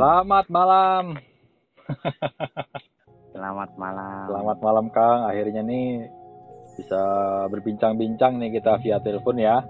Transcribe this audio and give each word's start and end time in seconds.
Selamat 0.00 0.48
malam. 0.48 1.04
Selamat 3.36 3.70
malam. 3.76 4.24
Selamat 4.32 4.58
malam 4.64 4.86
Kang. 4.96 5.28
Akhirnya 5.28 5.60
nih 5.60 6.08
bisa 6.80 7.04
berbincang-bincang 7.52 8.40
nih 8.40 8.48
kita 8.56 8.80
via 8.80 8.96
telepon 9.04 9.36
ya. 9.36 9.60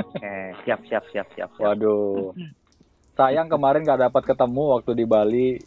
Oke, 0.00 0.56
siap 0.64 0.80
siap 0.88 1.04
siap 1.12 1.28
siap. 1.36 1.52
siap. 1.52 1.68
Waduh. 1.68 2.32
Sayang 3.12 3.52
kemarin 3.52 3.84
nggak 3.84 4.08
dapat 4.08 4.24
ketemu 4.24 4.62
waktu 4.72 4.90
di 4.96 5.04
Bali. 5.04 5.60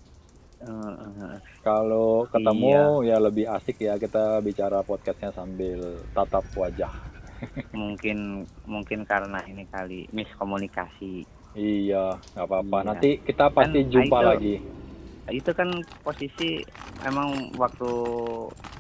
Kalau 1.62 2.26
ketemu 2.26 3.06
ya 3.06 3.22
lebih 3.22 3.54
asik 3.54 3.86
ya 3.86 4.02
kita 4.02 4.42
bicara 4.42 4.82
podcastnya 4.82 5.30
sambil 5.30 6.02
tatap 6.18 6.42
wajah. 6.58 6.90
mungkin 7.78 8.50
mungkin 8.66 9.06
karena 9.06 9.46
ini 9.46 9.70
kali 9.70 10.10
miskomunikasi. 10.10 11.38
Iya, 11.52 12.04
nggak 12.32 12.46
apa-apa. 12.46 12.78
Iya. 12.78 12.86
Nanti 12.86 13.10
kita 13.20 13.46
pasti 13.50 13.80
Kan, 13.80 13.90
jumpa 13.90 14.18
itu- 14.18 14.28
lagi. 14.28 14.56
Itu 15.30 15.52
kan 15.54 15.70
posisi 16.00 16.58
emang 17.02 17.30
waktu 17.54 17.90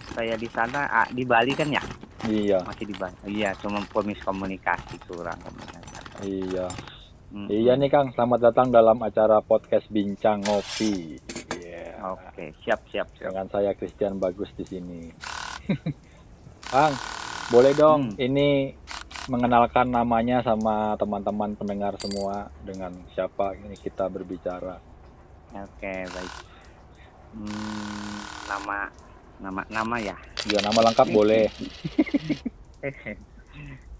saya 0.09 0.33
di 0.33 0.47
sana 0.47 0.85
ah, 0.87 1.05
di 1.07 1.21
Bali 1.21 1.53
kan 1.53 1.69
ya 1.69 1.81
Iya, 2.25 2.57
masih 2.63 2.85
di 2.85 2.95
Bali. 2.95 3.13
Iya, 3.27 3.53
cuma 3.57 3.77
miskomunikasi 3.79 4.97
kurang 5.05 5.37
komunikasi. 5.39 6.25
iya. 6.25 6.65
Mm, 7.29 7.45
Iya 7.47 7.73
nih 7.75 7.87
Kang, 7.87 8.09
selamat 8.11 8.39
datang 8.43 8.67
dalam 8.69 8.97
acara 8.99 9.37
podcast 9.39 9.85
Bincang 9.87 10.41
Ngopi. 10.41 11.21
Iya. 11.55 12.01
Oke, 12.09 12.49
siap 12.59 12.81
siap 12.89 13.05
siap. 13.13 13.29
dengan 13.29 13.45
saya 13.47 13.71
Christian 13.71 14.17
Bagus 14.17 14.49
di 14.51 14.65
sini. 14.65 15.13
Kang, 16.65 16.93
boleh 17.47 17.73
dong 17.73 18.01
Hmm. 18.09 18.17
ini 18.19 18.73
mengenalkan 19.29 19.87
namanya 19.87 20.41
sama 20.41 20.97
teman-teman 20.97 21.53
pendengar 21.53 21.93
semua 21.97 22.35
dengan 22.59 22.91
siapa 23.13 23.53
ini 23.55 23.77
kita 23.77 24.09
berbicara. 24.09 24.81
Oke, 25.51 25.93
baik. 26.05 26.33
Hmm, 27.31 28.17
nama 28.47 28.89
nama 29.39 29.61
nama 29.69 29.95
ya. 30.01 30.17
Ya 30.45 30.59
nama 30.59 30.81
lengkap 30.83 31.07
boleh. 31.09 31.45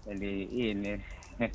Jadi 0.06 0.32
ini 0.50 0.92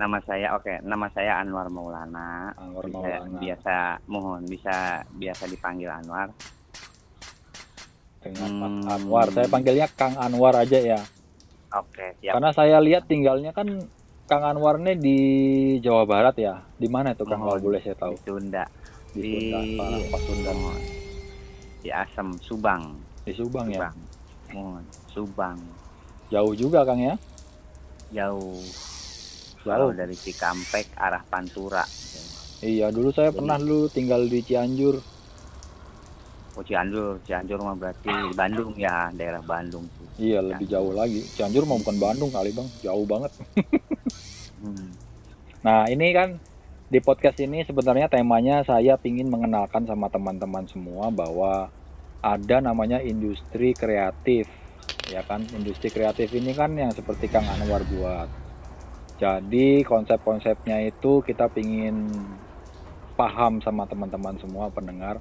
nama 0.00 0.18
saya 0.22 0.56
oke 0.56 0.82
nama 0.82 1.06
saya 1.08 1.38
Anwar 1.38 1.70
Maulana 1.70 2.50
Anwar 2.56 2.82
bisa, 2.82 2.98
Maulana. 2.98 3.38
biasa 3.38 3.74
mohon 4.06 4.42
bisa 4.42 4.74
biasa 5.12 5.46
dipanggil 5.46 5.86
Anwar 5.86 6.34
Dengan 8.18 8.50
Mas 8.56 8.72
Hmm. 8.74 8.88
Anwar. 8.90 9.26
Saya 9.30 9.46
panggilnya 9.46 9.86
Kang 9.92 10.16
Anwar 10.16 10.56
aja 10.56 10.80
ya. 10.80 11.00
Oke 11.76 12.06
siap 12.18 12.32
Karena 12.32 12.50
saya 12.50 12.78
lihat 12.78 13.04
tinggalnya 13.04 13.50
kan 13.50 13.66
Kang 14.24 14.40
Anwar 14.42 14.78
nih 14.78 14.96
di 14.96 15.18
Jawa 15.78 16.04
Barat 16.04 16.32
ya. 16.34 16.64
Di 16.74 16.88
mana 16.88 17.12
itu 17.12 17.22
Kang 17.22 17.38
kalau 17.38 17.60
boleh 17.60 17.76
saya 17.78 17.92
tahu? 17.94 18.14
di 18.14 18.20
Sunda 18.22 18.64
Di 19.10 19.20
Di- 19.20 19.32
Sunda, 19.52 19.58
Pak 19.76 20.10
Pasundan. 20.10 20.56
di 21.78 21.90
Asem 21.92 22.28
Subang 22.40 22.82
Di 23.22 23.32
Subang 23.32 23.66
ya. 23.68 23.84
Subang 23.84 23.96
mohon 24.50 24.84
Subang 25.08 25.58
Jauh 26.26 26.54
juga 26.54 26.82
Kang 26.82 26.98
ya. 26.98 27.14
jauh 28.10 28.62
Jauh. 29.60 29.92
dari 29.92 30.14
Cikampek 30.14 30.92
arah 30.94 31.20
Pantura 31.22 31.84
Iya, 32.60 32.88
dulu 32.88 33.10
saya 33.10 33.28
Jadi- 33.28 33.36
pernah 33.36 33.60
dulu 33.60 33.86
tinggal 33.86 34.24
di 34.24 34.40
Cianjur. 34.40 34.96
Oh 36.54 36.62
Cianjur 36.62 37.18
Cianjur 37.26 37.58
mah 37.58 37.74
berarti 37.74 38.06
di 38.06 38.32
Bandung 38.34 38.72
ya 38.78 39.10
daerah 39.10 39.42
Bandung 39.42 39.84
tuh 39.98 40.04
Iya, 40.14 40.38
lebih 40.46 40.70
jauh 40.70 40.94
lagi. 40.94 41.26
Cianjur 41.34 41.66
mau 41.66 41.74
bukan 41.82 41.98
Bandung 41.98 42.30
kali, 42.30 42.54
Bang. 42.54 42.70
Jauh 42.82 43.02
banget. 43.02 43.34
Hmm. 44.62 44.96
Nah, 45.66 45.90
ini 45.90 46.14
kan 46.14 46.38
di 46.86 47.02
podcast 47.02 47.36
ini 47.42 47.66
sebenarnya 47.66 48.06
temanya 48.06 48.62
saya 48.62 48.94
ingin 49.02 49.26
mengenalkan 49.26 49.82
sama 49.84 50.06
teman-teman 50.06 50.64
semua 50.70 51.10
bahwa 51.10 51.68
ada 52.22 52.56
namanya 52.62 53.02
industri 53.02 53.74
kreatif. 53.74 54.46
Ya 55.10 55.20
kan, 55.26 55.44
industri 55.52 55.90
kreatif 55.90 56.30
ini 56.32 56.54
kan 56.54 56.72
yang 56.78 56.94
seperti 56.94 57.26
Kang 57.26 57.44
Anwar 57.44 57.82
buat. 57.90 58.30
Jadi 59.18 59.82
konsep-konsepnya 59.82 60.80
itu 60.86 61.20
kita 61.26 61.50
pingin 61.50 62.08
paham 63.18 63.60
sama 63.60 63.84
teman-teman 63.84 64.38
semua 64.38 64.70
pendengar 64.70 65.18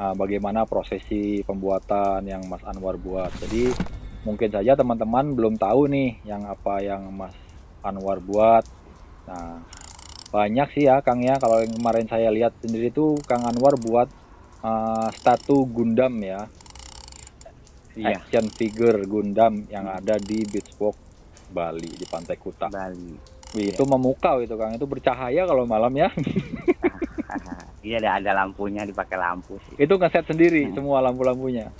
uh, 0.00 0.14
bagaimana 0.16 0.64
prosesi 0.64 1.44
pembuatan 1.44 2.24
yang 2.24 2.40
Mas 2.48 2.64
Anwar 2.64 2.96
buat. 2.96 3.28
Jadi 3.36 3.68
mungkin 4.24 4.48
saja 4.48 4.72
teman-teman 4.72 5.36
belum 5.36 5.60
tahu 5.60 5.92
nih 5.92 6.24
yang 6.24 6.48
apa 6.48 6.80
yang 6.80 7.12
Mas 7.12 7.36
Anwar 7.84 8.24
buat. 8.24 8.64
Nah, 9.28 9.60
banyak 10.32 10.68
sih 10.72 10.88
ya 10.88 11.04
Kang 11.04 11.20
ya. 11.20 11.36
Kalau 11.36 11.60
yang 11.60 11.76
kemarin 11.76 12.08
saya 12.08 12.32
lihat 12.32 12.56
sendiri 12.64 12.88
tuh 12.88 13.20
Kang 13.28 13.44
Anwar 13.44 13.76
buat 13.76 14.08
uh, 14.64 15.08
statu 15.12 15.68
Gundam 15.68 16.16
ya, 16.24 16.48
iya 17.92 18.16
action 18.16 18.48
figure 18.48 19.04
Gundam 19.04 19.68
yang 19.68 19.84
ada 19.84 20.16
di 20.16 20.40
Beach 20.48 20.72
Walk 20.80 20.96
Bali 21.52 21.92
di 21.92 22.06
Pantai 22.08 22.40
Kuta. 22.40 22.72
Bali 22.72 23.38
Wih, 23.50 23.74
itu 23.74 23.82
memukau 23.82 24.38
itu 24.38 24.54
Kang. 24.54 24.70
Itu 24.78 24.86
bercahaya 24.86 25.42
kalau 25.42 25.66
malam 25.66 25.90
ya. 25.98 26.08
Iya 27.80 27.96
ada 27.98 28.10
ada 28.20 28.30
lampunya 28.36 28.84
dipakai 28.84 29.16
lampu 29.16 29.56
sih. 29.64 29.74
itu 29.78 29.94
ngeset 29.94 30.24
sendiri 30.26 30.68
Hmm. 30.68 30.74
semua 30.74 31.00
lampu-lampunya. 31.00 31.72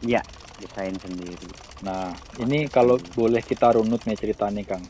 Iya 0.00 0.22
desain 0.58 0.94
sendiri. 0.94 1.48
Nah, 1.80 2.10
ini 2.38 2.66
kalau 2.66 2.98
boleh 3.12 3.38
kita 3.40 3.74
runut 3.74 4.02
nih 4.02 4.14
cerita 4.14 4.46
nih 4.46 4.62
Kang. 4.62 4.82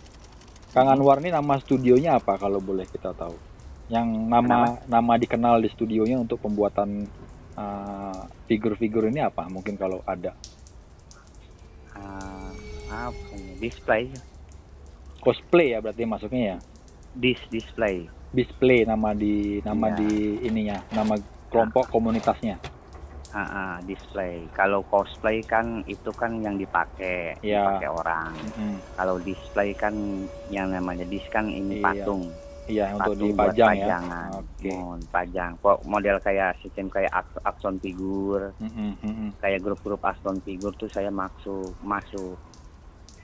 Kang 0.69 0.89
Anwar 0.89 1.17
ini 1.19 1.29
nama 1.29 1.57
studionya 1.57 2.17
apa 2.17 2.37
kalau 2.37 2.61
boleh 2.61 2.85
kita 2.85 3.13
tahu? 3.13 3.33
Yang 3.89 4.09
nama 4.27 4.77
nama 4.85 5.13
dikenal 5.17 5.59
di 5.59 5.69
studionya 5.69 6.17
untuk 6.17 6.39
pembuatan 6.39 7.09
uh, 7.55 8.21
figur-figur 8.45 9.09
ini 9.09 9.21
apa? 9.21 9.49
Mungkin 9.49 9.77
kalau 9.77 10.05
ada 10.05 10.37
Ah, 11.93 12.53
apa? 13.11 13.37
Display, 13.59 14.13
cosplay 15.19 15.73
ya 15.73 15.81
berarti 15.81 16.05
masuknya 16.05 16.43
ya. 16.47 16.59
dis 17.11 17.41
display. 17.49 18.07
Display 18.29 18.85
nama 18.85 19.17
di 19.17 19.59
nama 19.61 19.89
Iya. 19.89 19.97
di 19.97 20.11
ininya, 20.43 20.85
nama 20.91 21.17
kelompok 21.49 21.89
komunitasnya. 21.89 22.61
Ah, 23.29 23.41
ah, 23.41 23.75
display. 23.83 24.49
Kalau 24.51 24.81
cosplay 24.83 25.41
kan 25.43 25.85
itu 25.85 26.13
kan 26.13 26.37
yang 26.39 26.57
dipakai 26.57 27.37
Iya. 27.41 27.61
dipakai 27.61 27.89
orang. 27.91 28.33
Mm-mm. 28.35 28.73
Kalau 28.95 29.17
display 29.19 29.73
kan 29.73 29.93
yang 30.49 30.69
namanya 30.69 31.05
dis 31.05 31.25
kan 31.29 31.45
ini 31.45 31.81
Iya. 31.81 31.85
patung. 31.85 32.25
Iya 32.69 32.85
untuk 32.93 33.17
Patung 33.17 33.33
buat 33.33 33.49
dipajang 33.49 33.69
ya. 33.71 33.81
pajangan. 33.81 34.29
Oke. 34.35 34.69
Mohon 34.71 35.01
pajang. 35.09 35.51
Kok 35.57 35.79
model 35.85 36.17
kayak 36.21 36.51
sistem 36.61 36.87
kayak 36.89 37.13
ak- 37.15 37.41
action 37.43 37.75
figur, 37.79 38.53
Mm-mm, 38.61 38.93
mm-mm. 39.01 39.29
kayak 39.41 39.61
grup-grup 39.63 40.05
action 40.05 40.37
figur 40.39 40.73
tuh 40.75 40.89
saya 40.89 41.09
masuk 41.09 41.73
masuk. 41.81 42.37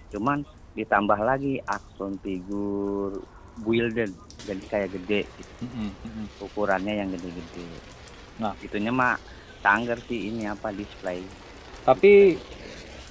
Cuman 0.08 0.48
ditambah 0.72 1.18
lagi 1.18 1.60
action 1.62 2.16
figur 2.18 3.20
builder 3.60 4.08
jadi 4.42 4.64
kayak 4.66 4.90
gede 4.98 5.20
gitu. 5.38 5.52
Mm-mm, 5.64 5.90
mm-mm. 5.94 6.26
ukurannya 6.42 6.94
yang 6.98 7.08
gede-gede. 7.14 7.68
Nah. 8.34 8.50
itunya 8.58 8.90
mah 8.90 9.14
tangger 9.62 9.96
sih 10.10 10.34
ini 10.34 10.50
apa 10.50 10.74
display. 10.74 11.22
Tapi 11.86 12.34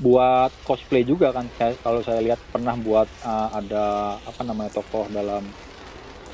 buat 0.03 0.51
cosplay 0.67 1.07
juga 1.07 1.31
kan 1.31 1.47
saya 1.55 1.77
kalau 1.79 2.03
saya 2.03 2.19
lihat 2.19 2.41
pernah 2.51 2.73
buat 2.75 3.07
uh, 3.23 3.49
ada 3.55 4.17
apa 4.19 4.41
namanya 4.41 4.73
tokoh 4.73 5.05
dalam 5.13 5.45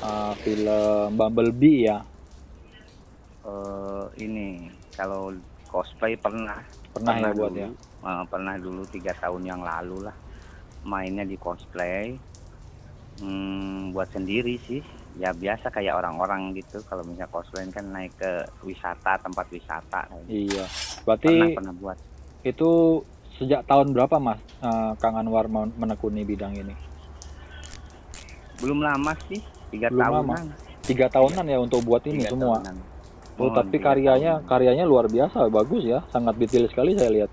uh, 0.00 0.32
film 0.40 1.14
Bumblebee 1.14 1.86
ya 1.86 2.00
eh 3.44 4.04
ini 4.24 4.72
kalau 4.96 5.32
cosplay 5.68 6.16
pernah 6.16 6.64
pernah, 6.96 7.20
ya 7.20 7.36
buat 7.36 7.52
dulu, 7.52 7.62
ya 7.62 7.70
Eh, 8.00 8.24
pernah 8.32 8.56
dulu 8.56 8.88
tiga 8.88 9.12
tahun 9.12 9.44
yang 9.44 9.60
lalu 9.60 10.08
lah 10.08 10.16
mainnya 10.88 11.20
di 11.20 11.36
cosplay 11.36 12.16
Hmm, 13.20 13.92
buat 13.92 14.08
sendiri 14.08 14.56
sih 14.64 14.80
ya 15.20 15.36
biasa 15.36 15.68
kayak 15.68 15.92
orang-orang 15.92 16.56
gitu 16.56 16.80
kalau 16.88 17.04
misalnya 17.04 17.28
cosplay 17.28 17.68
kan 17.68 17.84
naik 17.84 18.16
ke 18.16 18.32
wisata 18.64 19.20
tempat 19.20 19.44
wisata. 19.52 20.08
Iya. 20.24 20.64
pernah 20.64 21.04
Berarti 21.04 21.34
pernah 21.52 21.74
buat 21.76 21.98
itu 22.40 22.70
sejak 23.36 23.68
tahun 23.68 23.92
berapa 23.92 24.16
Mas 24.16 24.40
eh, 24.60 24.92
Kang 24.96 25.20
Anwar 25.20 25.46
men- 25.46 25.76
menekuni 25.76 26.24
bidang 26.24 26.56
ini? 26.56 26.72
belum 28.60 28.80
lama 28.80 29.12
sih 29.24 29.40
tiga 29.68 29.88
Belum 29.88 30.04
tahunan 30.04 30.44
Tiga 30.80 31.06
tahunan 31.06 31.44
ya 31.44 31.58
untuk 31.60 31.80
buat 31.84 32.02
ini 32.04 32.24
Tiga 32.24 32.32
semua. 32.32 32.56
tahunan. 32.60 32.76
Oh, 33.36 33.48
Hmm, 33.48 33.56
tapi 33.56 33.76
karyanya 33.78 34.32
tahunan. 34.40 34.48
karyanya 34.48 34.84
luar 34.84 35.06
biasa, 35.08 35.48
bagus 35.48 35.84
ya, 35.84 36.00
sangat 36.08 36.34
detail 36.36 36.64
sekali 36.68 36.96
saya 36.96 37.12
lihat. 37.12 37.30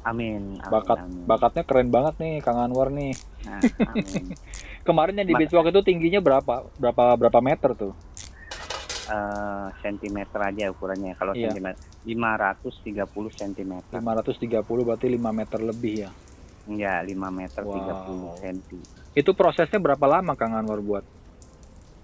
amin, 0.00 0.58
amin 0.58 0.70
Bakat 0.70 0.98
amin. 0.98 1.22
bakatnya 1.24 1.62
keren 1.62 1.88
banget 1.88 2.14
nih 2.18 2.34
Kang 2.40 2.58
Anwar 2.58 2.88
nih. 2.90 3.14
Nah, 3.40 3.60
amin. 3.88 4.32
Kemarin 4.86 5.16
yang 5.16 5.26
di 5.26 5.34
Mas- 5.34 5.40
Beachwalk 5.46 5.68
itu 5.68 5.80
tingginya 5.82 6.20
berapa? 6.20 6.66
Berapa 6.76 7.16
berapa 7.16 7.40
meter 7.40 7.72
tuh? 7.74 7.92
Sentimeter 9.80 10.38
aja 10.38 10.70
ukurannya 10.70 11.18
kalau 11.18 11.34
Iya. 11.34 11.50
sentimeter 11.50 11.74
530 12.06 13.02
sentimeter 13.34 13.98
530 13.98 14.62
berarti 14.62 15.06
5 15.10 15.30
meter 15.32 15.58
lebih 15.58 15.94
ya. 15.98 16.10
ya 16.68 16.94
5 17.02 17.10
meter 17.28 17.60
Wow. 17.60 18.38
30 18.38 18.40
senti 18.40 18.78
Itu 19.10 19.34
prosesnya 19.34 19.82
berapa 19.82 20.06
lama 20.06 20.38
Kang 20.38 20.54
Anwar 20.54 20.78
buat? 20.78 21.02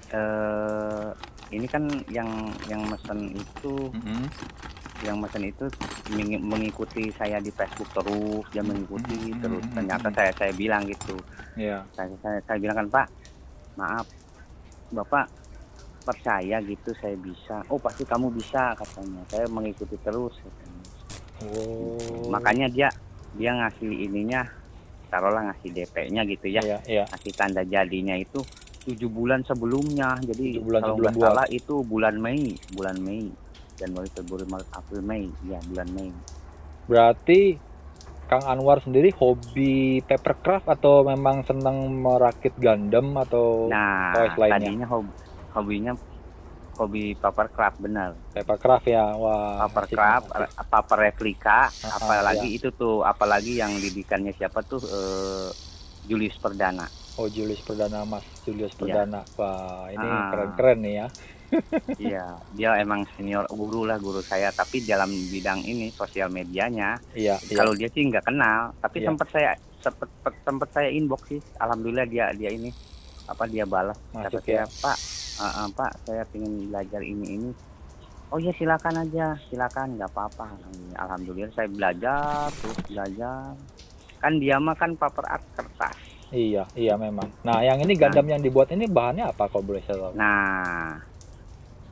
eh 0.07 1.09
ini 1.51 1.67
kan 1.67 1.83
yang 2.09 2.27
yang 2.67 2.83
mesen 2.87 3.31
itu 3.33 3.91
Mm-mm. 3.91 4.27
Yang 5.03 5.17
mesen 5.17 5.45
itu 5.45 5.67
mengi- 6.09 6.39
mengikuti 6.39 7.09
saya 7.11 7.37
di 7.39 7.51
Facebook 7.51 7.89
terus 7.93 8.45
dia 8.49 8.61
mengikuti 8.61 9.13
Hmm, 9.29 9.39
terus 9.39 9.63
hmm, 9.63 9.75
ternyata 9.75 10.09
hmm. 10.09 10.17
saya 10.17 10.31
saya 10.33 10.53
bilang 10.53 10.83
gitu 10.85 11.17
Iya. 11.55 11.85
saya, 11.93 12.09
saya 12.19 12.39
saya 12.41 12.57
bilang 12.57 12.77
kan 12.77 12.89
Pak 12.91 13.07
maaf 13.75 14.07
Bapak 14.89 15.27
percaya 16.03 16.57
gitu 16.61 16.95
saya 16.95 17.15
bisa 17.15 17.67
oh 17.67 17.77
pasti 17.77 18.03
kamu 18.03 18.31
bisa 18.31 18.73
katanya 18.75 19.21
saya 19.27 19.45
mengikuti 19.47 19.99
terus 19.99 20.39
katanya. 20.39 20.85
Oh. 21.45 22.31
makanya 22.31 22.67
dia 22.67 22.89
dia 23.35 23.53
ngasih 23.53 23.91
ininya 24.07 24.47
taruhlah 25.07 25.45
ngasih 25.45 25.69
DP-nya 25.73 26.23
gitu 26.25 26.47
ya 26.49 26.63
Iya, 26.63 26.79
iya. 26.87 27.05
ngasih 27.07 27.33
tanda 27.33 27.61
jadinya 27.63 28.15
itu 28.15 28.41
tujuh 28.83 29.07
bulan 29.07 29.43
sebelumnya 29.43 30.15
jadi 30.23 30.57
bulan 30.59 30.81
kalau 30.81 30.97
nggak 30.97 31.15
salah 31.17 31.47
itu 31.49 31.75
bulan 31.83 32.15
Mei 32.17 32.55
bulan 32.73 32.97
Mei 32.97 33.29
Januari 33.77 34.09
Februari 34.09 34.45
Maret 34.45 34.69
April 34.73 35.01
Mei 35.01 35.25
ya 35.45 35.61
bulan 35.63 35.89
Mei 35.91 36.11
Berarti 36.87 37.59
Kang 38.27 38.43
Anwar 38.45 38.79
sendiri 38.81 39.11
hobi 39.13 40.03
papercraft 40.03 40.67
atau 40.69 41.03
memang 41.03 41.43
senang 41.43 41.77
merakit 41.93 42.57
Gundam 42.57 43.15
atau 43.17 43.67
nah 43.67 44.11
toys 44.13 44.35
lainnya? 44.37 44.67
tadinya 44.67 44.87
hobi, 44.89 45.11
hobinya 45.53 45.93
hobi 46.75 47.15
papercraft 47.15 47.79
benar 47.79 48.19
papercraft 48.33 48.87
ya? 48.87 49.15
Wah. 49.15 49.63
papercraft 49.65 50.27
paper 50.67 50.99
replika 51.01 51.71
Ah, 51.71 51.87
ah, 51.87 51.91
apalagi 51.97 52.49
itu 52.53 52.69
tuh 52.71 53.01
apalagi 53.01 53.57
yang 53.57 53.73
didikannya 53.77 54.31
siapa 54.33 54.61
tuh 54.61 54.83
eh, 54.83 55.49
Julius 56.05 56.35
Perdana 56.37 56.87
Oh 57.17 57.27
Julius 57.27 57.65
Perdana 57.65 58.05
Mas, 58.05 58.27
Julius 58.45 58.77
Iya. 58.77 58.79
Perdana. 58.79 59.25
Wah, 59.35 59.89
ini 59.89 60.05
Ah. 60.05 60.29
keren-keren 60.29 60.79
nih 60.85 60.95
ya. 60.95 61.07
Iya, 61.97 62.25
dia 62.53 62.71
emang 62.77 63.07
senior 63.15 63.47
guru 63.49 63.85
lah 63.85 63.97
guru 63.97 64.21
saya, 64.21 64.51
tapi 64.51 64.83
dalam 64.83 65.09
bidang 65.09 65.63
ini 65.63 65.89
sosial 65.91 66.29
medianya, 66.29 66.99
Iya, 67.13 67.39
iya. 67.41 67.57
kalau 67.57 67.73
dia 67.73 67.89
sih 67.89 68.05
nggak 68.05 68.25
kenal, 68.25 68.75
tapi 68.79 69.01
Iya. 69.01 69.07
sempat 69.09 69.29
saya 69.31 69.51
sempat 69.81 70.09
sempat 70.43 70.69
saya 70.71 70.89
inbox 70.91 71.23
sih, 71.29 71.41
alhamdulillah 71.57 72.05
dia 72.05 72.33
dia 72.33 72.51
ini 72.51 72.71
apa 73.25 73.47
dia 73.47 73.63
balas, 73.65 73.97
Masuk 74.11 74.39
kata 74.39 74.51
ya. 74.51 74.65
saya 74.65 74.67
Pak, 74.83 74.99
"Ah, 75.37 75.53
ah, 75.57 75.69
Pak 75.69 75.93
saya 76.03 76.23
ingin 76.33 76.69
belajar 76.69 77.01
ini 77.01 77.27
ini, 77.33 77.51
oh 78.29 78.39
ya 78.39 78.51
silakan 78.53 79.01
aja, 79.01 79.39
silakan 79.47 79.95
nggak 79.95 80.11
apa-apa, 80.11 80.59
alhamdulillah 80.97 81.53
saya 81.53 81.67
belajar 81.67 82.51
terus 82.53 82.79
belajar, 82.85 83.55
kan 84.19 84.33
dia 84.37 84.59
mah 84.59 84.75
kan 84.75 84.93
paper 84.93 85.25
art 85.25 85.45
kertas, 85.55 85.97
Iya, 86.27 86.67
iya 86.75 86.99
memang. 86.99 87.31
Nah, 87.41 87.63
yang 87.63 87.79
ini 87.79 87.95
Gundam 87.95 88.27
yang 88.27 88.43
dibuat 88.43 88.67
ini 88.69 88.85
bahannya 88.85 89.31
apa 89.31 89.47
kalau 89.47 89.63
boleh 89.65 89.79
saya 89.81 90.03
tahu? 90.03 90.19
nah 90.19 90.99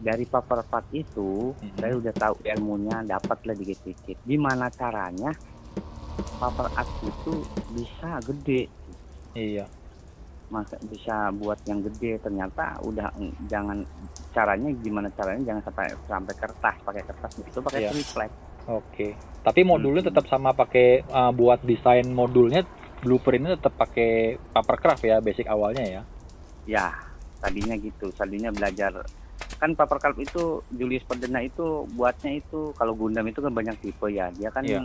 dari 0.04 0.24
paper 0.24 0.60
part 0.62 0.84
itu 0.92 1.56
Mhm. 1.56 1.76
saya 1.80 1.94
udah 1.96 2.12
tahu 2.12 2.34
ilmunya 2.44 2.96
dapat 3.02 3.38
lah 3.42 3.56
dikit-dikit 3.56 4.20
gimana 4.20 4.68
caranya 4.68 5.32
paper 6.36 6.68
art 6.70 6.90
itu 7.00 7.32
bisa 7.72 8.20
gede 8.22 8.68
Iya. 9.32 9.64
masa 10.46 10.76
bisa 10.84 11.32
buat 11.32 11.56
yang 11.64 11.80
gede 11.82 12.20
ternyata 12.20 12.76
udah 12.84 13.08
jangan 13.48 13.80
caranya 14.30 14.68
gimana 14.76 15.08
caranya 15.10 15.42
jangan 15.42 15.62
sampai 15.64 15.86
sampai 16.04 16.34
kertas 16.36 16.76
pakai 16.84 17.02
kertas 17.02 17.32
itu 17.40 17.58
pakai 17.58 17.80
Iya. 17.80 17.90
triplek 17.90 18.32
Oke. 18.64 19.12
Tapi 19.44 19.60
modulnya 19.60 20.00
Hmm. 20.00 20.08
tetap 20.08 20.24
sama 20.24 20.52
pakai 20.52 21.04
uh, 21.04 21.28
buat 21.30 21.60
desain 21.60 22.08
modulnya 22.08 22.64
blueprintnya 23.00 23.60
tetap 23.60 23.76
pakai 23.76 24.40
papercraft 24.40 25.04
ya 25.04 25.20
basic 25.20 25.44
awalnya 25.44 25.84
ya. 25.84 26.02
ya 26.64 26.88
tadinya 27.36 27.76
gitu 27.76 28.08
tadinya 28.10 28.48
belajar 28.48 29.04
kan 29.64 29.72
paper 29.72 29.96
craft 29.96 30.20
itu 30.20 30.42
Julius 30.70 31.00
Perdana 31.02 31.40
itu 31.40 31.64
buatnya 31.90 32.36
itu 32.36 32.76
kalau 32.76 32.92
Gundam 32.92 33.24
itu 33.24 33.40
kan 33.40 33.48
banyak 33.48 33.80
tipe 33.80 34.06
ya 34.08 34.28
dia 34.28 34.52
kan 34.52 34.60
Iya. 34.60 34.84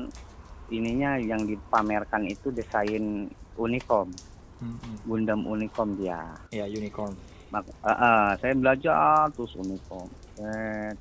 ininya 0.70 1.20
yang 1.20 1.44
dipamerkan 1.44 2.24
itu 2.26 2.48
desain 2.50 3.28
uniform 3.54 4.16
Mm-mm. 4.58 4.96
Gundam 5.04 5.44
uniform 5.44 5.96
dia 5.96 6.32
Iya, 6.50 6.64
unicorn. 6.70 7.12
Mak- 7.50 7.76
ah, 7.82 7.92
ah, 7.92 8.28
saya 8.38 8.56
belajar 8.56 9.28
terus 9.30 9.52
uniform 9.54 10.08
set 10.34 10.96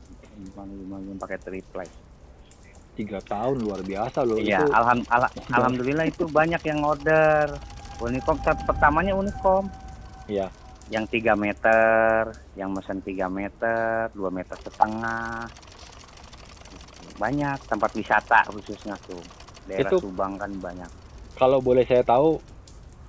gimana 0.67 1.15
pakai 1.17 1.39
triplek 1.39 1.91
Tiga 2.93 3.23
tahun 3.23 3.63
luar 3.63 3.79
biasa 3.81 4.27
loh. 4.27 4.35
iya 4.37 4.59
Itu 4.59 4.75
alham- 4.75 5.07
ala- 5.07 5.31
alhamdulillah 5.55 6.03
itu 6.05 6.27
banyak 6.27 6.59
yang 6.65 6.83
order 6.83 7.55
uniform 8.01 8.43
Tet- 8.43 8.67
pertamanya 8.67 9.15
uniform 9.15 9.71
Iya. 10.27 10.51
Yang 10.89 11.05
3 11.05 11.37
meter 11.37 12.33
yang 12.57 12.73
mesen 12.73 13.05
3 13.05 13.29
meter 13.29 14.09
2 14.13 14.31
meter 14.33 14.57
setengah 14.57 15.45
banyak 17.19 17.59
tempat 17.67 17.91
wisata 17.93 18.41
khususnya 18.49 18.95
tuh 19.05 19.21
daerah 19.67 19.91
Itu- 19.91 20.01
Subang 20.01 20.39
kan 20.39 20.49
banyak 20.57 20.91
kalau 21.37 21.61
boleh 21.61 21.85
saya 21.85 22.01
tahu 22.03 22.41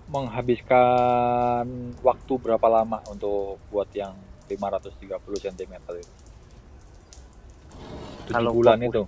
menghabiskan 0.10 1.66
waktu 2.02 2.34
berapa 2.36 2.68
lama 2.68 2.98
untuk 3.08 3.62
buat 3.70 3.86
yang 3.94 4.18
530 4.50 4.98
cm 5.38 5.74
itu? 5.94 6.10
Tujuh 8.26 8.34
Kalau 8.34 8.52
bulan 8.52 8.82
fokus- 8.82 8.90
itu. 8.90 9.04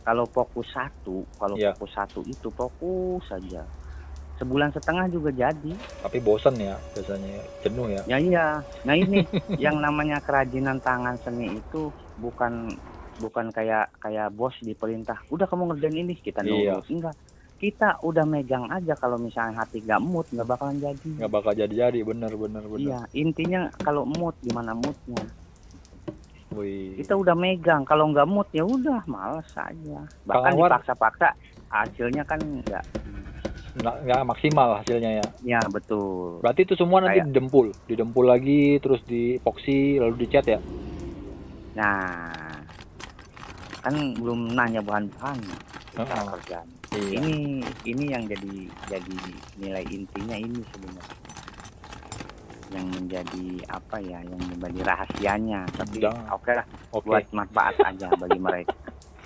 kalau 0.00 0.24
fokus 0.26 0.66
satu 0.70 1.22
kalau 1.36 1.54
Iya. 1.58 1.74
fokus 1.74 1.90
satu 1.92 2.20
itu 2.24 2.48
fokus 2.50 3.22
saja 3.26 3.62
sebulan 4.40 4.72
setengah 4.72 5.06
juga 5.06 5.30
jadi 5.30 5.72
Tapi 6.00 6.18
bosan 6.18 6.56
ya 6.56 6.74
biasanya 6.96 7.44
jenuh 7.60 7.86
ya. 7.86 8.02
Ya 8.08 8.16
iya. 8.16 8.46
Nah 8.82 8.94
ini 8.96 9.20
yang 9.64 9.78
namanya 9.78 10.18
kerajinan 10.18 10.80
tangan 10.80 11.20
seni 11.20 11.52
itu 11.54 11.92
bukan 12.16 12.72
bukan 13.20 13.52
kayak 13.52 13.92
kayak 14.00 14.32
bos 14.32 14.56
diperintah, 14.64 15.20
udah 15.28 15.44
kamu 15.44 15.70
ngerjain 15.70 16.00
ini 16.00 16.16
kita 16.16 16.40
Iya. 16.40 16.80
nurut. 16.80 16.88
Enggak. 16.88 17.16
Kita 17.60 18.00
udah 18.00 18.24
megang 18.24 18.72
aja 18.72 18.96
kalau 18.96 19.20
misalnya 19.20 19.60
hati 19.60 19.84
gak 19.84 20.00
mood 20.00 20.24
nggak 20.32 20.48
bakalan 20.48 20.80
jadi. 20.80 21.20
Nggak 21.20 21.28
bakal 21.28 21.52
jadi-jadi 21.52 22.00
bener 22.00 22.32
bener 22.32 22.64
bener. 22.64 22.80
Iya, 22.80 23.00
intinya 23.12 23.68
kalau 23.76 24.08
mood 24.08 24.32
gimana 24.40 24.72
moodnya. 24.72 25.20
Wih. 26.56 26.96
Kita 26.96 27.14
udah 27.14 27.36
megang, 27.36 27.84
kalau 27.84 28.08
nggak 28.08 28.24
mood 28.24 28.48
ya 28.50 28.64
udah 28.64 29.04
males 29.04 29.46
aja. 29.54 30.00
Bahkan 30.24 30.56
dipaksa-paksa 30.56 31.28
hasilnya 31.68 32.24
kan 32.24 32.40
enggak. 32.40 32.82
Nggak 33.80 33.96
nggak 34.04 34.22
maksimal 34.24 34.68
hasilnya 34.78 35.10
ya. 35.18 35.26
Ya 35.42 35.60
betul. 35.66 36.38
Berarti 36.44 36.60
itu 36.62 36.74
semua 36.76 37.00
nanti 37.00 37.20
Kayak- 37.20 37.28
didempul, 37.32 37.66
didempul 37.88 38.24
lagi, 38.24 38.76
terus 38.78 39.00
di 39.04 39.36
epoxy, 39.36 39.96
lalu 39.96 40.24
dicat 40.24 40.44
ya. 40.46 40.60
Nah, 41.74 42.60
kan 43.80 43.94
belum 44.16 44.52
nanya 44.52 44.80
bahan-bahannya. 44.80 45.56
Heeh. 45.90 46.24
kerjaan. 46.38 46.68
Iya. 46.90 47.22
ini 47.22 47.62
ini 47.86 48.04
yang 48.10 48.26
jadi 48.26 48.54
jadi 48.90 49.16
nilai 49.62 49.84
intinya 49.86 50.34
ini 50.34 50.58
sebenarnya 50.74 51.18
yang 52.74 52.86
menjadi 52.90 53.46
apa 53.70 53.96
ya 54.02 54.18
yang 54.26 54.42
menjadi 54.50 54.80
rahasianya 54.90 55.70
tapi 55.70 56.02
oke 56.02 56.50
lah 56.50 56.66
Oke. 56.90 57.06
buat 57.06 57.26
manfaat 57.30 57.78
aja 57.82 58.10
bagi 58.18 58.42
mereka 58.42 58.74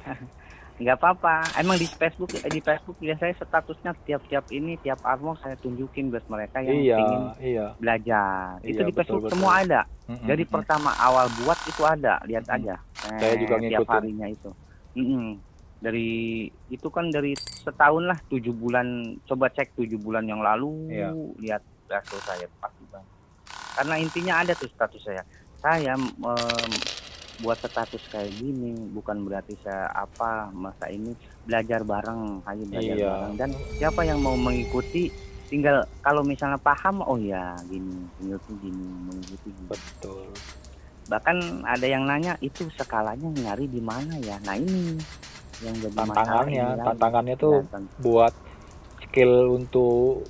nggak 0.74 0.96
apa-apa. 0.96 1.54
Emang 1.54 1.76
di 1.76 1.86
Facebook 1.86 2.34
eh, 2.34 2.48
di 2.48 2.58
Facebook 2.58 2.98
ya 2.98 3.14
saya 3.14 3.30
statusnya 3.32 3.94
tiap-tiap 4.00 4.50
ini 4.50 4.74
tiap 4.76 4.98
armor 5.02 5.38
saya 5.38 5.54
tunjukin 5.56 6.10
buat 6.10 6.26
mereka 6.26 6.58
yang 6.58 6.74
Iya, 6.76 6.96
ingin 6.98 7.22
iya. 7.40 7.66
belajar. 7.76 8.58
Itu 8.60 8.82
Iya, 8.82 8.88
di 8.88 8.92
Facebook 8.92 9.22
betul, 9.22 9.32
semua 9.32 9.52
ada. 9.60 9.80
Mm-mm, 10.04 10.26
dari 10.26 10.44
pertama 10.44 10.90
awal 10.98 11.26
buat 11.38 11.56
itu 11.64 11.82
ada. 11.82 12.18
Lihat 12.22 12.44
Mm-mm. 12.44 12.56
aja. 12.60 12.74
Saya 12.96 13.34
juga 13.36 13.54
Eh, 13.56 13.60
tiap 13.68 13.80
ngikutin. 13.80 13.94
harinya 13.94 14.26
itu. 14.28 14.50
Mm-mm. 14.94 15.26
dari 15.76 16.08
itu 16.70 16.88
kan 16.88 17.06
dari 17.08 17.32
setahun 17.36 18.04
lah 18.04 18.18
tujuh 18.26 18.50
bulan. 18.50 18.86
Coba 19.22 19.46
cek 19.48 19.74
tujuh 19.74 19.96
bulan 19.96 20.24
yang 20.24 20.40
lalu 20.40 20.88
Iya. 20.88 21.12
lihat 21.38 21.62
hasil 21.84 22.18
saya 22.20 22.48
pasti 22.56 22.80
banget 22.88 23.10
karena 23.74 23.94
intinya 23.98 24.34
ada 24.38 24.54
tuh 24.54 24.66
status 24.66 25.02
saya. 25.02 25.22
Saya 25.58 25.92
em, 25.92 26.04
buat 27.36 27.58
status 27.58 27.98
kayak 28.08 28.30
gini 28.32 28.94
bukan 28.94 29.24
berarti 29.24 29.58
saya 29.58 29.90
apa 29.90 30.50
masa 30.50 30.86
ini 30.86 31.10
belajar 31.42 31.82
bareng 31.82 32.44
ayo 32.44 32.62
belajar 32.64 32.94
Iya. 32.94 33.08
bareng. 33.10 33.32
Dan 33.34 33.50
siapa 33.74 34.00
yang 34.02 34.18
mau 34.18 34.34
mengikuti 34.34 35.10
tinggal 35.44 35.82
kalau 35.98 36.22
misalnya 36.22 36.56
paham 36.56 37.00
oh 37.00 37.18
ya 37.18 37.52
gini 37.66 38.06
mengikuti 38.16 38.54
gini 38.62 38.86
mengikuti 39.02 39.48
gini. 39.50 39.68
Betul. 39.68 40.30
Bahkan 41.04 41.36
ada 41.62 41.84
yang 41.84 42.06
nanya 42.06 42.38
itu 42.38 42.64
skalanya 42.72 43.28
nyari 43.28 43.66
di 43.66 43.78
mana 43.78 44.14
ya? 44.18 44.38
Nah 44.40 44.54
ini 44.54 44.96
yang 45.60 45.74
jadi 45.76 45.94
tantangannya 45.96 46.64
ini 46.70 46.82
tantangannya 46.82 47.34
tuh 47.34 47.66
buat 47.98 48.34
skill 49.02 49.52
untuk 49.52 50.26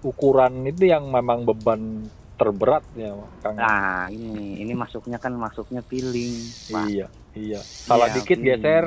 ukuran 0.00 0.62
itu 0.64 0.86
yang 0.86 1.06
memang 1.06 1.42
beban 1.42 2.06
terberat 2.38 2.86
ya 2.94 3.10
Kang. 3.42 3.58
nah 3.58 4.06
ini 4.08 4.62
ini 4.62 4.72
masuknya 4.72 5.18
kan 5.18 5.34
masuknya 5.34 5.82
feeling 5.82 6.38
Pak. 6.70 6.86
Iya, 6.86 7.06
iya. 7.34 7.60
Salah 7.60 8.08
Iya, 8.08 8.14
dikit 8.14 8.38
hmm. 8.38 8.46
geser 8.46 8.84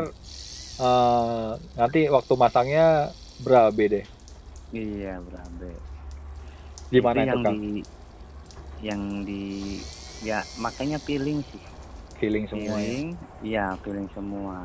eh, 0.80 1.52
nanti 1.76 2.00
waktu 2.08 2.34
masangnya 2.34 3.12
berabe 3.38 3.86
deh. 3.92 4.06
iya 4.72 5.20
berabe 5.20 5.72
Gimana 6.90 7.22
itu, 7.22 7.28
yang 7.28 7.42
Kang? 7.42 7.56
di 7.60 7.74
yang 8.82 9.02
di 9.22 9.44
ya 10.22 10.40
makanya 10.58 10.98
feeling 10.98 11.44
sih 11.46 11.62
Feeling 12.18 12.46
semua 12.46 12.78
ya. 12.78 12.82
feeling 12.82 13.08
iya 13.42 13.66
feeling 13.82 14.08
semua 14.12 14.62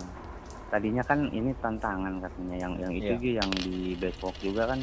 tadinya 0.66 1.02
kan 1.06 1.30
ini 1.30 1.54
tantangan 1.56 2.18
katanya 2.18 2.56
yang 2.66 2.72
yang 2.82 2.92
itu 2.92 3.14
juga 3.16 3.30
yang 3.42 3.50
di 3.54 3.94
backwalk 3.94 4.36
juga 4.42 4.62
kan 4.74 4.80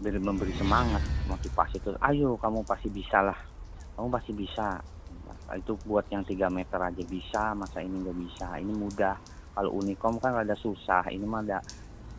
beri- 0.00 0.20
memberi 0.22 0.52
semangat 0.56 1.02
motivasi 1.28 1.76
terus 1.80 1.98
ayo 2.00 2.40
kamu 2.40 2.64
pasti 2.64 2.88
bisa 2.88 3.20
lah 3.20 3.38
kamu 3.96 4.12
pasti 4.12 4.32
bisa. 4.36 4.76
Nah, 5.26 5.56
itu 5.56 5.72
buat 5.88 6.04
yang 6.12 6.20
tiga 6.28 6.52
meter 6.52 6.76
aja 6.76 7.00
bisa 7.00 7.56
masa 7.56 7.80
ini 7.80 8.04
nggak 8.04 8.18
bisa? 8.20 8.60
Ini 8.60 8.72
mudah. 8.76 9.16
Kalau 9.56 9.72
Unicom 9.72 10.20
kan 10.20 10.36
rada 10.36 10.52
susah 10.52 11.08
ini 11.08 11.24
mah 11.24 11.40
ada 11.40 11.64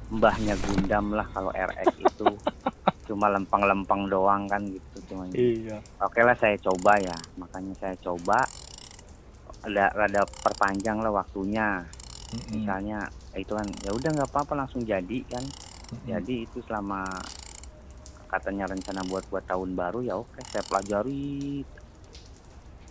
mbahnya 0.10 0.58
Gundam 0.58 1.14
lah 1.14 1.30
kalau 1.30 1.54
RX 1.54 2.02
itu. 2.02 2.28
Cuma 3.08 3.30
lempang-lempang 3.30 4.10
doang 4.10 4.50
kan 4.52 4.60
gitu 4.68 5.00
cuma 5.08 5.24
Iya. 5.32 5.80
oke 6.02 6.20
lah 6.20 6.36
saya 6.36 6.60
coba 6.60 7.00
ya. 7.00 7.16
Makanya 7.40 7.72
saya 7.80 7.96
coba 8.04 8.44
ada 9.64 9.86
rada 9.96 10.28
perpanjang 10.44 11.00
lah 11.00 11.14
waktunya 11.14 11.88
Mm-mm. 12.28 12.52
misalnya 12.60 13.08
eh, 13.32 13.42
itu 13.44 13.54
kan 13.56 13.68
ya 13.84 13.92
udah 13.96 14.10
nggak 14.12 14.30
apa-apa 14.34 14.54
langsung 14.66 14.84
jadi 14.84 15.20
kan 15.32 15.44
Mm-mm. 15.96 16.08
jadi 16.08 16.36
itu 16.44 16.60
selama 16.68 17.08
katanya 18.28 18.68
rencana 18.68 19.08
buat 19.08 19.24
buat 19.32 19.48
tahun 19.48 19.72
baru 19.80 20.04
ya 20.04 20.20
oke 20.20 20.44
saya 20.52 20.64
pelajari 20.68 21.64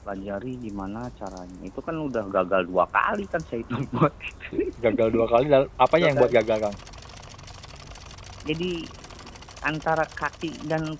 pelajari 0.00 0.52
gimana 0.62 1.10
caranya 1.18 1.60
itu 1.66 1.82
kan 1.82 1.98
udah 1.98 2.24
gagal 2.30 2.64
dua 2.70 2.88
kali 2.88 3.28
kan 3.28 3.42
saya 3.50 3.60
itu 3.60 3.74
buat 3.92 4.14
gagal 4.80 5.08
dua 5.12 5.26
kali. 5.28 5.44
Apanya 5.76 6.04
yang 6.08 6.16
buat 6.16 6.32
gagal, 6.32 6.58
Kang? 6.62 6.76
jadi 8.46 8.86
antara 9.66 10.06
kaki 10.06 10.54
dan 10.70 10.94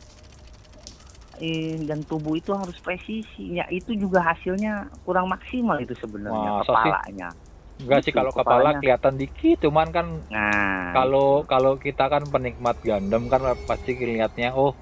eh, 1.38 1.78
dan 1.86 2.02
tubuh 2.10 2.34
itu 2.34 2.50
harus 2.50 2.74
presisi 2.82 3.54
ya 3.54 3.64
itu 3.70 3.94
juga 3.94 4.18
hasilnya 4.34 4.90
kurang 5.06 5.30
maksimal 5.30 5.78
itu 5.78 5.94
sebenarnya 5.94 6.66
sih? 6.66 6.90
Enggak 7.76 8.00
sih 8.02 8.10
Itu 8.10 8.18
kalau 8.18 8.32
kepala 8.32 8.80
kelihatan 8.80 9.14
dikit, 9.14 9.56
cuman 9.60 9.88
kan 9.90 10.06
nah 10.26 10.92
kalau 10.92 11.44
kalau 11.44 11.76
kita 11.76 12.06
kan 12.06 12.24
penikmat 12.24 12.80
Gundam 12.80 13.28
kan 13.28 13.44
pasti 13.62 13.92
lihatnya 13.92 14.52
oh 14.52 14.72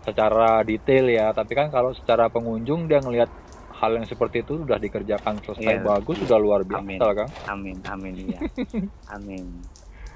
secara 0.00 0.62
detail 0.62 1.06
ya, 1.06 1.32
tapi 1.32 1.52
kan 1.52 1.68
kalau 1.68 1.90
secara 1.92 2.30
pengunjung 2.30 2.86
dia 2.86 2.98
ngelihat 2.98 3.26
hal 3.74 3.90
yang 3.92 4.06
seperti 4.06 4.40
itu 4.40 4.58
sudah 4.58 4.74
dikerjakan 4.76 5.38
selesai 5.40 5.74
Iya. 5.76 5.84
bagus 5.84 6.18
sudah 6.18 6.34
luar 6.36 6.62
biasa, 6.62 6.82
Amin. 6.82 6.98
Kang. 6.98 7.30
amin 7.46 7.76
amin 7.84 8.14
iya 8.24 8.40
amin 9.14 9.44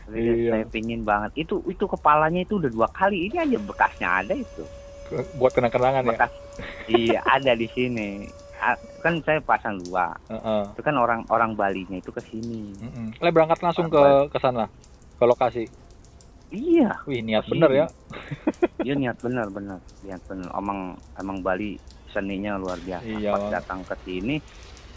Iya. 0.08 0.50
saya 0.50 0.66
pingin 0.66 1.06
banget 1.06 1.30
itu 1.38 1.62
itu 1.64 1.86
kepalanya 1.86 2.42
itu 2.42 2.58
udah 2.58 2.66
dua 2.68 2.88
kali 2.90 3.30
ini 3.30 3.38
aja 3.38 3.54
bekasnya 3.56 4.08
ada 4.18 4.34
itu 4.34 4.62
Buat 5.36 5.52
kenang-kenangan 5.52 6.02
ya. 6.08 6.26
iya 6.88 7.20
ada 7.22 7.54
di 7.54 7.70
sini 7.70 8.26
kan 9.02 9.14
saya 9.26 9.42
pasang 9.42 9.82
dua. 9.82 10.14
Heeh. 10.30 10.62
itu 10.72 10.80
kan 10.80 10.94
orang 10.94 11.26
orang 11.28 11.52
Balinya 11.52 11.98
itu 11.98 12.08
ke 12.08 12.22
sini. 12.30 12.72
Mm-mm. 12.78 13.06
Le 13.18 13.30
berangkat 13.30 13.58
langsung 13.60 13.90
ke 13.90 14.30
ke 14.30 14.38
sana, 14.38 14.70
ke 15.18 15.24
lokasi. 15.26 15.64
iya. 16.48 16.94
Wih, 17.08 17.24
niat 17.24 17.44
bener 17.48 17.70
ya. 17.72 17.86
dia 18.84 18.94
niat 19.00 19.16
benar 19.18 19.48
benar 19.48 19.78
niat 20.02 20.20
benar 20.28 20.50
emang 20.52 20.94
emang 21.16 21.38
Bali 21.40 21.80
seninya 22.12 22.60
luar 22.60 22.76
biasa. 22.78 23.08
Iya, 23.08 23.30
pas 23.32 23.44
datang 23.50 23.80
ke 23.82 23.96
sini 24.04 24.36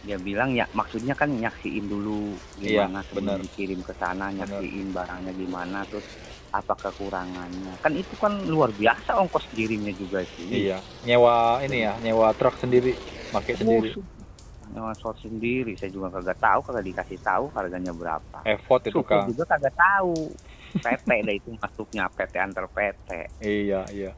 dia 0.06 0.22
bilang 0.22 0.54
ya 0.54 0.70
maksudnya 0.70 1.18
kan 1.18 1.34
nyaksiin 1.34 1.90
dulu 1.90 2.38
Iya, 2.62 2.86
gimana 2.86 3.02
sebelum 3.10 3.26
benar. 3.26 3.38
dikirim 3.42 3.82
ke 3.82 3.94
sana 3.98 4.30
nyaksiin 4.30 4.94
barangnya 4.94 5.34
gimana 5.34 5.82
terus 5.90 6.06
apa 6.54 6.78
kekurangannya. 6.78 7.74
Kan 7.82 7.98
itu 7.98 8.14
kan 8.16 8.46
luar 8.46 8.70
biasa 8.70 9.18
ongkos 9.18 9.50
kirimnya 9.52 9.92
juga 9.92 10.22
sih. 10.38 10.70
Iya, 10.70 10.78
nyewa 11.04 11.60
ini 11.66 11.84
ya, 11.84 11.98
nyewa 12.00 12.32
truk 12.38 12.54
sendiri, 12.62 12.94
pakai 13.36 13.54
sendiri. 13.56 13.90
nyawa 14.66 14.92
short 14.98 15.22
sendiri 15.22 15.78
saya 15.78 15.88
juga 15.88 16.10
kagak 16.10 16.42
tahu 16.42 16.60
kagak 16.64 16.86
dikasih 16.86 17.20
tahu 17.22 17.46
harganya 17.54 17.94
berapa 17.94 18.38
Effort 18.44 18.82
itu 18.84 19.00
Kang. 19.04 19.30
juga 19.30 19.46
kagak 19.46 19.72
tahu 19.72 20.34
PT 20.76 21.08
dah 21.22 21.34
itu 21.34 21.50
masuknya 21.56 22.04
PT 22.10 22.34
antar 22.36 22.66
PT 22.68 23.10
Iya, 23.40 23.86
iya. 23.90 24.12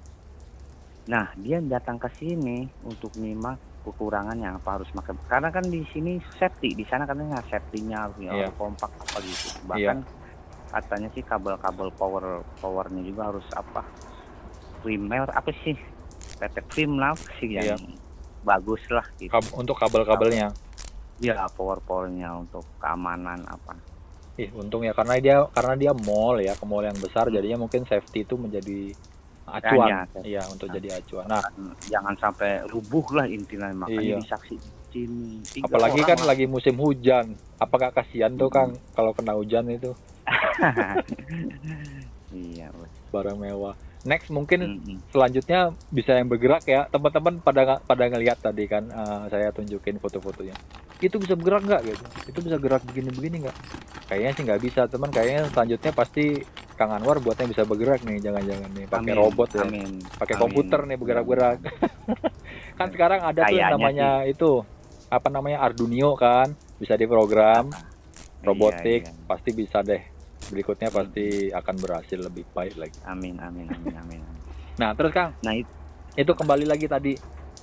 Nah, 1.08 1.32
dia 1.36 1.60
datang 1.62 1.96
ke 1.96 2.12
sini 2.14 2.68
untuk 2.82 3.16
nyimak 3.16 3.56
kekurangan 3.86 4.36
yang 4.36 4.60
apa 4.60 4.76
harus 4.76 4.92
pakai. 4.92 5.16
Karena 5.24 5.48
kan 5.48 5.64
di 5.64 5.80
sini 5.88 6.20
safety, 6.36 6.76
di 6.76 6.84
sana 6.84 7.08
katanya 7.08 7.40
safety-nya 7.48 7.98
harus 8.04 8.18
Iya. 8.20 8.52
kompak 8.52 8.92
apa 8.92 9.24
gitu. 9.24 9.48
Bahkan 9.64 9.98
katanya 10.68 11.08
sih 11.14 11.24
kabel-kabel 11.24 11.96
power 11.96 12.24
powernya 12.60 13.00
juga 13.04 13.32
harus 13.32 13.48
apa? 13.56 13.88
Primer 14.84 15.32
apa 15.32 15.52
sih? 15.64 15.80
PT 16.38 16.56
Prim 16.68 17.00
lah 17.00 17.16
sih 17.40 17.56
yang 17.56 17.80
Iya. 17.80 18.07
Bagus 18.48 18.80
lah 18.88 19.04
gitu. 19.20 19.28
Kab- 19.28 19.52
untuk 19.60 19.76
kabel-kabelnya. 19.76 20.56
Ya, 21.20 21.44
power-powernya 21.52 22.32
untuk 22.40 22.64
keamanan 22.80 23.44
apa. 23.44 23.76
Ih, 24.38 24.54
untung 24.54 24.86
ya 24.86 24.94
karena 24.94 25.18
dia 25.18 25.38
karena 25.50 25.74
dia 25.74 25.92
mall 25.92 26.38
ya, 26.40 26.54
ke 26.54 26.64
mall 26.64 26.86
yang 26.86 26.96
besar 26.96 27.28
jadinya 27.28 27.60
mungkin 27.60 27.84
safety 27.84 28.24
itu 28.24 28.38
menjadi 28.38 28.94
acuan. 29.50 30.06
Iya, 30.22 30.46
untuk 30.48 30.70
jadi 30.70 31.02
acuan. 31.02 31.26
Nah, 31.26 31.42
Kan 31.42 31.74
Jangan 31.90 32.16
sampai 32.16 32.64
rubuh 32.70 33.04
lah 33.18 33.26
intinya 33.26 33.68
Iya. 33.68 33.76
makanya 33.76 34.16
disaksi 34.22 34.56
sini. 34.94 35.42
Tiga 35.42 35.68
apalagi 35.68 36.00
kan 36.06 36.22
lah. 36.22 36.38
lagi 36.38 36.46
musim 36.46 36.78
hujan. 36.78 37.34
Apakah 37.58 37.90
kasihan 37.90 38.30
tuh 38.38 38.54
Kang 38.54 38.78
kalau 38.94 39.12
kena 39.12 39.34
hujan 39.34 39.66
itu 39.68 39.92
iya, 42.36 42.68
barang 43.10 43.40
mewah. 43.40 43.74
Next 44.06 44.30
mungkin 44.30 44.60
Mm-mm. 44.78 44.98
selanjutnya 45.10 45.74
bisa 45.90 46.14
yang 46.14 46.30
bergerak 46.30 46.64
ya. 46.70 46.86
Teman-teman 46.92 47.42
pada 47.42 47.82
pada 47.82 48.04
ngelihat 48.06 48.38
tadi 48.38 48.70
kan 48.70 48.86
eh, 48.92 49.24
saya 49.34 49.50
tunjukin 49.50 49.98
foto-fotonya. 49.98 50.54
Itu 51.02 51.18
bisa 51.18 51.34
bergerak 51.34 51.66
nggak 51.66 51.82
gitu? 51.88 52.04
Itu 52.30 52.40
bisa 52.46 52.58
gerak 52.62 52.86
begini-begini 52.86 53.48
nggak? 53.48 53.58
Kayaknya 54.08 54.32
sih 54.36 54.44
nggak 54.46 54.62
bisa 54.62 54.82
teman 54.86 55.10
kayaknya 55.10 55.50
selanjutnya 55.50 55.92
pasti 55.94 56.26
Kang 56.78 56.94
Anwar 56.94 57.18
buatnya 57.18 57.50
bisa 57.50 57.66
bergerak 57.66 58.06
nih 58.06 58.22
jangan-jangan 58.22 58.70
nih. 58.78 58.86
Pakai 58.86 59.14
robot 59.18 59.50
ya. 59.58 59.66
pakai 60.22 60.36
komputer 60.38 60.80
nih 60.86 60.98
bergerak-gerak. 61.02 61.58
Kan 62.78 62.88
sekarang 62.94 63.26
ada 63.26 63.42
tuh 63.50 63.50
Kayaknya 63.50 63.74
namanya 63.74 64.10
itu 64.30 64.62
apa 65.08 65.28
namanya 65.32 65.66
Arduino 65.66 66.14
kan 66.14 66.54
bisa 66.78 66.94
diprogram. 66.94 67.74
Robotik 68.46 69.02
Iya, 69.02 69.10
iya. 69.10 69.26
pasti 69.26 69.50
bisa 69.50 69.82
deh 69.82 70.17
berikutnya 70.50 70.90
pasti 70.90 71.52
akan 71.52 71.76
berhasil 71.80 72.20
lebih 72.20 72.44
baik 72.56 72.76
lagi 72.80 72.98
Amin, 73.06 73.36
amin, 73.40 73.68
amin, 73.70 73.96
amin. 74.00 74.20
amin. 74.22 74.42
nah 74.78 74.92
terus 74.96 75.12
Kang 75.12 75.32
Nah, 75.44 75.54
itu 75.56 75.72
itu 76.18 76.32
kembali 76.34 76.66
lagi 76.66 76.90
tadi 76.90 77.14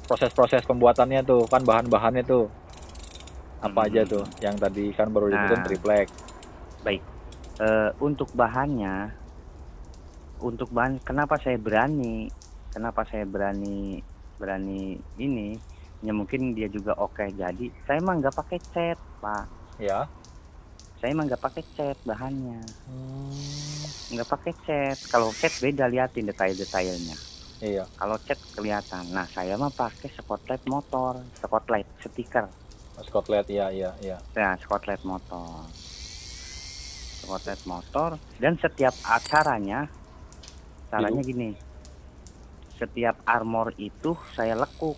proses-proses 0.07 0.63
pembuatannya 0.63 1.25
tuh 1.27 1.49
kan 1.51 1.65
bahan-bahannya 1.65 2.23
tuh 2.23 2.47
apa 3.59 3.81
Hmm. 3.81 3.89
aja 3.89 4.03
tuh 4.05 4.25
yang 4.45 4.55
tadi 4.61 4.93
kan 4.93 5.09
baru 5.09 5.33
disebutin 5.33 5.59
Nah. 5.59 5.67
triplek 5.67 6.09
eh, 7.55 7.91
untuk 8.03 8.35
bahannya, 8.35 9.15
untuk 10.43 10.69
bahan, 10.75 10.99
kenapa 11.07 11.39
saya 11.39 11.55
berani? 11.55 12.27
Kenapa 12.75 13.07
saya 13.07 13.23
berani 13.23 14.03
berani 14.35 14.99
ini? 15.15 15.55
Ya 16.03 16.11
mungkin 16.11 16.53
dia 16.53 16.67
juga 16.67 16.99
oke 16.99 17.23
jadi. 17.33 17.71
Saya 17.87 18.03
emang 18.03 18.19
nggak 18.21 18.35
pakai 18.35 18.59
cat, 18.75 18.99
Pak. 19.23 19.45
ya 19.79 20.07
Saya 21.05 21.21
emang 21.21 21.29
nggak 21.29 21.45
pakai 21.45 21.65
cat 21.77 22.01
bahannya, 22.09 22.65
Hmm, 22.89 24.17
nggak 24.17 24.25
pakai 24.25 24.57
cat. 24.65 24.97
Kalau 25.13 25.29
cat 25.37 25.53
beda 25.61 25.85
liatin 25.85 26.25
detail-detailnya. 26.25 27.13
iya 27.61 27.85
Kalau 28.01 28.17
cat 28.25 28.41
kelihatan. 28.57 29.13
Nah, 29.13 29.29
saya 29.29 29.61
mah 29.61 29.69
pakai 29.69 30.09
spotlight 30.17 30.65
motor, 30.65 31.21
spotlight 31.37 31.85
stiker. 32.01 32.49
Scotland 33.05 33.45
iya 33.53 33.69
iya 33.69 33.93
iya 34.01 34.17
Ya, 34.33 34.57
spotlight 34.57 35.05
motor. 35.05 35.69
Spotlight 37.21 37.61
motor 37.69 38.17
dan 38.41 38.57
setiap 38.57 38.97
acaranya 39.05 39.85
caranya 40.89 41.21
gini. 41.21 41.53
Setiap 42.81 43.21
armor 43.29 43.77
itu 43.77 44.17
saya 44.33 44.57
lekuk. 44.57 44.97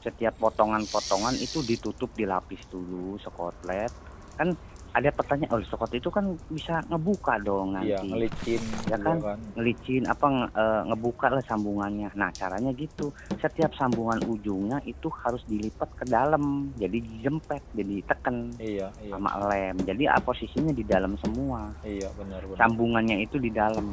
setiap 0.00 0.40
potongan-potongan 0.40 1.36
itu 1.36 1.60
ditutup 1.60 2.12
dilapis 2.16 2.64
dulu 2.72 3.20
sekotlet 3.20 3.92
kan 4.36 4.52
ada 4.94 5.10
pertanyaan 5.10 5.58
oh 5.58 5.66
sekotlet 5.66 5.98
itu 5.98 6.06
kan 6.06 6.22
bisa 6.46 6.78
ngebuka 6.86 7.42
dong 7.42 7.74
nanti. 7.74 7.90
iya 7.90 7.98
ngelicin 7.98 8.62
Ya 8.86 8.94
juga 8.94 9.34
kan? 9.34 9.38
ngelicin 9.58 10.02
apa 10.06 10.26
nge- 10.30 10.52
eh, 10.54 10.82
ngebuka 10.86 11.26
lah 11.34 11.42
sambungannya. 11.42 12.08
Nah 12.14 12.30
caranya 12.30 12.70
gitu. 12.70 13.10
Setiap 13.42 13.74
sambungan 13.74 14.22
ujungnya 14.22 14.78
itu 14.86 15.10
harus 15.26 15.42
dilipat 15.50 15.90
ke 15.98 16.04
dalam 16.06 16.70
jadi 16.78 16.94
dijempet 16.94 17.74
jadi 17.74 18.06
tekan 18.06 18.54
iya 18.62 18.86
iya. 19.02 19.10
sama 19.10 19.34
lem. 19.50 19.74
Jadi 19.82 20.06
ah, 20.06 20.22
posisinya 20.22 20.70
di 20.70 20.86
dalam 20.86 21.18
semua. 21.18 21.74
Iya 21.82 22.14
benar 22.14 22.46
benar. 22.46 22.58
Sambungannya 22.62 23.18
itu 23.18 23.42
di 23.42 23.50
dalam. 23.50 23.90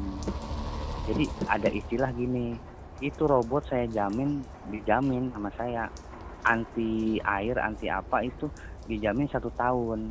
Jadi 1.02 1.26
ada 1.50 1.66
istilah 1.66 2.14
gini 2.14 2.54
itu 3.02 3.26
robot 3.26 3.66
saya 3.66 3.90
jamin 3.90 4.38
dijamin 4.70 5.34
sama 5.34 5.50
saya. 5.58 5.90
Anti 6.42 7.18
air 7.18 7.54
anti 7.58 7.86
apa 7.86 8.22
itu 8.22 8.46
dijamin 8.82 9.26
satu 9.26 9.46
tahun 9.50 10.10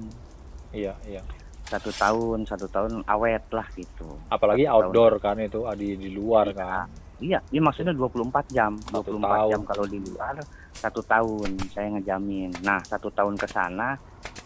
iya 0.71 0.93
iya 1.03 1.21
satu 1.63 1.87
tahun 1.89 2.43
satu 2.43 2.67
tahun 2.67 3.03
awet 3.05 3.47
lah 3.49 3.63
gitu 3.71 4.19
apalagi 4.27 4.63
Satu 4.63 4.71
tahun. 4.73 4.83
outdoor 4.87 5.13
kan 5.17 5.37
itu 5.39 5.59
ah, 5.63 5.71
di 5.73 5.95
di 5.95 6.09
luar 6.09 6.47
Iya. 6.47 6.57
kan 6.57 6.87
Iya, 7.21 7.37
iya 7.47 7.61
maksudnya 7.61 7.93
24 7.93 8.49
jam. 8.49 8.81
Satu 8.81 9.13
24 9.13 9.21
tahun. 9.21 9.49
jam 9.53 9.61
kalau 9.61 9.85
di 9.85 10.01
luar 10.01 10.41
satu 10.73 11.05
tahun 11.05 11.53
saya 11.69 11.93
ngejamin. 11.93 12.49
Nah, 12.59 12.81
satu 12.81 13.13
tahun 13.13 13.37
ke 13.37 13.45
sana 13.45 13.93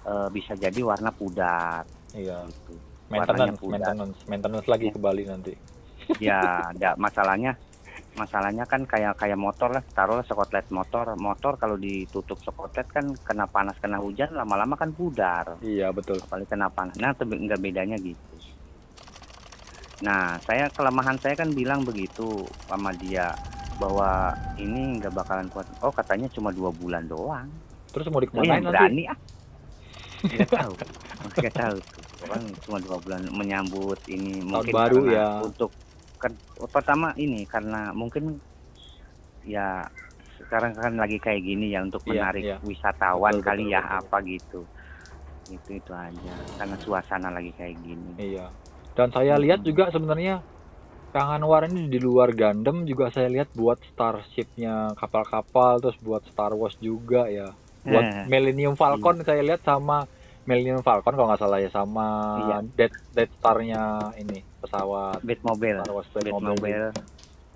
eh, 0.03 0.27
bisa 0.27 0.53
jadi 0.53 0.83
warna 0.83 1.07
pudar 1.09 1.87
iya 2.11 2.43
gitu. 2.43 2.75
maintenance 3.07 3.55
pudar. 3.55 3.79
maintenance 3.79 4.19
maintenance 4.27 4.67
lagi 4.67 4.91
ke 4.91 4.99
Bali 4.99 5.23
nanti 5.23 5.55
Ya, 6.19 6.67
ada 6.69 6.99
masalahnya 6.99 7.55
masalahnya 8.15 8.63
kan 8.65 8.87
kayak 8.87 9.19
kayak 9.19 9.37
motor 9.39 9.69
lah, 9.71 9.83
taruhlah 9.93 10.23
sekotlet 10.23 10.67
motor. 10.71 11.15
Motor 11.19 11.59
kalau 11.59 11.75
ditutup 11.75 12.39
sekotlet 12.41 12.87
kan 12.87 13.15
kena 13.23 13.45
panas 13.45 13.75
kena 13.77 13.99
hujan 13.99 14.31
lama-lama 14.33 14.79
kan 14.79 14.91
pudar. 14.95 15.59
iya 15.59 15.91
betul 15.91 16.19
apalagi 16.19 16.49
kena 16.49 16.71
panas. 16.71 16.95
Nah, 16.97 17.13
nggak 17.13 17.61
bedanya 17.61 17.99
gitu. 17.99 18.35
Nah, 20.03 20.35
saya 20.43 20.67
kelemahan 20.71 21.15
saya 21.19 21.39
kan 21.39 21.55
bilang 21.55 21.87
begitu 21.87 22.43
sama 22.67 22.91
dia 22.99 23.31
bahwa 23.79 24.31
ini 24.59 24.99
nggak 24.99 25.13
bakalan 25.15 25.47
kuat. 25.51 25.67
Oh, 25.83 25.91
katanya 25.91 26.27
cuma 26.31 26.51
dua 26.51 26.71
bulan 26.71 27.07
doang. 27.07 27.47
terus 27.95 28.11
mau 28.11 28.19
dikemanain 28.19 28.59
nanti 28.59 28.75
berani 28.75 29.03
ah. 29.07 29.19
Nggak 30.27 30.49
tahu, 30.51 30.73
nggak 31.39 31.55
tahu. 31.55 31.77
Orang 32.27 32.43
cuma 32.59 32.77
dua 32.83 32.97
bulan 32.99 33.21
menyambut 33.31 33.99
ini 34.11 34.43
mungkin 34.43 34.73
baru 34.75 34.99
ya. 35.07 35.39
Untuk 35.39 35.71
pertama 36.75 37.07
ini 37.17 37.43
karena 37.53 37.91
mungkin 37.95 38.23
ya 39.45 39.85
sekarang 40.39 40.75
kan 40.75 40.93
lagi 40.99 41.17
kayak 41.25 41.41
gini 41.49 41.71
ya 41.75 41.79
untuk 41.87 42.03
Iya, 42.05 42.11
menarik 42.11 42.43
iya. 42.45 42.55
wisatawan 42.69 43.35
Betul, 43.39 43.45
kali 43.47 43.63
betul, 43.63 43.73
ya 43.73 43.81
betul. 43.81 43.97
apa 43.99 44.17
gitu. 44.33 44.59
Itu 45.55 45.69
itu 45.79 45.91
aja 45.93 46.35
karena 46.57 46.75
suasana 46.83 47.29
lagi 47.37 47.51
kayak 47.59 47.75
gini. 47.85 48.13
iya 48.17 48.45
dan 48.95 49.09
saya 49.15 49.35
lihat 49.43 49.59
Hmm. 49.59 49.67
juga 49.69 49.83
sebenarnya 49.91 50.33
Kang 51.13 51.29
Anwar 51.35 51.63
ini 51.69 51.87
di 51.93 51.99
luar 52.07 52.29
Gundam 52.39 52.83
juga 52.89 53.05
saya 53.15 53.27
lihat 53.35 53.49
buat 53.55 53.79
starshipnya 53.91 54.71
kapal-kapal 54.99 55.79
terus 55.83 55.97
buat 56.03 56.23
Star 56.31 56.51
Wars 56.59 56.75
juga 56.79 57.27
ya 57.31 57.55
buat 57.83 58.07
Eh, 58.09 58.25
Millennium 58.31 58.75
Falcon 58.81 59.15
saya 59.27 59.41
lihat 59.47 59.61
sama 59.63 60.07
Millennium 60.47 60.83
Falcon 60.87 61.13
kalau 61.15 61.27
nggak 61.29 61.41
salah 61.43 61.59
ya 61.63 61.69
sama 61.71 62.07
Iya. 62.35 62.57
Death 62.77 62.97
Death 63.15 63.33
Star-nya 63.39 63.79
ini 64.21 64.43
pesawat 64.65 65.19
Batmobile, 65.21 65.81
Star 65.85 65.93
Wars 65.93 66.09
Batmobile. 66.09 66.41
Batmobile. 66.41 66.87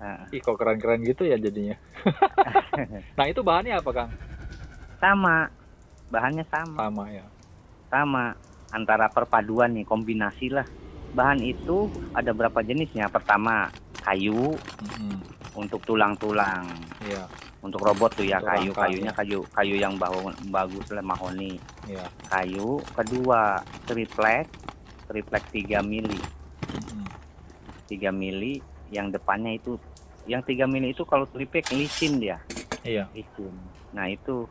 Ah, 0.00 0.24
Ih 0.32 0.40
kok 0.40 0.56
keren-keren 0.56 1.04
gitu 1.04 1.28
ya 1.28 1.36
jadinya. 1.36 1.76
nah 3.18 3.26
itu 3.28 3.44
bahannya 3.44 3.76
apa 3.76 3.90
Kang? 3.92 4.10
sama, 5.00 5.48
bahannya 6.12 6.44
sama. 6.48 6.76
Sama 6.76 7.04
ya. 7.10 7.24
sama 7.90 8.24
antara 8.70 9.10
perpaduan 9.10 9.74
nih 9.74 9.82
kombinasi 9.82 10.46
lah 10.54 10.62
bahan 11.10 11.42
itu 11.42 11.90
ada 12.14 12.30
berapa 12.30 12.62
jenisnya 12.62 13.10
pertama 13.10 13.66
kayu 14.06 14.54
Mm-mm. 14.54 15.18
untuk 15.58 15.82
tulang-tulang 15.82 16.70
Iya 17.02 17.26
untuk 17.60 17.82
robot 17.84 18.16
tuh 18.16 18.24
ya 18.24 18.40
kayu 18.40 18.72
kayunya 18.72 19.12
ya. 19.12 19.16
kayu 19.20 19.38
kayu 19.52 19.74
yang 19.76 19.98
bagus 20.48 20.86
lah 20.94 21.04
mahoni 21.04 21.60
iya. 21.84 22.06
kayu 22.32 22.80
kedua 22.96 23.60
triplek 23.84 24.48
triplek 25.10 25.44
3 25.50 25.82
mili. 25.82 26.22
3 27.88 28.10
mili 28.12 28.62
yang 28.90 29.10
depannya 29.10 29.56
itu 29.56 29.78
yang 30.26 30.42
3 30.42 30.66
mili 30.66 30.92
itu 30.92 31.02
kalau 31.06 31.26
triplek 31.26 31.70
licin 31.72 32.18
dia 32.18 32.38
Iya. 32.82 33.06
licin 33.12 33.52
nah 33.90 34.06
itu 34.06 34.46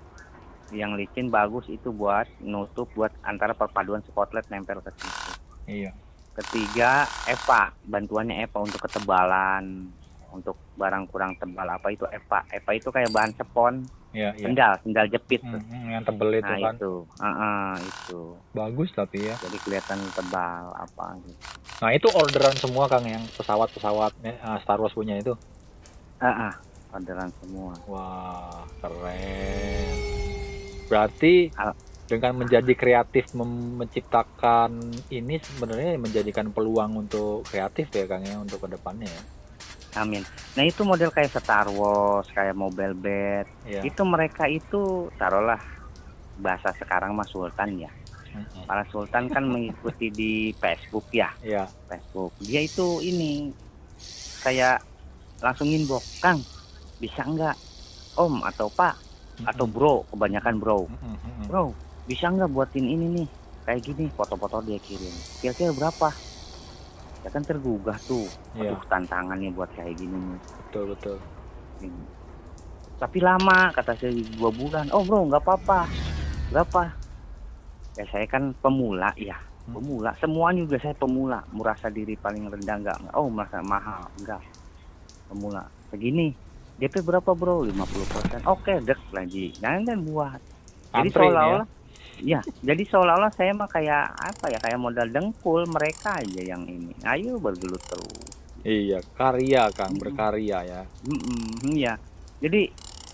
yang 0.69 0.93
licin 0.93 1.33
bagus 1.33 1.65
itu 1.65 1.89
buat 1.89 2.29
nutup 2.39 2.85
buat 2.93 3.09
antara 3.25 3.57
perpaduan 3.57 4.05
skotlet 4.05 4.45
nempel 4.51 4.79
ke 4.81 4.91
situ 4.95 5.31
Iya. 5.69 5.93
Ketiga, 6.33 7.05
EPA. 7.29 7.69
Bantuannya 7.85 8.41
EPA 8.41 8.63
untuk 8.63 8.81
ketebalan, 8.81 9.91
untuk 10.33 10.57
barang 10.73 11.05
kurang 11.05 11.37
tebal 11.37 11.67
apa 11.67 11.93
itu 11.93 12.09
EPA. 12.09 12.41
EPA 12.49 12.71
itu 12.73 12.89
kayak 12.89 13.13
bahan 13.13 13.33
sepon, 13.37 13.85
Iya, 14.09 14.33
iya. 14.33 14.45
sendal, 14.49 14.73
sendal 14.81 15.05
jepit. 15.05 15.41
tuh. 15.41 15.61
Mm-mm, 15.61 15.93
yang 15.93 16.01
tebel 16.01 16.29
itu 16.33 16.49
nah 16.49 16.57
kan. 16.57 16.75
itu, 16.75 16.93
Ah, 17.19 17.73
itu. 17.77 18.21
Bagus 18.51 18.89
tapi 18.89 19.29
ya. 19.29 19.35
Jadi 19.37 19.57
kelihatan 19.61 20.01
tebal 20.11 20.73
apa 20.73 21.05
gitu. 21.21 21.37
Nah 21.79 21.89
itu 21.93 22.07
orderan 22.09 22.57
semua 22.57 22.89
Kang 22.89 23.05
yang 23.05 23.21
pesawat-pesawat 23.37 24.11
eh, 24.25 24.37
ah, 24.41 24.57
Star 24.59 24.81
Wars 24.81 24.97
punya 24.97 25.13
itu. 25.13 25.37
Ah, 26.17 26.49
ah, 26.49 26.53
orderan 26.89 27.29
semua. 27.37 27.77
Wah 27.85 28.65
keren. 28.81 29.93
Berarti 30.89 31.53
Al- 31.53 31.77
dengan 32.09 32.41
menjadi 32.41 32.73
kreatif 32.73 33.29
mem- 33.37 33.77
menciptakan 33.77 34.81
ini 35.13 35.37
sebenarnya 35.37 36.01
menjadikan 36.01 36.49
peluang 36.49 36.97
untuk 36.97 37.45
kreatif 37.45 37.93
ya 37.93 38.09
Kang 38.09 38.25
ya 38.25 38.41
untuk 38.41 38.65
ke 38.65 38.73
depannya 38.73 39.05
ya. 39.05 39.23
Amin. 39.97 40.21
Nah 40.53 40.63
itu 40.65 40.85
model 40.85 41.09
kayak 41.09 41.33
Star 41.33 41.65
Wars, 41.73 42.29
kayak 42.29 42.53
Mobile 42.53 42.93
Bed. 42.93 43.45
Iya. 43.65 43.81
Itu 43.81 44.05
mereka 44.05 44.45
itu 44.45 45.09
taruhlah 45.17 45.61
bahasa 46.37 46.69
sekarang 46.77 47.17
mas 47.17 47.29
Sultan 47.33 47.89
ya. 47.89 47.91
Para 48.69 48.85
Sultan 48.93 49.25
kan 49.29 49.43
mengikuti 49.53 50.13
di 50.13 50.33
Facebook 50.53 51.09
ya. 51.09 51.33
Iya. 51.41 51.65
Facebook 51.89 52.37
dia 52.37 52.61
itu 52.61 53.01
ini 53.01 53.49
kayak 54.45 54.85
langsung 55.41 55.67
inbox 55.67 56.21
Kang 56.21 56.39
bisa 57.01 57.25
nggak 57.25 57.57
Om 58.19 58.43
atau 58.43 58.67
Pak 58.67 58.95
atau. 59.47 59.63
Bro 59.65 60.03
kebanyakan 60.11 60.59
Bro. 60.59 60.91
Bro 61.47 61.71
bisa 62.09 62.27
nggak 62.27 62.49
buatin 62.51 62.89
ini 62.89 63.05
nih 63.21 63.27
kayak 63.69 63.85
gini 63.85 64.09
foto-foto 64.09 64.65
dia 64.65 64.81
kirim 64.81 65.13
kira-kira 65.45 65.69
berapa 65.69 66.09
ya 67.19 67.29
kan 67.29 67.43
tergugah 67.43 67.97
tuh. 68.03 68.25
Iya, 68.55 68.73
aduh 68.73 68.81
tantangannya 68.87 69.49
buat 69.51 69.69
kayak 69.75 69.95
gini 69.95 70.15
nih. 70.15 70.39
Betul 70.67 70.95
betul. 70.95 71.17
Ini. 71.79 72.03
tapi 72.99 73.23
lama 73.23 73.71
kata 73.71 73.95
saya 73.95 74.11
dua 74.35 74.51
bulan. 74.51 74.91
Oh 74.91 75.07
bro 75.07 75.23
nggak 75.23 75.39
apa-apa. 75.39 75.87
Berapa 76.51 76.91
ya 77.95 78.03
saya 78.11 78.27
kan 78.27 78.51
pemula 78.59 79.15
ya 79.15 79.39
Hmm. 79.69 79.79
pemula. 79.79 80.11
Semuanya 80.17 80.65
juga 80.65 80.77
saya 80.81 80.95
pemula. 80.97 81.39
Merasa 81.53 81.87
diri 81.87 82.17
paling 82.17 82.49
rendah 82.49 82.75
nggak? 82.81 82.97
Nggak. 83.05 83.15
oh 83.15 83.29
merasa 83.29 83.61
mahal. 83.61 84.09
Enggak 84.17 84.41
pemula. 85.29 85.63
Segini. 85.93 86.33
DP 86.79 87.03
berapa 87.03 87.31
bro? 87.35 87.67
50% 87.67 88.43
oke 88.47 88.73
dek 88.81 88.99
lagi. 89.11 89.51
Jangan 89.59 89.81
kan 89.85 89.99
buat. 90.01 90.39
Jadi 90.89 91.11
Antri 91.11 91.27
nih 91.27 91.35
ya. 91.37 91.61
Ya 92.21 92.39
jadi 92.59 92.83
seolah-olah 92.85 93.31
saya 93.33 93.55
mah 93.55 93.67
kayak 93.67 94.11
apa 94.15 94.51
ya 94.51 94.59
kayak 94.59 94.79
modal 94.79 95.07
dengkul 95.07 95.63
mereka 95.65 96.19
aja 96.19 96.41
yang 96.41 96.67
ini 96.67 96.91
ayo 97.05 97.39
bergelut 97.39 97.81
terus 97.87 98.37
Iya, 98.59 98.99
karya 99.15 99.71
Kang, 99.71 99.95
Mm-mm. 99.95 100.03
berkarya 100.03 100.57
ya. 100.67 100.81
Mm-mm, 101.07 101.79
ya 101.79 101.95
jadi 102.43 102.67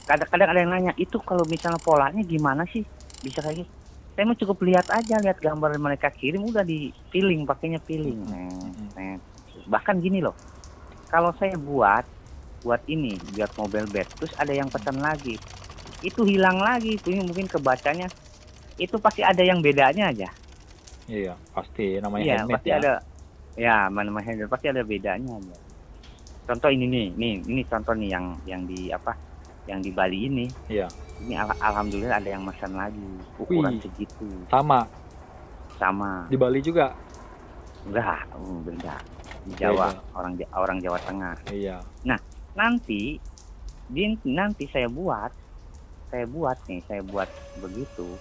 kadang-kadang 0.06 0.50
ada 0.54 0.60
yang 0.62 0.72
nanya 0.74 0.94
itu 0.98 1.18
kalau 1.22 1.46
misalnya 1.46 1.78
polanya 1.82 2.22
gimana 2.22 2.66
sih 2.70 2.82
bisa 3.22 3.42
kayak 3.42 3.66
gitu 3.66 3.72
saya 4.16 4.32
mah 4.32 4.38
cukup 4.38 4.58
lihat 4.64 4.88
aja 4.90 5.20
lihat 5.20 5.38
gambar 5.38 5.76
yang 5.76 5.86
mereka 5.86 6.08
kirim 6.14 6.46
udah 6.46 6.66
di 6.66 6.90
peeling 7.10 7.46
pakainya 7.46 7.78
peeling 7.78 8.22
Mm-mm. 8.26 8.74
Net, 8.98 9.22
net. 9.22 9.22
bahkan 9.70 10.02
gini 10.02 10.22
loh 10.22 10.34
kalau 11.10 11.30
saya 11.38 11.54
buat 11.58 12.06
buat 12.66 12.82
ini 12.90 13.22
buat 13.38 13.54
mobil 13.58 13.86
bed 13.86 14.10
terus 14.18 14.34
ada 14.42 14.50
yang 14.50 14.70
pesan 14.74 14.98
lagi 14.98 15.38
itu 16.02 16.22
hilang 16.26 16.58
lagi 16.58 16.98
itu 16.98 17.14
mungkin 17.22 17.46
kebacanya 17.46 18.10
itu 18.78 18.96
pasti 19.00 19.22
ada 19.22 19.40
yang 19.40 19.60
bedanya 19.60 20.12
aja 20.12 20.30
Iya, 21.06 21.38
pasti 21.54 22.02
namanya 22.02 22.24
iya 22.26 22.36
handmade 22.42 22.56
pasti 22.58 22.70
ya. 22.70 22.78
ada 22.78 22.94
ya 23.56 23.76
mana 23.88 24.10
handle 24.20 24.50
pasti 24.50 24.68
ada 24.68 24.82
bedanya 24.82 25.32
aja 25.32 25.56
contoh 26.46 26.70
ini 26.70 26.86
nih 26.86 27.08
nih 27.14 27.34
ini 27.46 27.62
contoh 27.64 27.94
nih 27.94 28.10
yang 28.10 28.26
yang 28.44 28.62
di 28.66 28.90
apa 28.90 29.14
yang 29.66 29.80
di 29.80 29.90
Bali 29.90 30.28
ini 30.28 30.46
Iya. 30.68 30.90
ini 31.22 31.34
al- 31.34 31.58
alhamdulillah 31.58 32.20
ada 32.20 32.30
yang 32.30 32.44
pesan 32.44 32.74
lagi 32.74 33.06
ukuran 33.38 33.78
Wih. 33.78 33.82
segitu 33.82 34.28
Sama 34.48 34.86
sama 35.76 36.26
di 36.28 36.36
Bali 36.36 36.60
juga. 36.60 36.94
enggak 37.86 38.26
uh, 38.34 38.60
beda 38.62 38.96
di 39.46 39.52
Jawa 39.56 39.94
Beda. 39.94 40.02
orang 40.18 40.34
orang 40.52 40.78
Jawa 40.82 41.00
Tengah 41.00 41.36
Iya. 41.48 41.78
nanti 42.56 43.22
di, 43.86 44.02
nanti 44.26 44.66
saya 44.66 44.90
buat 44.90 45.30
saya 46.10 46.26
buat 46.26 46.58
nih 46.66 46.82
saya 46.82 47.06
buat 47.06 47.30
begitu 47.62 48.18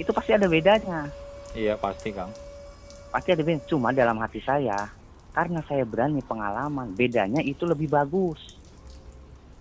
itu 0.00 0.10
pasti 0.10 0.32
ada 0.32 0.46
bedanya. 0.46 1.06
Iya 1.52 1.76
pasti 1.76 2.10
Kang. 2.10 2.32
pasti 3.10 3.28
ada 3.30 3.42
bedanya. 3.42 3.64
Cuma 3.64 3.90
dalam 3.90 4.16
hati 4.16 4.40
saya 4.40 4.86
karena 5.30 5.60
saya 5.62 5.82
berani 5.82 6.18
pengalaman 6.20 6.90
bedanya 6.90 7.38
itu 7.40 7.62
lebih 7.62 7.86
bagus. 7.86 8.56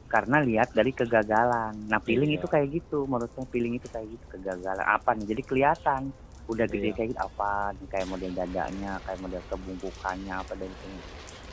Karena 0.06 0.40
lihat 0.40 0.72
dari 0.72 0.90
kegagalan. 0.90 1.86
Nah 1.86 2.00
feeling 2.00 2.34
Iya. 2.34 2.38
itu 2.38 2.48
kayak 2.48 2.68
gitu. 2.72 3.06
Menurut 3.06 3.30
saya 3.30 3.46
feeling 3.48 3.76
itu 3.76 3.86
kayak 3.86 4.08
gitu 4.08 4.26
kegagalan. 4.32 4.82
Apa 4.82 5.14
nih? 5.14 5.26
Jadi 5.28 5.42
kelihatan. 5.44 6.02
Udah 6.46 6.66
gede 6.66 6.90
Iya. 6.90 6.96
kayak 6.96 7.08
gitu 7.10 7.22
apa 7.22 7.52
nih? 7.76 7.88
Kayak 7.88 8.08
model 8.08 8.32
dadanya 8.34 8.92
kayak 9.04 9.20
model 9.20 9.42
kebungkukannya 9.46 10.34
apa 10.36 10.54
dan 10.56 10.66
itu 10.68 10.88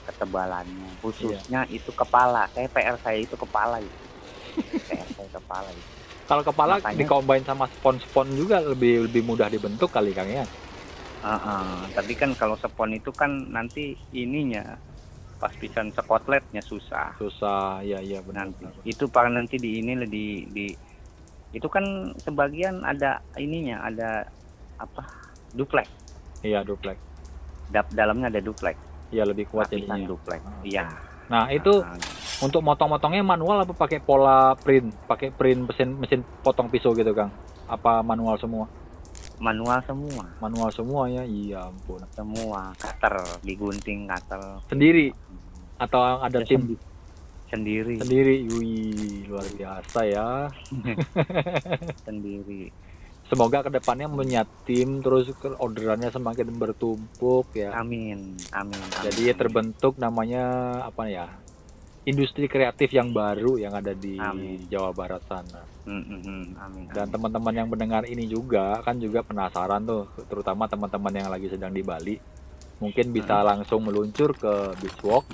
ketebalannya. 0.06 0.90
Khususnya 1.00 1.60
Iya. 1.64 1.74
itu 1.74 1.90
kepala. 1.92 2.48
Saya 2.50 2.68
PR 2.70 2.96
saya 2.96 3.18
itu 3.18 3.36
kepala 3.36 3.76
itu 3.78 3.96
PR 4.84 5.08
saya 5.12 5.28
kepala 5.30 5.68
itu 5.68 5.92
Kalau 6.26 6.42
kepala 6.42 6.82
Makanya- 6.82 6.98
dikombain 6.98 7.44
sama 7.46 7.70
spon-spon 7.70 8.34
juga 8.34 8.58
lebih 8.58 9.06
lebih 9.06 9.22
mudah 9.22 9.46
dibentuk 9.46 9.88
kali 9.88 10.10
Kang 10.10 10.26
ya. 10.26 10.42
Heeh, 11.16 11.66
tapi 11.90 12.12
kan 12.14 12.34
kalau 12.34 12.54
spon 12.54 12.92
itu 12.92 13.10
kan 13.10 13.30
nanti 13.48 13.94
ininya 14.10 14.74
pas 15.36 15.52
pisan 15.52 15.92
sekotletnya 15.92 16.62
susah 16.62 17.12
Susah, 17.16 17.78
ya 17.82 18.00
iya 18.00 18.18
benar. 18.20 18.48
nanti. 18.48 18.66
Itu 18.84 19.06
pak 19.06 19.28
nanti 19.28 19.56
di 19.56 19.78
ini 19.78 19.92
di 20.04 20.26
di 20.46 20.66
itu 21.52 21.68
kan 21.68 21.84
sebagian 22.18 22.82
ada 22.82 23.22
ininya 23.36 23.80
ada 23.80 24.26
apa 24.76 25.06
duplex. 25.52 25.86
Iya 26.42 26.62
duplek. 26.62 26.98
Dap, 27.66 27.86
dalamnya 27.90 28.28
ada 28.28 28.40
duplex. 28.40 28.76
Iya 29.10 29.24
lebih 29.24 29.46
kuat 29.46 29.66
lapisan 29.68 29.82
jadinya. 29.94 30.08
duplex. 30.08 30.40
Ah, 30.42 30.62
Iya. 30.62 30.84
Nah 31.26 31.50
itu 31.50 31.72
Nah, 31.76 31.98
untuk 32.38 32.60
motong-motongnya 32.60 33.20
manual 33.20 33.62
apa 33.62 33.72
pakai 33.72 33.98
pola 33.98 34.54
print? 34.54 34.92
Pakai 35.04 35.30
print 35.30 35.66
mesin 35.66 35.94
mesin 35.94 36.20
potong 36.40 36.68
pisau 36.68 36.92
gitu 36.92 37.10
Kang? 37.10 37.32
Apa 37.66 38.00
manual 38.00 38.36
semua? 38.36 38.66
manual 39.36 39.76
semua, 39.84 40.24
Manual 40.40 40.70
semua 40.70 41.02
ya. 41.06 41.20
Iya 41.20 41.68
ampun. 41.68 42.00
semua 42.08 42.72
cutter 42.74 43.14
digunting 43.42 44.08
cutter. 44.08 44.40
Sendiri 44.64 45.12
atau 45.76 46.00
ada 46.18 46.40
Ya, 46.40 46.46
tim 46.46 46.60
sendi- 46.64 46.80
sendiri, 47.46 47.94
sendiri? 48.00 48.34
Wih 48.48 49.28
luar 49.28 49.44
biasa 49.52 50.00
ya. 50.02 50.48
sendiri. 52.06 52.72
Semoga 53.26 53.66
ke 53.66 53.70
depannya 53.74 54.06
punya 54.06 54.46
tim 54.62 55.02
terus 55.02 55.26
orderannya 55.58 56.14
semakin 56.14 56.46
bertumpuk 56.54 57.50
ya. 57.58 57.74
Amin, 57.74 58.38
amin. 58.54 58.78
amin, 58.78 59.02
Jadi 59.02 59.22
amin. 59.26 59.38
terbentuk 59.38 59.98
namanya 59.98 60.44
apa 60.86 61.10
ya? 61.10 61.26
Industri 62.06 62.46
kreatif 62.46 62.94
yang 62.94 63.10
baru 63.10 63.58
yang 63.58 63.74
ada 63.74 63.90
di 63.90 64.14
Amin. 64.14 64.62
Jawa 64.70 64.94
Barat 64.94 65.26
sana. 65.26 65.66
Mm, 65.90 66.02
mm, 66.06 66.20
mm, 66.22 66.44
amin. 66.54 66.84
Dan 66.94 67.10
amin. 67.10 67.14
teman-teman 67.18 67.54
yang 67.58 67.66
mendengar 67.66 68.02
ini 68.06 68.30
juga 68.30 68.78
kan 68.86 68.94
juga 69.02 69.26
penasaran 69.26 69.82
tuh, 69.82 70.06
terutama 70.30 70.70
teman-teman 70.70 71.10
yang 71.10 71.26
lagi 71.26 71.50
sedang 71.50 71.74
di 71.74 71.82
Bali, 71.82 72.14
mungkin 72.78 73.10
bisa 73.10 73.42
langsung 73.42 73.82
meluncur 73.82 74.38
ke 74.38 74.78
Beachwalk. 74.78 75.26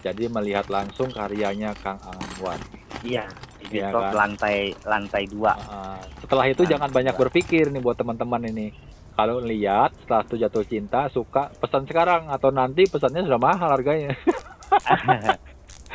Jadi 0.00 0.24
melihat 0.26 0.66
langsung 0.66 1.08
karyanya 1.08 1.76
Kang 1.76 2.00
Anwar. 2.00 2.56
Iya, 3.00 3.28
di 3.62 3.78
Iya 3.78 3.92
top 3.92 4.02
kan? 4.02 4.12
lantai 4.16 4.56
lantai 4.82 5.24
dua. 5.26 5.52
Ah, 5.62 6.00
setelah 6.18 6.44
itu 6.46 6.64
Nah, 6.64 6.70
jangan 6.70 6.90
banyak 6.90 7.14
iya. 7.14 7.20
berpikir 7.20 7.64
nih 7.68 7.80
buat 7.80 7.96
teman-teman 7.96 8.44
ini. 8.46 8.72
Kalau 9.12 9.36
lihat 9.38 9.92
setelah 10.00 10.24
itu 10.24 10.36
jatuh 10.38 10.64
cinta, 10.64 11.00
suka 11.08 11.52
pesan 11.54 11.84
sekarang 11.84 12.28
atau 12.28 12.48
nanti 12.48 12.84
pesannya 12.84 13.20
sudah 13.20 13.36
mahal 13.36 13.68
harganya. 13.68 14.16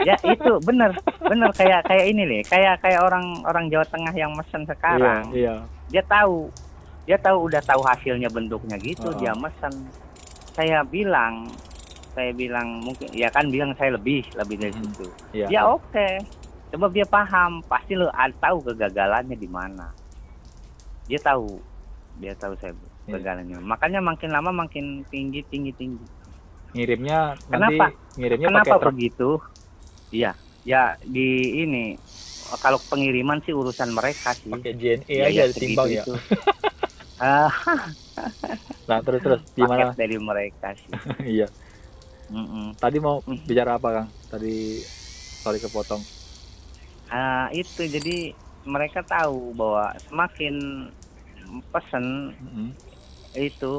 ya 0.03 0.15
itu 0.21 0.51
bener 0.61 0.91
bener 1.17 1.49
kayak 1.55 1.87
kayak 1.87 2.05
ini 2.05 2.23
nih 2.27 2.41
kayak 2.43 2.83
kayak 2.83 2.99
orang 2.99 3.39
orang 3.47 3.71
Jawa 3.71 3.87
Tengah 3.87 4.11
yang 4.11 4.35
mesen 4.35 4.67
sekarang 4.67 5.31
Iya, 5.31 5.63
dia 5.87 6.03
tahu 6.03 6.51
dia 7.07 7.15
tahu 7.15 7.47
udah 7.47 7.63
tahu 7.63 7.79
hasilnya 7.79 8.27
bentuknya 8.27 8.75
gitu 8.75 9.07
Oh. 9.07 9.15
dia 9.15 9.31
mesen 9.31 9.71
saya 10.51 10.83
bilang 10.83 11.47
saya 12.15 12.31
bilang 12.31 12.79
mungkin 12.79 13.11
ya 13.11 13.27
kan 13.27 13.51
bilang 13.51 13.75
saya 13.75 13.93
lebih 13.93 14.23
lebih 14.33 14.55
dari 14.57 14.73
Hmm. 14.73 14.83
situ 14.87 15.07
iya. 15.31 15.47
ya 15.51 15.61
oke 15.67 16.07
coba 16.71 16.85
dia 16.89 17.05
paham 17.05 17.59
pasti 17.61 17.93
lo 17.93 18.07
tahu 18.39 18.57
kegagalannya 18.63 19.35
di 19.35 19.45
mana 19.45 19.91
dia 21.05 21.19
tahu 21.19 21.59
dia 22.15 22.33
tahu 22.33 22.55
saya 22.55 22.71
Iya. 23.05 23.19
kegagalannya 23.19 23.59
makanya 23.59 23.99
makin 23.99 24.31
lama 24.31 24.51
makin 24.55 25.03
tinggi 25.05 25.43
tinggi 25.45 25.71
tinggi 25.71 26.07
Ngirimnya 26.75 27.39
Kenapa? 27.47 27.87
nanti 27.87 28.19
ngirimnya 28.19 28.47
Kenapa 28.51 28.67
pakai 28.67 28.75
truk. 28.75 28.91
begitu? 28.91 29.29
Iya, 30.11 30.31
ya 30.67 30.99
di 30.99 31.27
ini 31.63 31.95
kalau 32.59 32.75
pengiriman 32.83 33.39
sih 33.41 33.55
urusan 33.55 33.95
mereka 33.95 34.35
sih. 34.35 34.51
Pakai 34.51 34.75
JNE 34.75 35.07
Ya, 35.07 35.23
aja 35.25 35.39
ya, 35.39 35.45
ditimbang 35.47 35.87
ya. 35.87 36.03
itu. 36.03 36.13
Ah, 37.15 37.47
Nah, 38.85 38.99
terus 38.99 39.23
terus 39.23 39.39
gimana? 39.55 39.95
dari 39.95 40.19
mereka 40.19 40.75
sih. 40.75 40.91
iya. 41.39 41.47
Tadi 42.81 42.97
mau 42.99 43.21
Hmm. 43.25 43.39
bicara 43.45 43.77
apa, 43.77 43.89
Kang? 43.91 44.07
Tadi 44.29 44.81
sorry 45.41 45.61
kepotong. 45.61 46.01
Ah, 47.09 47.53
itu 47.53 47.85
jadi 47.85 48.33
mereka 48.65 49.05
tahu 49.05 49.53
bahwa 49.53 49.93
semakin 50.09 50.55
pesen 51.69 52.33
Mm-mm. 52.41 52.69
itu 53.37 53.73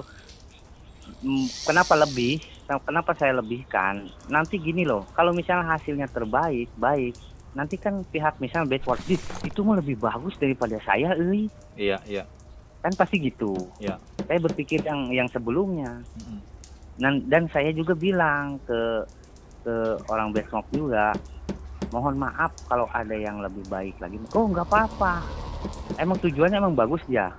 mm, 1.26 1.46
kenapa 1.66 1.98
lebih 1.98 2.38
kenapa 2.86 3.14
saya 3.18 3.38
lebihkan 3.42 4.06
nanti 4.30 4.58
gini 4.62 4.86
loh 4.86 5.06
kalau 5.18 5.34
misalnya 5.34 5.74
hasilnya 5.74 6.06
terbaik 6.10 6.70
baik 6.78 7.14
nanti 7.56 7.80
kan 7.80 8.04
pihak 8.12 8.38
misalnya 8.38 8.78
"Dit, 9.08 9.22
itu 9.42 9.60
mah 9.64 9.80
lebih 9.80 9.96
bagus 9.98 10.36
daripada 10.38 10.76
saya 10.86 11.16
euy." 11.18 11.50
Iya, 11.74 11.98
iya. 12.06 12.24
kan 12.84 12.94
pasti 12.94 13.18
gitu 13.18 13.66
Ya. 13.82 13.98
saya 14.30 14.38
berpikir 14.38 14.86
yang 14.86 15.10
yang 15.10 15.28
sebelumnya 15.34 15.98
Mm-mm. 16.14 16.55
Dan 16.96 17.20
dan 17.28 17.44
saya 17.52 17.70
juga 17.76 17.92
bilang 17.92 18.56
ke 18.64 19.04
ke 19.66 19.74
orang 20.08 20.32
Bedwars 20.32 20.64
juga 20.72 21.12
mohon 21.90 22.18
maaf 22.18 22.50
kalau 22.66 22.88
ada 22.90 23.14
yang 23.14 23.38
lebih 23.42 23.62
baik 23.68 23.94
lagi. 24.02 24.16
Oh 24.34 24.48
nggak 24.48 24.66
apa-apa. 24.66 25.22
Emang 26.00 26.18
tujuannya 26.18 26.58
emang 26.58 26.74
bagus 26.74 27.02
ya? 27.06 27.30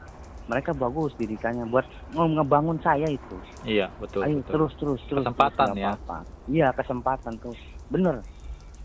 Mereka 0.48 0.72
bagus 0.80 1.12
didikannya 1.20 1.68
buat 1.68 1.84
ngebangun 2.16 2.80
saya 2.80 3.12
itu. 3.12 3.36
Iya, 3.68 3.92
betul, 4.00 4.24
ayo 4.24 4.40
betul. 4.40 4.52
terus 4.56 4.74
terus 4.80 5.02
terus 5.12 5.24
Kesempatan 5.28 5.76
terus, 5.76 5.84
ya. 5.84 5.92
apa-apa. 5.92 6.18
iya 6.48 6.68
kesempatan 6.72 7.34
terus 7.44 7.60
bener 7.92 8.24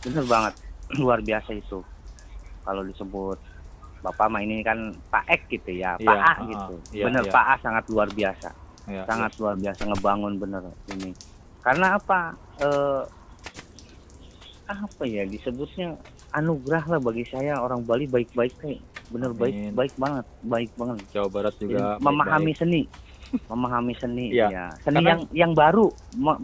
bener 0.02 0.24
banget. 0.26 0.54
Luar 1.02 1.22
biasa 1.22 1.54
itu. 1.54 1.78
Kalau 2.62 2.82
disebut 2.82 3.38
bapak 4.02 4.26
mah 4.26 4.42
ini 4.42 4.66
kan 4.66 4.90
Pak 5.10 5.24
Ek 5.30 5.42
gitu 5.46 5.78
ya. 5.78 5.94
Pak 5.94 6.02
Iya, 6.02 6.26
A 6.26 6.32
gitu. 6.42 6.74
Iya, 6.90 7.04
bener 7.06 7.22
iya. 7.22 7.30
Pak 7.30 7.44
A 7.46 7.54
sangat 7.62 7.84
luar 7.86 8.08
biasa 8.10 8.50
Iya, 8.84 9.06
sangat 9.06 9.32
luar 9.38 9.54
biasa 9.54 9.82
ngebangun 9.84 10.34
bener 10.36 10.62
ini. 10.88 11.14
Karena 11.62 11.94
apa? 11.94 12.34
Eh, 12.58 13.02
apa 14.64 15.02
ya 15.04 15.22
disebutnya? 15.24 15.94
Anugerah 16.32 16.88
lah 16.88 16.96
bagi 16.98 17.28
saya 17.28 17.60
orang 17.60 17.84
Bali 17.84 18.08
baik-baik 18.08 18.56
kayak 18.56 18.80
bener 19.12 19.36
baik 19.36 19.52
Amin. 19.52 19.72
baik 19.76 19.94
banget 19.94 20.26
baik 20.42 20.70
banget. 20.74 20.96
Jawa 21.12 21.28
Barat 21.28 21.54
Jadi, 21.54 21.62
juga 21.68 22.00
memahami 22.00 22.24
baik-baik. 22.50 22.58
seni. 22.58 22.82
Memahami 23.52 23.94
seni 23.94 24.26
Iya. 24.32 24.48
ya 24.48 24.66
seni 24.80 24.96
Karena- 24.98 25.08
yang 25.08 25.20
yang 25.30 25.52
baru 25.52 25.86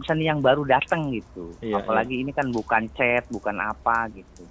seni 0.05 0.23
yang 0.25 0.39
baru 0.39 0.61
datang 0.63 1.09
gitu. 1.09 1.57
Iya, 1.59 1.81
apalagi 1.81 2.21
ini 2.21 2.29
kan 2.29 2.53
bukan 2.53 2.85
cat 2.93 3.25
bukan 3.27 3.57
apa 3.57 4.13
gitu. 4.13 4.45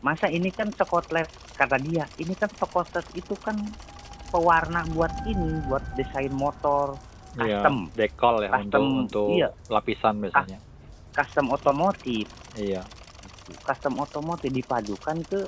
Masa 0.00 0.30
ini 0.30 0.48
kan 0.48 0.70
Scotland 0.70 1.26
kata 1.58 1.76
dia 1.76 2.06
ini 2.16 2.32
kan 2.32 2.48
Scotland 2.48 3.10
itu 3.12 3.34
kan 3.36 3.58
pewarna 4.30 4.86
buat 4.94 5.10
ini 5.26 5.66
buat 5.66 5.82
desain 5.94 6.30
motor 6.30 6.94
Iya, 7.32 7.60
custom. 7.60 7.76
dekol 7.92 8.36
ya 8.40 8.50
Custom, 8.50 8.64
untuk 8.64 8.84
untuk 9.00 9.28
iya. 9.32 9.48
lapisan 9.68 10.14
biasanya. 10.18 10.58
custom 11.10 11.46
otomotif 11.48 12.26
Iya. 12.54 12.82
custom 13.60 13.98
otomotif 13.98 14.48
dipadukan 14.48 15.22
ke 15.22 15.40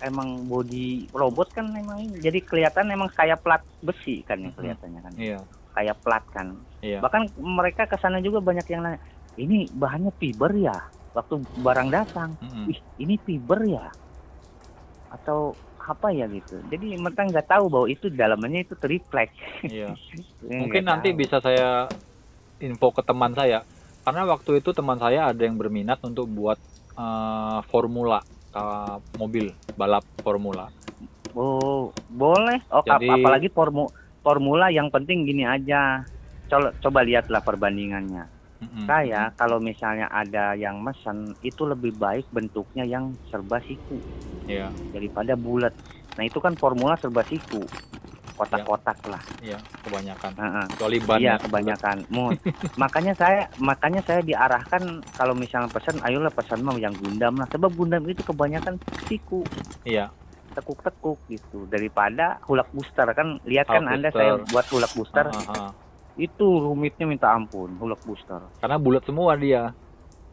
emang 0.00 0.44
body 0.44 1.10
robot 1.10 1.50
kan 1.52 1.70
emang 1.72 1.98
ini. 2.00 2.18
jadi 2.20 2.38
kelihatan 2.40 2.86
emang 2.88 3.10
kayak 3.10 3.38
plat 3.38 3.62
besi 3.80 4.22
kan 4.22 4.38
yang 4.38 4.50
Mhm. 4.50 4.58
kelihatannya 4.58 5.00
kan 5.00 5.12
Iya. 5.14 5.38
kayak 5.72 5.96
plat 5.98 6.24
kan 6.28 6.46
Iya. 6.80 6.98
bahkan 6.98 7.26
mereka 7.36 7.84
ke 7.84 7.96
sana 7.96 8.18
juga 8.18 8.38
banyak 8.38 8.66
yang 8.68 8.82
nanya 8.82 8.98
ini 9.34 9.66
bahannya 9.68 10.10
fiber 10.12 10.50
ya 10.52 10.74
waktu 11.10 11.34
barang 11.56 11.88
datang 11.88 12.34
Mm-mm. 12.36 12.66
ih 12.68 12.78
ini 12.98 13.14
fiber 13.16 13.62
ya 13.64 13.86
atau 15.08 15.54
apa 15.88 16.08
ya 16.10 16.28
gitu 16.28 16.60
jadi 16.68 16.94
mereka 16.94 17.24
nggak 17.24 17.48
tahu 17.48 17.64
bahwa 17.66 17.86
itu 17.86 18.06
dalamnya 18.08 18.60
itu 18.60 18.76
triplek 18.76 19.32
Iya. 19.62 19.96
Ya, 20.44 20.58
Mungkin 20.60 20.84
nanti 20.84 21.10
tahu. 21.10 21.18
bisa 21.18 21.36
saya 21.38 21.88
info 22.58 22.90
ke 22.90 23.00
teman 23.00 23.32
saya. 23.32 23.64
Karena 24.00 24.22
waktu 24.24 24.58
itu 24.58 24.70
teman 24.70 24.96
saya 24.96 25.26
ada 25.26 25.40
yang 25.40 25.54
berminat 25.54 25.98
untuk 26.00 26.24
buat 26.26 26.56
eh, 26.92 27.58
formula 27.66 28.20
eh, 28.50 28.96
mobil 29.14 29.48
balap 29.74 30.04
formula. 30.18 30.68
oh 31.32 31.88
boleh 32.08 32.58
oh 32.68 32.80
ap- 32.80 32.88
Jadi- 32.98 33.10
apalagi 33.10 33.48
formu 33.48 33.86
formula 34.20 34.68
yang 34.68 34.88
penting 34.88 35.22
gini 35.22 35.42
aja 35.42 36.02
coba 36.46 36.72
coba 36.78 36.98
lihatlah 37.02 37.38
perbandingannya 37.38 38.24
Mm-mm. 38.58 38.84
saya 38.84 39.30
kalau 39.32 39.58
misalnya 39.58 40.06
ada 40.08 40.52
yang 40.52 40.78
mesen 40.78 41.32
itu 41.40 41.62
lebih 41.62 41.94
baik 41.94 42.26
bentuknya 42.28 42.82
yang 42.82 43.10
serba 43.26 43.58
siku 43.60 43.98
Iya. 44.44 44.72
daripada 44.90 45.34
bulat 45.34 45.70
Nah 46.10 46.26
itu 46.26 46.38
kan 46.38 46.50
formula 46.52 46.98
serba 46.98 47.22
siku, 47.22 47.62
kotak-kotak 48.34 48.98
lah. 49.06 49.22
Iya, 49.38 49.54
kebanyakan. 49.80 50.32
Heeh. 50.34 50.64
Kecuali 50.68 50.98
ban 50.98 51.18
Iya 51.18 51.30
ya. 51.30 51.36
kebanyakan 51.38 51.96
mood. 52.10 52.34
makanya 52.74 53.14
saya 53.14 53.46
makanya 53.56 54.02
saya 54.02 54.18
diarahkan 54.20 54.82
kalau 55.14 55.30
misalnya 55.32 55.70
pesan, 55.70 56.02
ayolah 56.02 56.30
pesan 56.30 56.62
mah 56.62 56.74
yang 56.74 56.90
Gundam 56.92 57.34
lah. 57.34 57.46
Sebab 57.46 57.70
Gundam 57.70 58.02
itu 58.04 58.18
kebanyakan 58.20 58.82
siku, 59.06 59.46
Iya, 59.82 60.10
tekuk-tekuk 60.52 61.22
gitu. 61.28 61.66
Daripada 61.66 62.42
hulak 62.44 62.66
booster 62.72 63.06
kan, 63.12 63.38
lihat 63.44 63.66
kan 63.66 63.78
Hulk 63.80 63.94
anda 63.94 64.08
booster. 64.08 64.18
saya 64.18 64.32
buat 64.44 64.66
hulak 64.70 64.92
booster 64.92 65.26
Ah, 65.28 65.38
ah, 65.38 65.54
ah. 65.66 65.70
Itu 66.18 66.46
rumitnya 66.58 67.06
minta 67.06 67.30
ampun 67.30 67.78
hulak 67.78 68.02
booster. 68.02 68.42
Karena 68.58 68.76
bulat 68.76 69.06
semua 69.06 69.38
dia. 69.38 69.70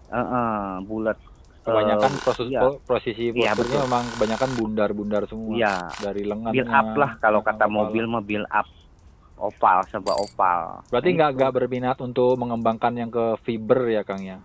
Heeh, 0.08 0.58
bulat. 0.84 1.18
Kebanyakan 1.62 2.12
Eh, 2.12 2.22
proses 2.22 2.46
iya. 2.48 2.62
posisi 2.80 3.30
Iya, 3.32 3.54
betul. 3.54 3.82
memang 3.82 4.06
kebanyakan 4.12 4.50
bundar-bundar 4.54 5.26
semua. 5.26 5.54
Iya, 5.56 5.90
Dari 6.00 6.22
lengan. 6.22 6.52
build 6.52 6.70
up 6.70 6.90
lah 6.96 7.12
kalau 7.18 7.42
kata 7.42 7.66
kepala. 7.66 7.74
mobil 7.76 8.04
mah 8.06 8.22
build 8.22 8.46
up 8.48 8.66
oval 9.36 9.80
serba 9.88 10.14
oval. 10.16 10.86
Berarti 10.88 11.10
nggak 11.12 11.30
itu. 11.30 11.38
nggak 11.38 11.52
berminat 11.52 11.98
untuk 12.00 12.34
mengembangkan 12.36 12.94
yang 12.96 13.10
ke 13.10 13.38
fiber 13.42 13.82
ya 13.88 14.02
Kang 14.02 14.22
ya? 14.22 14.38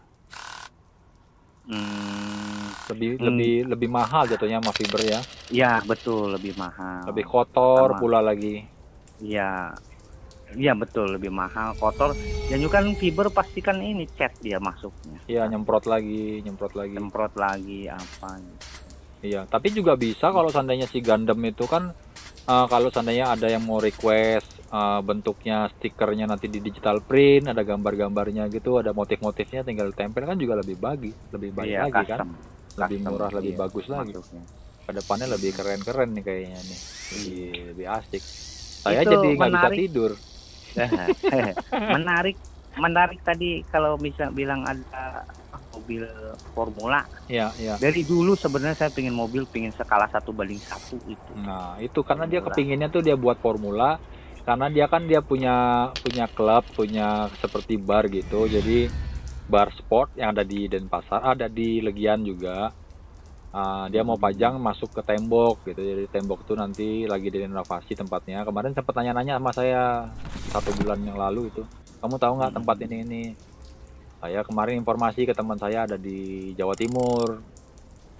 Hmm, 1.63 2.67
Lebih 2.89 3.11
Hmm. 3.15 3.27
lebih 3.29 3.55
lebih 3.69 3.89
mahal 3.89 4.27
jatuhnya 4.27 4.59
sama 4.59 4.73
fiber 4.73 5.01
ya. 5.01 5.21
ya 5.49 5.73
betul 5.85 6.33
lebih 6.33 6.57
mahal. 6.57 7.07
Lebih 7.07 7.23
kotor 7.23 7.87
Sama. 7.87 8.01
pula 8.01 8.19
lagi. 8.19 8.65
Iya. 9.21 9.77
Iya 10.57 10.73
betul 10.75 11.15
lebih 11.15 11.31
mahal, 11.31 11.75
kotor. 11.79 12.15
Dan 12.51 12.59
juga 12.59 12.83
kan 12.83 12.91
fiber 12.99 13.31
pastikan 13.31 13.79
ini 13.79 14.07
cat 14.19 14.35
dia 14.43 14.59
masuknya. 14.59 15.19
Iya 15.31 15.47
nyemprot 15.47 15.87
lagi, 15.87 16.43
nyemprot 16.43 16.75
lagi. 16.75 16.95
Semprot 16.99 17.35
lagi 17.39 17.87
apa 17.87 18.29
gitu. 18.39 18.67
Iya, 19.21 19.45
tapi 19.45 19.69
juga 19.71 20.01
bisa 20.01 20.33
kalau 20.33 20.49
seandainya 20.49 20.89
si 20.89 21.05
Gundam 21.05 21.39
itu 21.45 21.69
kan 21.69 21.93
eh, 22.49 22.67
kalau 22.73 22.89
seandainya 22.89 23.37
ada 23.37 23.47
yang 23.53 23.63
mau 23.69 23.79
request 23.79 24.49
eh, 24.73 25.01
bentuknya 25.05 25.69
stikernya 25.77 26.25
nanti 26.25 26.49
di 26.49 26.59
digital 26.59 27.05
print, 27.05 27.53
ada 27.53 27.61
gambar-gambarnya 27.63 28.49
gitu, 28.49 28.81
ada 28.81 28.97
motif-motifnya 28.97 29.61
tinggal 29.63 29.93
tempel 29.93 30.25
kan 30.25 30.41
juga 30.41 30.59
lebih 30.59 30.81
bagi, 30.81 31.13
lebih 31.31 31.51
baik 31.53 31.69
Iya, 31.69 31.81
lagi 31.87 32.03
kan. 32.09 32.19
custom. 32.25 32.31
Lebih 32.81 32.99
Custom, 32.99 33.13
murah, 33.13 33.31
lebih 33.35 33.53
iya, 33.53 33.61
bagus 33.61 33.87
lagi. 33.93 34.13
masuknya. 34.17 34.43
Ke 34.89 34.93
depannya 34.97 35.27
lebih 35.37 35.51
keren-keren 35.53 36.09
nih 36.17 36.25
kayaknya 36.25 36.61
nih. 36.65 36.81
Lebih, 37.13 37.45
lebih 37.77 37.87
asik. 37.93 38.23
Saya 38.81 39.05
Itu 39.05 39.11
jadi 39.13 39.29
nggak 39.37 39.51
bisa 39.53 39.71
tidur. 39.77 40.11
menarik 41.97 42.37
menarik 42.73 43.21
tadi 43.21 43.67
kalau 43.67 43.97
bisa 43.97 44.31
bilang 44.31 44.63
ada 44.63 45.27
mobil 45.71 46.07
formula 46.53 47.03
Iya, 47.27 47.51
iya. 47.57 47.75
dari 47.77 48.03
dulu 48.03 48.35
sebenarnya 48.35 48.77
saya 48.77 48.91
pengen 48.91 49.15
mobil 49.15 49.43
pengen 49.45 49.71
skala 49.71 50.07
satu 50.07 50.31
banding 50.31 50.59
satu 50.59 50.99
itu 51.05 51.33
Nah, 51.37 51.79
itu 51.79 52.03
karena 52.03 52.27
dia 52.27 52.39
Formula. 52.39 52.55
kepinginnya 52.55 52.89
tuh 52.89 53.03
dia 53.03 53.15
buat 53.15 53.39
formula 53.39 53.99
karena 54.41 54.67
dia 54.67 54.87
kan 54.87 55.05
dia 55.05 55.21
punya 55.21 55.55
punya 55.95 56.27
klub, 56.27 56.65
punya 56.73 57.29
seperti 57.39 57.77
bar 57.77 58.09
gitu. 58.09 58.49
Jadi 58.49 58.89
bar 59.47 59.69
sport 59.71 60.17
yang 60.17 60.33
ada 60.33 60.43
di 60.43 60.67
Denpasar, 60.67 61.37
ada 61.37 61.47
di 61.47 61.79
Legian 61.79 62.25
juga. 62.25 62.73
Ah, 63.51 63.87
dia 63.87 64.01
mau 64.01 64.15
pajang 64.15 64.57
masuk 64.57 64.91
ke 64.91 65.03
tembok 65.05 65.67
gitu. 65.67 65.79
Jadi 65.79 66.07
tembok 66.09 66.47
tuh 66.47 66.55
nanti 66.55 67.05
lagi 67.05 67.29
direnovasi 67.29 67.95
tempatnya. 67.95 68.43
Kemarin 68.43 68.73
sempat 68.73 68.95
nanya-nanya 68.97 69.37
sama 69.37 69.51
saya 69.53 70.09
satu 70.51 70.71
bulan 70.77 70.99
yang 71.01 71.15
lalu 71.15 71.49
itu. 71.49 71.63
Kamu 72.01 72.17
tahu 72.17 72.33
nggak 72.37 72.55
tempat 72.55 72.77
ini 72.83 72.97
ini? 73.01 73.25
Saya 74.21 74.43
kemarin 74.43 74.77
informasi 74.79 75.25
ke 75.25 75.33
teman 75.33 75.57
saya 75.57 75.87
ada 75.87 75.97
di 75.97 76.51
Jawa 76.53 76.75
Timur. 76.75 77.41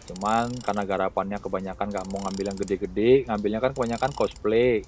Cuman 0.07 0.51
karena 0.59 0.83
garapannya 0.83 1.39
kebanyakan 1.39 1.87
nggak 1.87 2.07
mau 2.09 2.19
ngambil 2.25 2.45
yang 2.51 2.59
gede-gede, 2.59 3.13
ngambilnya 3.27 3.61
kan 3.61 3.73
kebanyakan 3.73 4.11
cosplay 4.11 4.81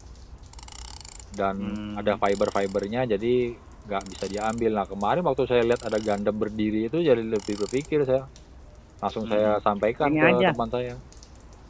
dan 1.32 1.56
Hmm. 1.56 1.92
ada 1.96 2.16
fiber-fibernya 2.16 3.08
jadi 3.08 3.56
nggak 3.82 4.02
bisa 4.08 4.24
diambil. 4.26 4.70
Nah 4.72 4.86
kemarin 4.86 5.22
waktu 5.22 5.42
saya 5.44 5.62
lihat 5.62 5.82
ada 5.82 5.98
Gundam 5.98 6.36
berdiri 6.36 6.86
itu 6.86 6.98
jadi 6.98 7.18
lebih 7.18 7.58
berpikir 7.58 8.04
saya 8.04 8.24
langsung 8.98 9.26
saya 9.26 9.58
Hmm. 9.58 9.62
sampaikan 9.64 10.08
Ini 10.08 10.20
ke 10.20 10.26
aja. 10.38 10.48
teman 10.54 10.70
saya. 10.70 10.94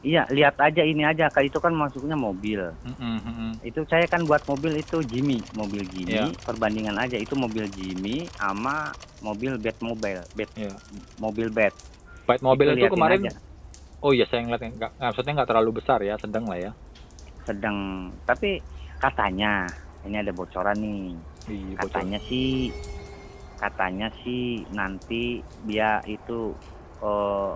Iya 0.02 0.26
lihat 0.28 0.58
aja 0.58 0.82
ini 0.82 1.02
aja 1.02 1.30
kayak 1.30 1.48
itu 1.48 1.58
kan 1.58 1.70
masuknya 1.70 2.18
mobil 2.18 2.58
mm-mm. 2.82 3.54
itu 3.62 3.86
saya 3.86 4.04
kan 4.04 4.26
buat 4.26 4.42
mobil 4.44 4.74
itu 4.76 4.98
Jimmy 5.06 5.38
mobil 5.54 5.86
Jimmy 5.88 6.10
Iya. 6.12 6.26
perbandingan 6.42 6.98
aja 6.98 7.14
itu 7.14 7.34
mobil 7.34 7.70
Jimmy 7.70 8.26
sama 8.34 8.90
mobil 9.22 9.54
Batmobile 9.56 10.26
Bat 10.34 10.50
Iya. 10.58 10.74
mobil 11.16 11.46
Bat 11.48 11.74
Fight 12.22 12.42
mobil 12.42 12.66
itu, 12.68 12.78
liatin 12.82 12.92
kemarin 12.92 13.20
aja. 13.26 13.32
oh 13.98 14.10
iya 14.10 14.26
saya 14.26 14.42
ngeliat 14.42 14.62
nggak 14.68 14.92
maksudnya 14.98 15.32
nggak 15.38 15.48
terlalu 15.48 15.70
besar 15.78 15.98
ya 16.02 16.14
sedang 16.18 16.44
lah 16.46 16.58
ya. 16.58 16.70
sedang 17.42 17.78
tapi 18.22 18.58
katanya 18.98 19.66
ini 20.02 20.18
ada 20.18 20.30
bocoran 20.30 20.78
nih 20.78 21.14
bocor. 21.46 21.74
katanya 21.78 22.18
sih 22.26 22.70
katanya 23.54 24.10
sih 24.22 24.66
nanti 24.70 25.38
dia 25.62 26.02
itu 26.04 26.50
eh 26.98 27.50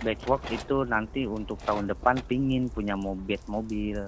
backward 0.00 0.42
itu 0.50 0.82
nanti 0.88 1.28
untuk 1.28 1.60
tahun 1.62 1.88
depan 1.92 2.20
pingin 2.26 2.68
punya 2.72 2.96
mobil 2.96 3.38
mobil. 3.46 4.00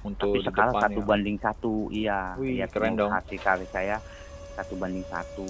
Untuk 0.00 0.32
tapi 0.32 0.48
skala 0.48 0.72
depan 0.72 0.82
satu 0.88 1.00
ya. 1.00 1.06
banding 1.06 1.38
satu 1.38 1.72
iya. 1.92 2.20
Wih, 2.40 2.56
lihat 2.56 2.70
keren 2.72 2.96
dong. 2.96 3.12
hati 3.12 3.36
kali 3.36 3.66
saya. 3.68 4.00
Satu 4.56 4.74
banding 4.80 5.04
satu. 5.10 5.46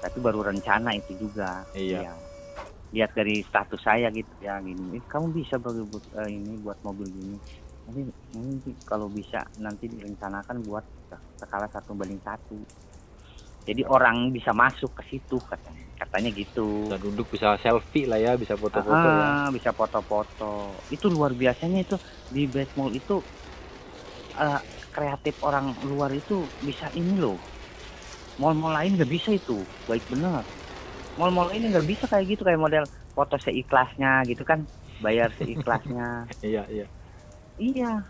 Tapi 0.00 0.16
baru 0.18 0.40
rencana 0.48 0.96
itu 0.96 1.14
juga. 1.18 1.66
Iya. 1.76 2.14
lihat 2.92 3.16
dari 3.16 3.40
status 3.40 3.80
saya 3.80 4.12
gitu 4.12 4.28
ya 4.44 4.60
gini. 4.60 5.00
"Eh, 5.00 5.04
kamu 5.08 5.32
bisa 5.32 5.56
bagi 5.56 5.80
buat 5.80 6.04
eh, 6.12 6.28
ini 6.28 6.60
buat 6.60 6.76
mobil 6.84 7.08
gini. 7.08 7.36
Nanti 7.88 8.00
nanti 8.36 8.70
kalau 8.84 9.08
bisa 9.08 9.40
nanti 9.56 9.88
direncanakan 9.88 10.60
buat 10.68 10.84
skala 11.40 11.72
satu 11.72 11.96
banding 11.96 12.20
satu 12.20 12.60
jadi 13.62 13.86
orang 13.86 14.34
bisa 14.34 14.50
masuk 14.50 14.90
ke 14.98 15.02
situ 15.06 15.38
katanya. 15.46 15.86
Katanya 15.94 16.30
gitu. 16.34 16.90
Bisa 16.90 16.98
duduk 16.98 17.26
bisa 17.30 17.54
selfie 17.62 18.10
lah 18.10 18.18
ya, 18.18 18.34
bisa 18.34 18.58
foto-foto 18.58 19.06
ya. 19.06 19.26
Ah, 19.30 19.48
bisa 19.54 19.70
foto-foto. 19.70 20.82
Itu 20.90 21.06
luar 21.06 21.30
biasanya 21.38 21.86
itu 21.86 21.96
di 22.26 22.50
Batmall 22.50 22.90
itu 22.98 23.22
eh, 24.34 24.60
kreatif 24.90 25.38
orang 25.46 25.78
luar 25.86 26.10
itu 26.10 26.42
bisa 26.58 26.90
ini 26.90 27.14
loh. 27.14 27.38
Mall-mall 28.42 28.74
lain 28.82 28.98
nggak 28.98 29.10
bisa 29.14 29.30
itu. 29.30 29.62
Baik 29.86 30.10
bener. 30.10 30.42
Mall-mall 31.14 31.54
ini 31.54 31.70
nggak 31.70 31.86
bisa 31.86 32.04
kayak 32.10 32.26
gitu 32.34 32.42
kayak 32.42 32.58
model 32.58 32.84
foto 33.14 33.38
seikhlasnya 33.38 34.26
gitu 34.26 34.42
kan. 34.42 34.66
Bayar 34.98 35.30
seikhlasnya. 35.38 36.26
Iya, 36.42 36.66
iya. 36.66 36.86
iya 37.62 38.02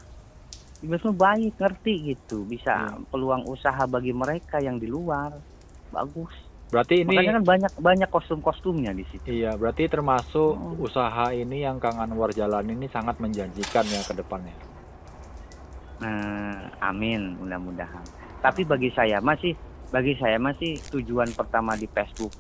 Batmall 0.83 1.15
baik 1.15 1.55
ngerti 1.59 1.95
gitu 2.15 2.43
bisa 2.43 2.91
Iya. 2.91 3.07
peluang 3.09 3.47
usaha 3.47 3.83
bagi 3.87 4.11
mereka 4.11 4.59
yang 4.59 4.83
di 4.83 4.91
luar 4.91 5.31
bagus 5.95 6.35
Berarti 6.73 7.05
ini 7.05 7.13
makanya 7.13 7.37
kan 7.37 7.45
banyak 7.45 7.73
banyak 7.85 8.09
kostum-kostumnya 8.09 8.97
di 8.97 9.05
situ 9.13 9.29
Iya, 9.29 9.61
berarti 9.61 9.93
termasuk 9.93 10.57
Hmm. 10.57 10.81
usaha 10.81 11.29
ini 11.37 11.69
yang 11.69 11.77
Kang 11.77 12.01
Anwar 12.01 12.33
jalan 12.33 12.65
ini 12.65 12.89
sangat 12.89 13.21
menjanjikan 13.21 13.85
ya 13.93 14.01
ke 14.01 14.17
depannya. 14.17 14.57
Nah, 16.01 16.73
amin 16.81 17.37
mudah-mudahan. 17.37 18.01
Tapi 18.41 18.65
bagi 18.65 18.89
saya 18.97 19.21
masih 19.21 19.53
bagi 19.93 20.17
saya 20.17 20.41
masih 20.41 20.81
tujuan 20.89 21.29
pertama 21.37 21.77
di 21.77 21.85
Facebook 21.93 22.33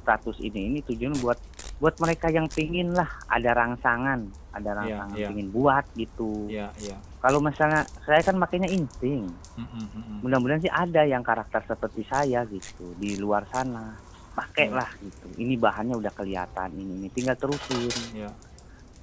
status 0.00 0.38
ini 0.38 0.70
ini 0.70 0.78
tujuan 0.86 1.18
buat 1.18 1.36
buat 1.82 1.98
mereka 1.98 2.30
yang 2.30 2.46
pingin 2.46 2.94
lah 2.94 3.10
ada 3.26 3.50
rangsangan, 3.58 4.20
ada 4.54 4.70
rangsangan 4.78 5.18
iya. 5.18 5.28
pingin 5.34 5.50
buat 5.50 5.84
gitu. 5.98 6.46
Iya, 6.46 6.70
iya. 6.78 6.96
Kalau 7.20 7.38
misalnya 7.44 7.84
saya 8.08 8.24
kan 8.24 8.40
makanya 8.40 8.72
insting. 8.72 9.28
Mm, 9.60 9.60
mm, 9.60 9.68
mm, 9.76 9.88
mm. 9.92 10.18
Mudah-mudahan 10.24 10.64
sih 10.64 10.72
ada 10.72 11.04
yang 11.04 11.20
karakter 11.20 11.60
seperti 11.68 12.08
saya 12.08 12.48
gitu 12.48 12.96
di 12.96 13.20
luar 13.20 13.44
sana. 13.52 13.92
Pakailah 14.32 14.88
gitu. 15.04 15.28
Ini 15.36 15.60
bahannya 15.60 16.00
udah 16.00 16.12
kelihatan 16.16 16.72
ini, 16.80 17.04
ini 17.04 17.08
tinggal 17.12 17.36
terusin. 17.36 17.92
Iya. 18.16 18.32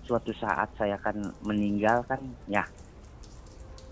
Suatu 0.02 0.34
saat 0.34 0.74
saya 0.82 0.98
akan 0.98 1.46
meninggal 1.46 2.10
kan 2.10 2.26
ya 2.50 2.66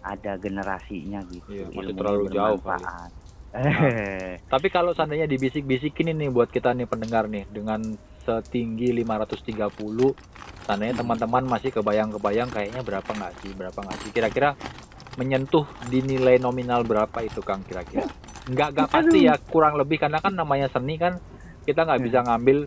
ada 0.01 0.37
generasinya 0.41 1.21
gitu. 1.29 1.49
Iya, 1.49 1.65
masih 1.69 1.93
terlalu 1.93 2.25
jauh 2.33 2.61
kali. 2.61 2.81
bermanfaat. 2.81 3.11
Tapi 4.53 4.67
kalau 4.73 4.91
seandainya 4.91 5.29
dibisik-bisikin 5.29 6.11
ini 6.17 6.33
buat 6.33 6.49
kita 6.49 6.73
nih 6.73 6.89
pendengar 6.89 7.29
nih 7.29 7.45
dengan 7.49 7.81
setinggi 8.25 8.89
530 9.05 10.65
seandainya 10.65 10.95
teman-teman 10.97 11.45
masih 11.45 11.69
kebayang-kebayang 11.69 12.49
kayaknya 12.49 12.81
berapa 12.81 13.05
nggak 13.05 13.33
sih 13.45 13.51
berapa 13.53 13.79
nggak 13.79 13.97
sih? 14.01 14.09
Kira-kira 14.09 14.57
menyentuh 15.15 15.63
di 15.87 16.01
nilai 16.01 16.41
nominal 16.41 16.81
berapa 16.81 17.21
itu 17.21 17.39
Kang 17.45 17.61
kira-kira? 17.61 18.09
Nggak 18.49 18.69
nggak 18.73 18.89
pasti 18.89 19.19
ya 19.29 19.37
kurang 19.37 19.77
lebih 19.77 20.01
karena 20.01 20.17
kan 20.19 20.33
namanya 20.33 20.67
seni 20.67 20.97
kan 20.97 21.21
kita 21.63 21.85
nggak 21.85 22.01
bisa 22.01 22.19
ngambil 22.25 22.65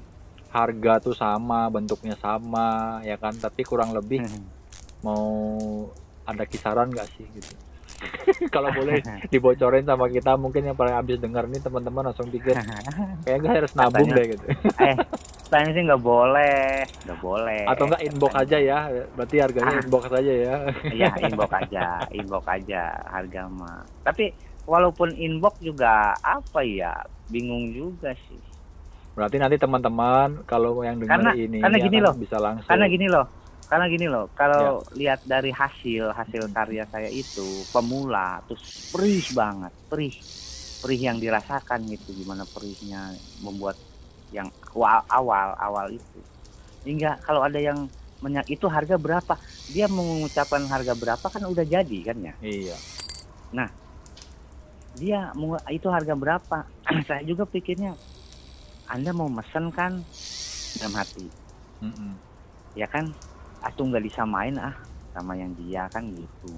harga 0.49 0.93
tuh 1.03 1.13
sama 1.19 1.67
bentuknya 1.69 2.15
sama 2.17 3.03
ya 3.03 3.19
kan? 3.19 3.35
Tapi 3.35 3.67
kurang 3.67 3.91
lebih 3.91 4.23
mau 5.03 5.27
ada 6.23 6.45
kisaran 6.47 6.91
nggak 6.95 7.09
sih 7.19 7.27
gitu 7.35 7.68
kalau 8.55 8.71
boleh 8.71 8.99
dibocorin 9.27 9.83
sama 9.83 10.07
kita 10.07 10.35
mungkin 10.35 10.63
yang 10.65 10.77
paling 10.77 10.95
habis 10.95 11.19
dengar 11.19 11.45
nih 11.45 11.59
teman-teman 11.59 12.07
langsung 12.07 12.29
pikir 12.29 12.55
kayaknya 13.25 13.51
harus 13.55 13.73
nabung 13.75 14.07
Katanya- 14.07 14.17
deh 14.17 14.27
gitu 14.31 14.45
eh 14.87 14.95
katanya 15.49 15.71
sih 15.71 15.83
nggak 15.83 16.03
boleh 16.03 16.69
nggak 17.05 17.19
boleh 17.19 17.63
Atau 17.65 17.85
enggak 17.87 18.03
inbox 18.05 18.33
Katanya. 18.33 18.45
aja 18.45 18.59
ya. 18.61 18.79
Berarti 19.17 19.37
harganya 19.39 19.73
Ah. 19.73 19.81
inbox 19.81 20.03
aja 20.07 20.33
ya. 20.35 20.55
Iya, 20.85 21.09
inbox 21.25 21.51
aja, 21.51 21.85
inbox 22.11 22.45
aja 22.47 22.83
harga 23.07 23.43
mah. 23.49 23.81
Tapi 24.05 24.25
walaupun 24.65 25.09
inbox 25.11 25.57
juga 25.59 25.89
apa 26.19 26.61
ya, 26.61 26.93
bingung 27.27 27.73
juga 27.73 28.13
sih. 28.29 28.37
Berarti 29.17 29.41
nanti 29.41 29.57
teman-teman 29.57 30.45
kalau 30.45 30.77
yang 30.81 31.01
dengar 31.01 31.17
Karena- 31.17 31.35
ini 31.35 31.59
karena 31.59 31.79
ya 31.81 31.85
gini 31.89 31.97
kan 31.97 32.05
loh, 32.05 32.15
bisa 32.15 32.37
langsung. 32.37 32.69
Karena 32.69 32.85
gini 32.87 33.07
loh, 33.09 33.25
karena 33.69 33.87
gini 33.87 34.09
loh, 34.09 34.33
kalau 34.33 34.59
lihat 34.97 35.23
dari 35.23 35.53
hasil 35.53 36.11
hasil 36.11 36.49
karya 36.51 36.89
saya 36.89 37.13
itu 37.13 37.45
pemula, 37.69 38.41
terus 38.49 38.89
perih 38.89 39.25
banget, 39.37 39.73
perih, 39.93 40.15
perih 40.81 41.01
yang 41.13 41.21
dirasakan 41.21 41.85
gitu, 41.93 42.17
gimana 42.17 42.49
perihnya 42.49 43.13
membuat 43.45 43.77
yang 44.33 44.49
awal 45.09 45.53
awal 45.57 45.87
itu. 45.93 46.21
Hingga 46.85 47.21
kalau 47.21 47.45
ada 47.45 47.61
yang 47.61 47.89
menya- 48.19 48.49
itu 48.49 48.65
harga 48.67 48.97
berapa, 48.97 49.37
dia 49.69 49.85
mengucapkan 49.87 50.65
harga 50.65 50.97
berapa 50.97 51.27
kan 51.29 51.45
udah 51.45 51.65
jadi 51.65 51.99
kan 52.03 52.17
ya. 52.19 52.35
Iya. 52.41 52.77
dia 54.99 55.31
mau 55.39 55.55
itu 55.71 55.87
harga 55.87 56.15
berapa 56.19 56.67
saya 57.07 57.23
juga 57.23 57.47
pikirnya 57.47 57.95
anda 58.91 59.15
mau 59.15 59.31
mesen 59.31 59.71
kan 59.71 60.03
dalam 60.75 60.95
hati 60.99 61.31
Mm-mm. 61.79 62.19
ya 62.75 62.91
kan 62.91 63.15
atau 63.61 63.83
nggak 63.85 64.03
disamain 64.03 64.55
ah 64.57 64.75
sama 65.11 65.35
yang 65.35 65.51
dia 65.55 65.87
kan 65.89 66.07
gitu 66.07 66.53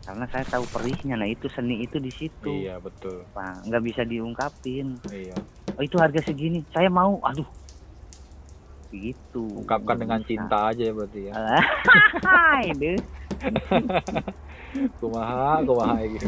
karena 0.00 0.24
saya 0.26 0.46
tahu 0.46 0.64
perihnya 0.66 1.14
nah 1.14 1.26
itu 1.26 1.46
seni 1.46 1.82
itu 1.82 1.96
di 1.96 2.08
situ 2.08 2.50
Iya, 2.62 2.78
betul. 2.78 3.22
pak 3.30 3.64
nggak 3.64 3.82
bisa 3.82 4.02
diungkapin 4.02 4.96
Iya. 5.06 5.36
oh 5.72 5.82
itu 5.82 5.96
harga 5.96 6.20
segini 6.22 6.64
saya 6.68 6.88
mau 6.88 7.20
aduh 7.20 7.46
gitu 8.90 9.46
Ungkapkan 9.56 9.94
Nggak 9.94 10.00
dengan 10.00 10.18
bisa. 10.18 10.28
cinta 10.28 10.58
aja 10.66 10.82
ya 10.82 10.92
berarti 10.92 11.20
ya. 11.22 11.32
Hai, 12.26 12.64
deh 12.74 12.98
Kumaha, 14.96 15.62
kumaha 15.62 15.98
gitu. 16.06 16.26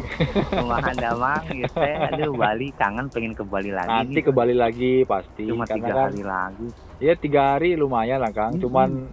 kumaha 0.53 0.91
damang 0.93 1.43
gitu 1.49 1.79
aduh 1.79 2.33
Bali 2.33 2.71
kangen 2.73 3.07
pengen 3.09 3.33
ke 3.33 3.43
Bali 3.43 3.71
lagi 3.71 3.87
Nanti 3.88 4.15
nih. 4.17 4.25
kembali 4.25 4.55
lagi 4.55 4.93
pasti 5.05 5.47
cuma 5.47 5.62
tiga 5.65 5.91
kan 5.91 6.11
hari 6.11 6.23
lagi 6.23 6.67
ya 6.99 7.15
tiga 7.15 7.55
hari 7.55 7.75
lumayan 7.75 8.19
lah 8.19 8.31
Kang. 8.31 8.59
Cuman 8.59 9.11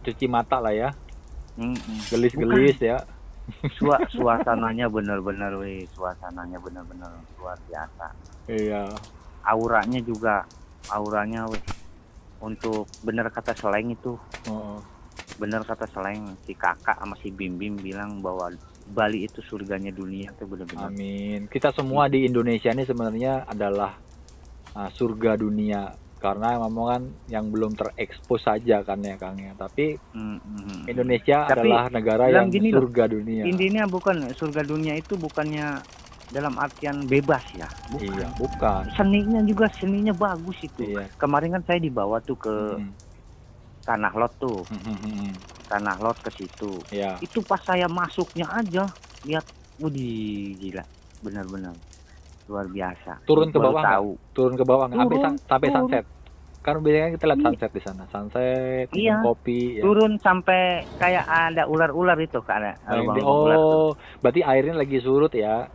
cuci 0.00 0.26
mata 0.26 0.58
lah 0.60 0.72
ya, 0.72 0.90
gelis-gelis 2.08 2.78
ya. 2.80 2.98
Sua 3.76 3.98
suasananya 4.14 4.86
bener-bener 4.86 5.52
weh 5.58 5.82
suasananya 5.92 6.58
bener-bener 6.62 7.10
luar 7.40 7.58
biasa. 7.66 8.06
Iya. 8.50 8.90
auranya 9.40 10.04
juga 10.04 10.44
auranya 10.92 11.48
weh 11.48 11.64
untuk 12.44 12.88
bener 13.00 13.28
kata 13.32 13.56
seleng 13.56 13.96
itu. 13.96 14.16
Oh, 14.48 14.80
bener 15.40 15.64
kata 15.64 15.88
seleng 15.88 16.36
si 16.44 16.52
kakak 16.52 16.96
sama 17.00 17.16
si 17.20 17.32
Bim 17.32 17.56
Bim 17.56 17.80
bilang 17.80 18.20
bahwa 18.20 18.52
Bali 18.90 19.24
itu 19.24 19.40
surganya 19.40 19.94
dunia 19.94 20.34
itu 20.34 20.44
bener-bener 20.44 20.90
amin. 20.90 21.40
Kita 21.48 21.72
semua 21.72 22.10
di 22.10 22.26
Indonesia 22.26 22.68
ini 22.72 22.84
sebenarnya 22.84 23.48
adalah 23.48 23.96
ah, 24.76 24.90
surga 24.90 25.40
dunia 25.40 26.09
karena 26.20 26.60
memang 26.60 26.86
kan 26.86 27.02
yang 27.26 27.48
belum 27.48 27.74
terekspos 27.74 28.44
saja 28.44 28.84
kan 28.84 29.00
ya 29.00 29.16
Kang 29.16 29.40
ya. 29.40 29.56
Tapi 29.56 29.96
Mm, 30.12 30.36
mm, 30.36 30.60
mm. 30.60 30.80
Indonesia 30.86 31.48
Tapi, 31.48 31.64
adalah 31.64 31.88
negara 31.88 32.24
yang 32.28 32.52
gini 32.52 32.68
loh, 32.70 32.84
surga 32.84 33.04
dunia. 33.08 33.42
intinya 33.48 33.88
bukan 33.88 34.36
surga 34.36 34.62
dunia 34.62 34.94
itu 34.94 35.16
bukannya 35.16 35.80
dalam 36.30 36.54
artian 36.56 37.08
bebas 37.08 37.42
ya 37.50 37.66
bukan 37.90 38.06
Iya, 38.06 38.26
bukan. 38.38 38.82
seninya 38.94 39.40
juga 39.42 39.66
seninya 39.80 40.14
bagus 40.14 40.54
itu 40.62 40.86
Iya. 40.86 41.10
kemarin 41.16 41.58
kan 41.58 41.64
saya 41.66 41.82
dibawa 41.82 42.22
tuh 42.22 42.38
ke 42.38 42.54
Mm, 42.78 42.92
tanah 43.82 44.12
lot 44.14 44.32
tuh 44.38 44.62
mm, 44.70 44.78
mm, 44.78 44.94
mm, 44.94 45.10
mm. 45.10 45.32
tanah 45.66 45.96
lot 45.98 46.18
ke 46.22 46.30
situ 46.30 46.84
Ya. 46.92 47.18
itu 47.18 47.42
pas 47.42 47.58
saya 47.64 47.90
masuknya 47.90 48.46
aja 48.46 48.94
lihat 49.26 49.42
Wudi 49.80 50.54
gila 50.60 50.84
benar-benar 51.18 51.74
luar 52.50 52.66
biasa 52.66 53.22
Turun 53.22 53.48
ke 53.48 53.56
Baru 53.56 53.70
bawah 53.70 53.82
tahu 53.84 54.10
turun 54.32 54.54
ke 54.54 54.64
bawah 54.64 54.84
nggak? 54.84 54.98
sampai 54.98 55.16
san- 55.20 55.40
sampai 55.40 55.68
turun. 55.68 55.78
sunset 55.80 56.04
kan 56.60 56.76
biasanya 56.76 57.08
kita 57.10 57.24
lihat 57.24 57.38
Iya. 57.38 57.46
sunset 57.46 57.70
di 57.70 57.80
sana 57.80 58.02
sunset 58.06 58.86
Iya. 58.92 59.16
kopi 59.22 59.60
ya. 59.74 59.82
turun 59.82 60.12
sampai 60.18 60.60
kayak 60.94 61.24
ada 61.24 61.62
ular-ular 61.64 62.18
itu 62.18 62.42
kan 62.42 62.76
ini- 62.92 63.22
ular 63.22 63.56
tuh. 63.56 63.56
oh 63.56 63.88
berarti 64.20 64.40
airnya 64.42 64.74
lagi 64.74 64.98
surut 64.98 65.32
ya 65.32 65.70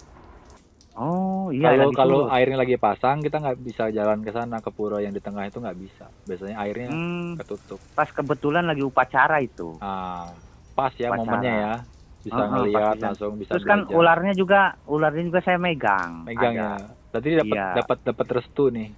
oh 0.95 1.49
iya 1.49 1.73
kalau 1.73 1.89
kalau 1.91 2.17
surut. 2.21 2.31
airnya 2.31 2.57
lagi 2.57 2.77
pasang 2.77 3.19
kita 3.19 3.37
nggak 3.37 3.57
bisa 3.59 3.89
jalan 3.89 4.21
ke 4.21 4.29
sana 4.29 4.59
ke 4.59 4.69
pura 4.69 4.99
yang 4.99 5.11
di 5.11 5.19
tengah 5.19 5.43
itu 5.43 5.57
nggak 5.57 5.75
bisa 5.75 6.05
biasanya 6.23 6.55
airnya 6.59 6.87
Hmm, 6.87 7.33
ketutup 7.35 7.79
pas 7.91 8.07
kebetulan 8.07 8.63
lagi 8.63 8.81
upacara 8.81 9.41
itu 9.41 9.75
ah 9.79 10.29
pas 10.71 10.91
ya 10.93 11.07
Upacara. 11.07 11.19
momennya 11.19 11.53
ya 11.57 11.73
bisa 12.25 12.35
Heeh, 12.35 12.49
ngelihat 12.49 12.95
bisa. 12.95 13.05
langsung 13.05 13.33
bisa 13.37 13.51
terus 13.51 13.63
kan 13.63 13.79
belajar. 13.83 13.95
ularnya 13.95 14.33
juga 14.33 14.59
ularnya 14.85 15.23
juga 15.23 15.39
saya 15.39 15.57
megang 15.57 16.25
megang 16.25 16.51
Ada. 16.51 16.59
ya 16.59 16.71
berarti 17.11 17.29
dapat 17.37 17.53
Iya. 17.53 17.67
dapat 17.75 17.97
dapat 18.03 18.27
restu 18.33 18.63
nih 18.67 18.89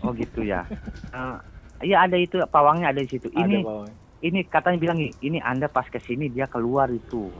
oh 0.00 0.10
gitu 0.12 0.40
ya 0.42 0.66
Eh, 1.14 1.36
iya 1.84 2.02
ada 2.02 2.16
itu 2.16 2.42
pawangnya 2.48 2.90
ada 2.90 2.98
di 2.98 3.08
situ 3.08 3.28
ada 3.28 3.38
ini 3.40 3.58
bawah 3.60 3.86
ini 4.20 4.40
katanya 4.42 4.78
bilang 4.78 4.98
ini 4.98 5.38
anda 5.38 5.66
pas 5.66 5.84
ke 5.84 5.98
sini 5.98 6.26
dia 6.26 6.44
keluar 6.44 6.88
itu 6.88 7.30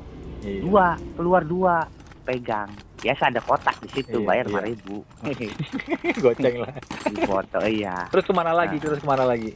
Iya. 0.41 0.61
dua 0.61 0.87
keluar 1.13 1.43
dua 1.43 1.75
pegang 2.23 2.71
biasa 2.97 3.29
ada 3.29 3.41
kotak 3.41 3.75
di 3.81 3.91
situ 3.93 4.17
Iya, 4.17 4.25
bayar 4.25 4.45
iya. 4.45 4.51
lima 4.51 4.63
ribu 4.65 4.97
goceng 6.25 6.57
lah 6.59 6.75
di 7.11 7.19
foto 7.21 7.59
iya 7.63 7.97
terus 8.09 8.25
ke 8.25 8.33
mana 8.33 8.53
lagi 8.53 8.77
Nah. 8.77 8.83
terus 8.85 8.99
ke 8.99 9.07
mana 9.07 9.25
lagi 9.25 9.53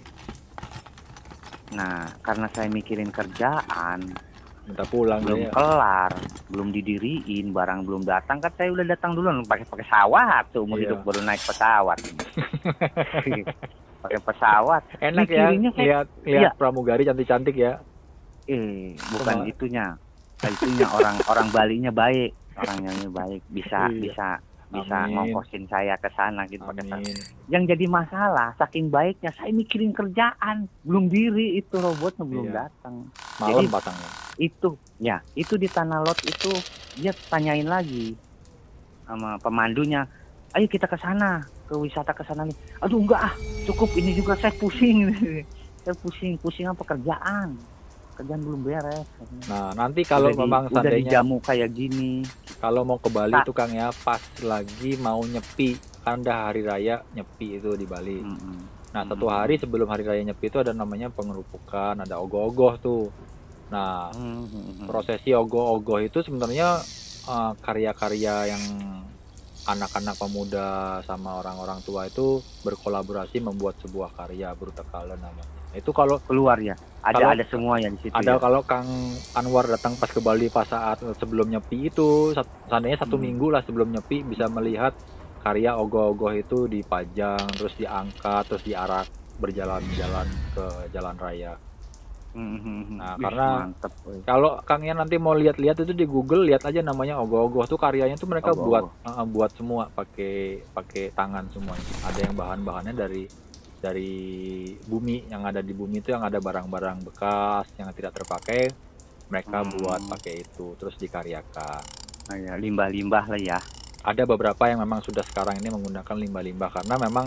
nah 1.68 2.08
karena 2.18 2.48
saya 2.48 2.66
mikirin 2.66 3.08
kerjaan 3.08 4.00
minta 4.68 4.84
pulang 4.84 5.20
belum 5.20 5.40
ya 5.40 5.50
kelar 5.50 6.12
belum 6.48 6.68
didiriin 6.70 7.46
barang 7.50 7.80
belum 7.82 8.02
datang. 8.04 8.36
Kan 8.38 8.52
saya 8.52 8.68
udah 8.68 8.84
datang 8.86 9.16
duluan 9.16 9.40
pakai 9.42 9.64
pakai 9.64 9.82
pesawat 9.82 10.44
tuh 10.52 10.62
umur 10.62 10.76
Iya. 10.76 10.84
hidup 10.86 10.98
baru 11.02 11.20
naik 11.22 11.42
pesawat. 11.42 11.98
Pakai 13.98 14.20
pesawat. 14.22 14.82
Enak 15.00 15.26
ya 15.26 15.50
kayak- 15.50 15.74
lihat 15.74 16.06
lihat 16.22 16.42
Iya. 16.44 16.50
pramugari 16.54 17.02
cantik-cantik 17.02 17.56
ya. 17.56 17.82
Eh 18.46 18.94
bukan 19.10 19.42
Cuma- 19.42 19.48
itunya. 19.48 19.86
Itunya 20.38 20.86
orang 20.86 21.16
orang 21.26 21.48
Balinya 21.50 21.90
baik 21.90 22.30
orangnya 22.54 22.92
baik. 23.08 23.42
Bisa 23.48 23.88
Iya. 23.88 23.98
bisa 23.98 24.28
bisa 24.68 24.96
Amin. 25.00 25.16
ngongkosin 25.16 25.64
saya 25.64 25.96
ke 25.96 26.12
sana 26.12 26.44
gitu 26.44 26.60
pakai 26.60 27.00
yang 27.48 27.64
jadi 27.64 27.88
masalah 27.88 28.52
saking 28.54 28.92
baiknya 28.92 29.32
saya 29.32 29.48
mikirin 29.48 29.90
kerjaan. 29.90 30.68
Belum 30.84 31.08
diri 31.08 31.56
itu 31.56 31.72
robotnya 31.74 32.22
belum 32.22 32.46
Iya. 32.48 32.68
datang. 32.68 33.08
Malam 33.40 33.64
Jadi- 33.64 33.72
pasangnya 33.72 34.10
itu 34.38 34.70
ya 35.00 35.16
itu 35.34 35.54
di 35.54 35.66
tanah 35.66 35.98
lot 36.00 36.20
itu 36.22 36.52
dia 36.94 37.10
tanyain 37.26 37.64
lagi 37.64 38.14
sama 39.02 39.34
pemandunya 39.40 40.06
ayo 40.52 40.66
kita 40.66 40.84
ke 40.84 40.94
sana 40.94 41.42
ke 41.64 41.74
wisata 41.74 42.12
ke 42.12 42.22
sana 42.22 42.44
nih. 42.44 42.56
Aduh 42.78 43.00
enggak 43.00 43.24
ah 43.24 43.34
cukup 43.64 43.88
ini 43.96 44.12
juga 44.12 44.36
saya 44.36 44.52
pusing. 44.54 45.08
Saya 45.78 45.94
pusing 45.94 46.36
pusing 46.36 46.68
apa 46.68 46.84
kerjaan 46.84 47.56
kerjaan 48.18 48.42
belum 48.42 48.60
beres. 48.60 49.06
Nah 49.46 49.70
nanti 49.72 50.02
kalau 50.02 50.28
Udah 50.28 50.34
di- 50.34 50.42
memang 50.42 50.62
udah 50.66 50.72
seandainya 50.74 51.06
dijamu 51.06 51.36
kayak 51.38 51.70
gini. 51.70 52.12
Kalau 52.58 52.82
mau 52.82 52.98
ke 52.98 53.06
Bali 53.08 53.38
tuh 53.46 53.54
Kang 53.54 53.70
ya 53.70 53.94
pas 53.94 54.18
lagi 54.42 54.98
mau 54.98 55.22
nyepi. 55.22 55.78
Kan 56.02 56.26
udah 56.26 56.50
hari 56.50 56.66
raya 56.66 57.06
nyepi 57.08 57.56
itu 57.56 57.70
di 57.74 57.86
Bali. 57.86 58.18
Mm-mm. 58.18 58.58
nah 58.88 59.04
satu 59.04 59.28
hari 59.28 59.60
sebelum 59.60 59.84
hari 59.84 60.00
raya 60.00 60.24
nyepi 60.24 60.48
itu 60.48 60.58
ada 60.58 60.72
namanya 60.72 61.06
pengerupukan 61.08 61.94
ada 61.94 62.18
ogoh-ogoh 62.18 62.74
tuh. 62.78 63.04
Nah 63.68 64.10
Mm-mm. 64.10 64.84
prosesi 64.84 65.30
ogoh-ogoh 65.30 66.00
itu 66.00 66.18
sebenarnya 66.18 66.80
eh, 67.24 67.52
karya-karya 67.60 68.34
yang 68.50 68.64
anak-anak 69.68 70.16
pemuda 70.16 70.68
sama 71.04 71.36
orang-orang 71.36 71.84
tua 71.84 72.08
itu 72.08 72.40
berkolaborasi 72.64 73.38
membuat 73.38 73.76
sebuah 73.78 74.16
karya 74.16 74.56
Brutakala 74.56 75.12
namanya. 75.14 75.57
Itu 75.70 75.90
kalau 75.90 76.18
keluar 76.20 76.56
ya 76.58 76.74
ada 76.98 77.14
Kalau- 77.14 77.30
ada 77.30 77.44
semua 77.46 77.74
yang 77.78 77.94
di 77.94 78.04
situ 78.04 78.14
ada 78.14 78.34
ya? 78.34 78.38
kalau 78.38 78.60
Kang 78.62 78.88
Anwar 79.32 79.64
datang 79.64 79.94
pas 79.94 80.08
ke 80.08 80.18
Bali 80.18 80.48
pas 80.48 80.66
saat 80.66 80.98
sebelum 81.14 81.46
nyepi 81.46 81.88
itu 81.88 82.34
seandainya 82.66 82.98
satu 82.98 83.14
Hmm. 83.14 83.24
minggu 83.24 83.46
lah 83.48 83.62
sebelum 83.62 83.88
nyepi 83.88 84.26
bisa 84.26 84.48
melihat 84.48 84.92
karya 85.38 85.72
ogoh-ogoh 85.72 86.34
itu 86.34 86.66
dipajang 86.66 87.38
terus 87.54 87.72
diangkat 87.74 88.44
terus 88.44 88.60
diarak 88.62 89.06
berjalan-jalan 89.38 90.26
ke 90.50 90.66
jalan 90.90 91.14
raya. 91.16 91.54
Mm-mm. 92.28 93.00
Nah, 93.00 93.16
Wih, 93.16 93.24
karena- 93.24 93.58
mantep. 93.64 93.92
Kalau 94.22 94.60
Kang 94.60 94.84
Ian 94.84 95.00
nanti 95.00 95.16
mau 95.16 95.32
lihat-lihat 95.32 95.80
itu 95.80 95.90
di 95.92 96.04
Google 96.04 96.44
lihat 96.44 96.60
aja 96.62 96.82
namanya 96.82 97.16
ogoh-ogoh 97.16 97.64
tuh 97.64 97.80
karyanya 97.80 98.14
tuh 98.14 98.28
mereka 98.28 98.52
buat 98.52 98.84
uh, 99.00 99.24
buat 99.24 99.54
semua 99.54 99.88
pakai 99.88 100.66
pakai 100.68 101.10
tangan 101.12 101.48
semuanya. 101.48 101.82
Ada 102.04 102.18
yang 102.20 102.34
bahan-bahannya 102.34 102.92
dari 102.92 103.24
dari 103.78 104.12
bumi 104.82 105.30
yang 105.30 105.46
ada 105.46 105.62
di 105.62 105.72
bumi 105.72 106.02
itu 106.02 106.10
yang 106.14 106.26
ada 106.26 106.38
barang-barang 106.42 107.06
bekas 107.06 107.66
yang 107.78 107.90
tidak 107.94 108.12
terpakai 108.18 108.74
mereka 109.30 109.62
Hmm. 109.62 109.72
buat 109.72 110.00
pakai 110.18 110.34
itu 110.42 110.74
terus 110.76 110.96
dikaryakan. 110.98 111.82
Ah, 112.28 112.36
ya, 112.36 112.54
limbah-limbah 112.60 113.24
lah 113.24 113.40
ya 113.40 113.58
Ada 114.04 114.24
beberapa 114.24 114.68
yang 114.68 114.78
memang 114.80 115.00
sudah 115.02 115.24
sekarang 115.26 115.58
ini 115.58 115.68
menggunakan 115.68 116.16
limbah-limbah 116.16 116.70
karena 116.70 116.94
memang 117.00 117.26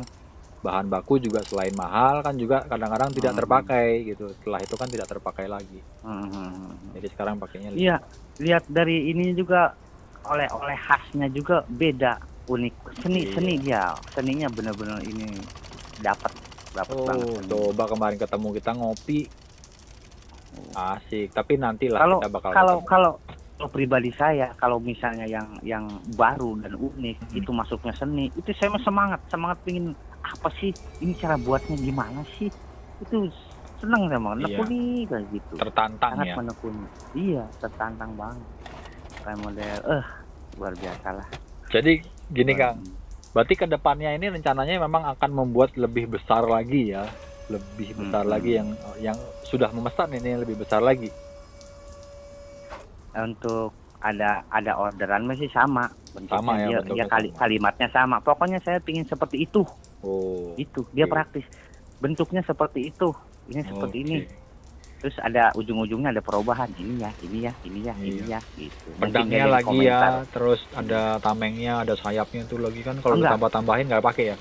bahan 0.62 0.88
baku 0.88 1.18
juga 1.18 1.42
selain 1.42 1.74
mahal 1.74 2.22
kan 2.22 2.38
juga 2.38 2.62
kadang-kadang 2.70 3.10
tidak 3.12 3.34
Hmm. 3.34 3.40
terpakai 3.42 3.88
gitu 4.06 4.30
setelah 4.38 4.62
itu 4.62 4.76
kan 4.78 4.88
tidak 4.88 5.10
terpakai 5.10 5.50
lagi 5.50 5.82
Mhm. 6.06 6.94
jadi 6.94 7.08
sekarang 7.10 7.42
pakainya 7.42 7.74
Iya, 7.74 7.98
lihat 8.38 8.70
dari 8.70 9.10
ini 9.10 9.34
juga 9.34 9.74
oleh-oleh 10.22 10.78
khasnya 10.78 11.34
juga 11.34 11.66
beda, 11.66 12.22
unik. 12.46 12.76
Seni 13.02 13.26
Iya. 13.26 13.34
seni 13.34 13.54
dia, 13.58 13.84
seninya 14.14 14.48
bener-bener 14.54 15.02
ini 15.02 15.42
dapat 16.02 16.32
dapat 16.72 16.96
banget. 16.98 17.24
oh 17.24 17.38
seni. 17.38 17.50
coba 17.50 17.84
kemarin 17.88 18.18
ketemu 18.18 18.48
kita 18.54 18.72
ngopi 18.74 19.20
asik 20.74 21.28
tapi 21.32 21.54
nantilah 21.56 22.00
Kalau 22.00 22.18
kita 22.20 22.30
bakal 22.30 22.50
kalau 22.52 22.76
ketemu. 22.78 22.90
kalau 22.90 23.12
kalau 23.54 23.70
pribadi 23.70 24.10
saya, 24.12 24.58
kalau 24.58 24.82
misalnya 24.82 25.24
yang 25.24 25.46
yang 25.62 25.86
baru 26.12 26.58
dan 26.58 26.74
unik 26.74 27.18
Hmm. 27.22 27.38
itu 27.38 27.52
masuknya 27.52 27.94
seni, 27.94 28.34
itu 28.34 28.50
saya 28.52 28.74
semangat, 28.82 29.22
semangat 29.30 29.62
pingin 29.62 29.94
apa 30.20 30.50
sih 30.52 30.74
ini 30.98 31.14
cara 31.14 31.38
buatnya 31.38 31.78
gimana 31.78 32.26
sih? 32.36 32.50
Itu 33.00 33.30
seneng 33.78 34.10
sama 34.10 34.34
Iya. 34.36 34.58
nekuni 34.58 35.06
kayak 35.06 35.26
gitu. 35.30 35.54
tertantang 35.58 36.12
Sangat 36.12 36.26
ya 36.26 36.36
menekuni. 36.36 36.86
Iya, 37.14 37.44
tertantang 37.58 38.12
banget. 38.18 38.50
Kayak 39.22 39.38
model 39.40 39.78
eh 39.94 40.06
luar 40.52 40.74
biasa 40.74 41.08
lah. 41.14 41.28
jadi 41.70 41.94
gini 42.28 42.54
kang 42.54 42.82
berarti 43.32 43.54
ke 43.56 43.66
depannya 43.66 44.12
ini 44.12 44.28
rencananya 44.30 44.76
memang 44.78 45.04
akan 45.16 45.30
membuat 45.32 45.76
lebih 45.76 46.08
besar 46.08 46.44
lagi 46.44 46.92
ya. 46.92 47.08
Lebih 47.48 48.00
besar 48.00 48.24
Hmm. 48.24 48.32
lagi 48.32 48.52
yang 48.56 48.70
yang 49.00 49.18
sudah 49.44 49.72
memesan 49.72 50.12
ini 50.14 50.40
lebih 50.40 50.56
besar 50.56 50.80
lagi. 50.80 51.12
Untuk 53.12 53.76
ada 54.00 54.42
ada 54.48 54.72
orderan 54.80 55.28
masih 55.28 55.52
sama. 55.52 55.92
Bentuknya 56.12 56.40
Sama 56.40 56.52
ya, 56.56 56.68
dia, 56.68 56.78
bentuknya 56.80 57.06
dia 57.06 57.12
kali, 57.12 57.28
sama. 57.32 57.40
kalimatnya 57.40 57.88
sama. 57.92 58.18
Pokoknya 58.20 58.60
saya 58.64 58.80
pingin 58.80 59.04
seperti 59.04 59.44
itu. 59.44 59.64
Oh. 60.02 60.56
Itu 60.56 60.88
dia 60.92 61.06
Oke. 61.06 61.12
praktis. 61.12 61.46
Bentuknya 62.00 62.42
seperti 62.42 62.88
itu. 62.88 63.12
Ini 63.52 63.62
seperti 63.64 63.98
oke. 64.00 64.06
ini 64.08 64.16
terus 65.02 65.18
ada 65.18 65.50
ujung-ujungnya 65.58 66.14
ada 66.14 66.22
perubahan. 66.22 66.70
Ini 66.78 66.94
ya 67.02 67.12
ini 67.20 67.38
ya 67.42 67.54
ini 67.66 67.80
ya 67.82 67.94
ini 67.98 68.22
Iya. 68.22 68.38
ya 68.38 68.42
gitu. 68.54 68.90
Pedangnya 68.96 69.46
lagi 69.50 69.66
komentar. 69.66 70.12
ya 70.14 70.30
terus 70.30 70.62
ada 70.72 71.02
tamengnya 71.18 71.82
ada 71.82 71.98
sayapnya 71.98 72.46
tuh 72.46 72.62
lagi 72.62 72.86
kan. 72.86 73.02
Kalau 73.02 73.18
ditambah 73.18 73.50
tambahin 73.50 73.90
nggak 73.90 74.06
pakai 74.06 74.26
ya? 74.32 74.38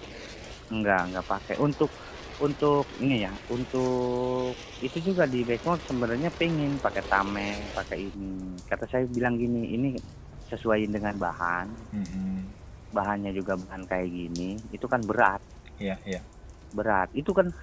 Enggak 0.68 1.00
enggak 1.08 1.26
pakai. 1.26 1.54
Untuk 1.56 1.88
untuk 2.36 2.84
ini 2.96 3.24
ya 3.24 3.32
untuk 3.48 4.52
itu 4.80 4.98
juga 5.02 5.24
di 5.24 5.44
Backmount 5.44 5.80
sebenarnya 5.82 6.28
pengen 6.30 6.76
pakai 6.76 7.02
tameng 7.02 7.56
pakai 7.72 7.98
ini. 8.06 8.56
Kata 8.64 8.84
saya 8.86 9.04
bilang 9.08 9.36
gini 9.36 9.64
ini 9.66 9.88
sesuai 10.46 10.84
dengan 10.86 11.16
bahan. 11.16 11.66
Mhm. 11.96 12.28
bahannya 12.90 13.30
juga 13.30 13.54
bahan 13.54 13.86
kayak 13.86 14.10
gini 14.10 14.58
itu 14.74 14.82
kan 14.90 14.98
berat. 15.06 15.38
Iya 15.78 15.94
iya. 16.02 16.18
Berat. 16.74 17.14
Itu 17.14 17.30
kan 17.30 17.54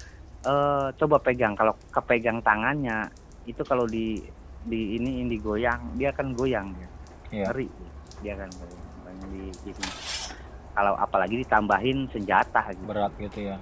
eh, 0.47 0.87
coba 0.95 1.19
pegang 1.19 1.53
kalau 1.53 1.75
kepegang 1.91 2.39
tangannya 2.39 3.11
itu 3.43 3.61
kalau 3.67 3.83
di 3.83 4.23
di 4.67 4.99
ini 4.99 5.23
ini 5.23 5.35
digoyang 5.35 5.95
dia 5.99 6.11
akan 6.15 6.31
goyang 6.35 6.71
ya 6.75 6.89
ngeri 7.47 7.67
dia 8.23 8.33
kan 8.39 8.49
goyang 8.51 8.87
Makanya 9.07 9.25
di 9.31 9.43
ini 9.71 9.87
kalau 10.77 10.93
apalagi 10.93 11.41
ditambahin 11.41 12.05
senjata 12.13 12.69
gitu. 12.69 12.85
Berat 12.85 13.09
gitu 13.17 13.49
ya. 13.49 13.57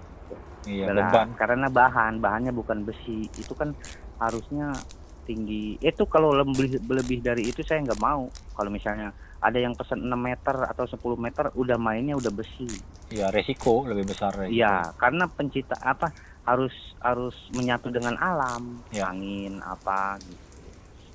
Iya 0.67 0.91
Berat. 0.91 1.11
beban. 1.15 1.27
karena 1.39 1.67
bahan 1.71 2.19
bahannya 2.19 2.51
bukan 2.51 2.83
besi. 2.83 3.31
Itu 3.39 3.55
kan 3.55 3.71
harusnya 4.19 4.75
tinggi. 5.23 5.79
Itu 5.79 6.11
kalau 6.11 6.35
lebih 6.35 6.83
lebih 6.83 7.23
dari 7.23 7.47
itu 7.47 7.63
saya 7.63 7.87
nggak 7.87 8.03
mau. 8.03 8.27
Kalau 8.51 8.67
misalnya 8.67 9.15
ada 9.39 9.55
yang 9.55 9.71
pesan 9.79 10.03
6 10.03 10.11
meter 10.11 10.55
atau 10.67 10.83
10 10.83 11.15
meter 11.15 11.45
udah 11.55 11.79
mainnya 11.79 12.19
udah 12.19 12.33
besi. 12.35 12.67
Iya 13.07 13.31
resiko 13.31 13.87
lebih 13.87 14.11
besar. 14.11 14.35
Iya, 14.51 14.91
karena 14.99 15.31
pencipta 15.31 15.79
apa 15.79 16.11
harus 16.45 16.73
harus 17.01 17.33
menyatu 17.49 17.89
dengan 17.89 18.15
alam, 18.17 18.85
Ya. 18.89 19.09
angin 19.09 19.59
apa 19.59 20.21
gitu. 20.21 20.43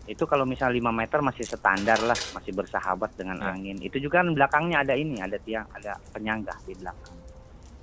Itu 0.05 0.27
kalau 0.27 0.43
misal 0.43 0.75
5 0.75 0.91
meter 0.91 1.23
masih 1.23 1.47
standar 1.47 2.03
lah, 2.03 2.19
masih 2.35 2.51
bersahabat 2.51 3.15
dengan 3.15 3.39
Ya. 3.39 3.55
angin. 3.55 3.79
Itu 3.79 4.03
juga 4.03 4.21
kan 4.21 4.35
belakangnya 4.35 4.83
ada 4.83 4.95
ini, 4.99 5.23
ada 5.23 5.39
tiang, 5.39 5.71
ada 5.71 5.95
penyangga 6.11 6.59
di 6.67 6.75
belakang. 6.75 7.15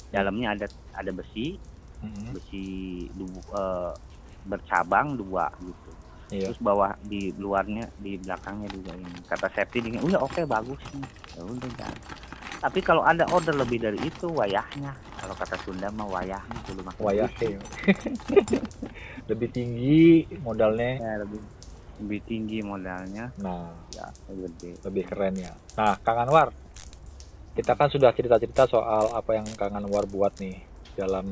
Dalamnya 0.07 0.53
ada 0.53 0.67
ada 0.93 1.11
besi, 1.11 1.55
Mhm. 2.03 2.35
besi 2.35 2.65
du, 3.11 3.27
eh, 3.31 3.93
bercabang 4.43 5.15
dua 5.15 5.47
gitu. 5.59 5.91
iya 6.27 6.51
Terus 6.51 6.59
bawah 6.59 6.91
di 6.99 7.31
luarnya 7.31 7.87
di 7.95 8.19
belakangnya 8.19 8.67
juga 8.67 8.91
ini. 8.91 9.23
Kata 9.23 9.47
safety 9.47 9.79
dingin, 9.79 10.03
udah 10.03 10.19
oke 10.19 10.43
bagus 10.43 10.79
nih. 10.91 11.07
Ya 11.31 11.41
udah 11.43 11.69
jangan. 11.79 11.99
Tapi 12.57 12.79
kalau 12.79 13.01
ada 13.01 13.25
order 13.29 13.53
lebih 13.53 13.79
dari 13.79 13.97
itu 14.01 14.27
wayahnya. 14.27 14.91
Kalau 15.17 15.33
kata 15.33 15.55
Sunda 15.61 15.89
mah 15.89 16.07
wayahnya 16.07 16.59
dulu 16.63 16.79
makan 16.83 16.99
wayah 16.99 17.29
lebih 19.27 19.49
tinggi 19.49 20.23
modalnya 20.39 20.97
Ya, 20.97 21.13
lebih 21.19 21.39
lebih 21.97 22.19
tinggi 22.23 22.61
modalnya 22.61 23.33
nah 23.37 23.73
ya 23.89 24.05
gede. 24.29 24.77
lebih 24.85 25.03
keren 25.03 25.33
ya 25.35 25.51
nah 25.73 25.97
Kang 25.97 26.21
Anwar 26.21 26.53
kita 27.51 27.73
kan 27.73 27.89
sudah 27.89 28.13
cerita-cerita 28.13 28.67
soal 28.67 29.11
apa 29.11 29.33
yang 29.33 29.43
Kang 29.57 29.73
Anwar 29.73 30.05
buat 30.05 30.37
nih 30.37 30.61
dalam 30.93 31.25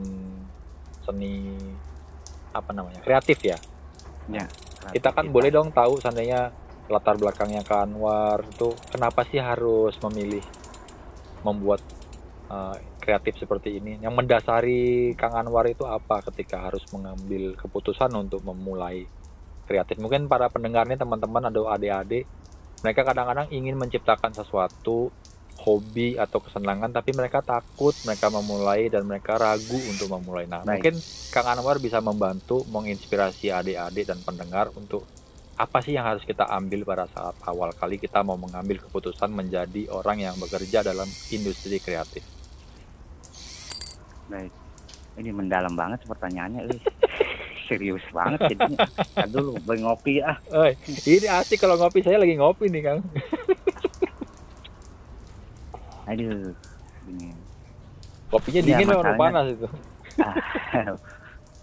seni 0.99 1.53
apa 2.49 2.71
namanya 2.71 2.99
kreatif 2.99 3.39
ya 3.41 3.57
Ya. 4.25 4.41
kita 4.89 5.13
kan 5.13 5.29
boleh 5.29 5.47
dong 5.47 5.69
tahu 5.69 6.01
seandainya 6.01 6.49
latar 6.89 7.13
belakangnya 7.13 7.61
Kang 7.61 7.87
Anwar 7.87 8.41
itu 8.41 8.73
kenapa 8.89 9.21
sih 9.23 9.37
harus 9.37 9.93
memilih 10.01 10.41
membuat 11.43 11.81
uh, 12.47 12.77
kreatif 13.01 13.41
seperti 13.41 13.81
ini. 13.81 13.99
Yang 13.99 14.13
mendasari 14.15 15.13
Kang 15.17 15.35
Anwar 15.35 15.65
itu 15.67 15.83
apa 15.83 16.21
ketika 16.31 16.61
harus 16.61 16.85
mengambil 16.93 17.57
keputusan 17.57 18.13
untuk 18.15 18.45
memulai 18.45 19.05
kreatif? 19.65 19.97
Mungkin 19.97 20.29
para 20.29 20.47
pendengarnya 20.47 21.01
teman-teman 21.01 21.49
atau 21.49 21.67
adik-adik 21.67 22.25
mereka 22.85 23.01
kadang-kadang 23.01 23.49
ingin 23.49 23.73
menciptakan 23.81 24.29
sesuatu 24.29 25.09
hobi 25.65 26.19
atau 26.19 26.43
kesenangan 26.43 26.93
tapi 26.93 27.15
mereka 27.15 27.41
takut 27.41 27.95
mereka 28.05 28.29
memulai 28.29 28.91
dan 28.91 29.07
mereka 29.07 29.39
ragu 29.41 29.79
untuk 29.89 30.11
memulai. 30.13 30.45
Nah 30.45 30.61
Baik. 30.61 30.69
mungkin 30.69 30.95
Kang 31.33 31.47
Anwar 31.49 31.81
bisa 31.81 31.97
membantu 32.03 32.61
menginspirasi 32.69 33.49
adik-adik 33.49 34.05
dan 34.05 34.21
pendengar 34.21 34.69
untuk 34.77 35.07
apa 35.55 35.79
sih 35.79 35.91
yang 35.91 36.03
harus 36.05 36.21
kita 36.21 36.43
ambil 36.45 36.83
pada 36.83 37.07
saat 37.07 37.31
awal 37.41 37.71
kali 37.71 37.95
kita 37.95 38.19
mau 38.19 38.35
mengambil 38.35 38.75
keputusan 38.77 39.29
menjadi 39.29 39.87
orang 39.89 40.19
yang 40.21 40.35
bekerja 40.35 40.81
dalam 40.81 41.07
industri 41.29 41.77
kreatif 41.77 42.23
Baik. 44.25 44.49
Ini 45.15 45.29
mendalam 45.29 45.71
banget 45.71 46.01
pertanyaannya. 46.03 46.65
eh. 46.67 46.81
Serius 47.65 48.03
banget 48.09 48.51
jadinya. 48.51 48.83
Beli 49.61 49.79
ngopi 49.79 50.17
ah. 50.19 50.35
Eh, 50.51 50.73
ini 51.07 51.25
asik 51.25 51.57
kalau 51.57 51.77
ngopi 51.77 52.01
saya 52.01 52.17
lagi 52.17 52.33
ngopi 52.33 52.67
nih 52.67 52.81
Kang 52.83 52.99
Aduh. 56.05 56.53
Ini. 57.05 57.29
kopinya 58.27 58.59
Iya, 58.59 58.67
dingin 58.67 58.87
atau 58.87 58.97
masalahnya- 58.99 59.21
panas 59.21 59.45
itu 59.47 59.67
Ah, 60.17 60.35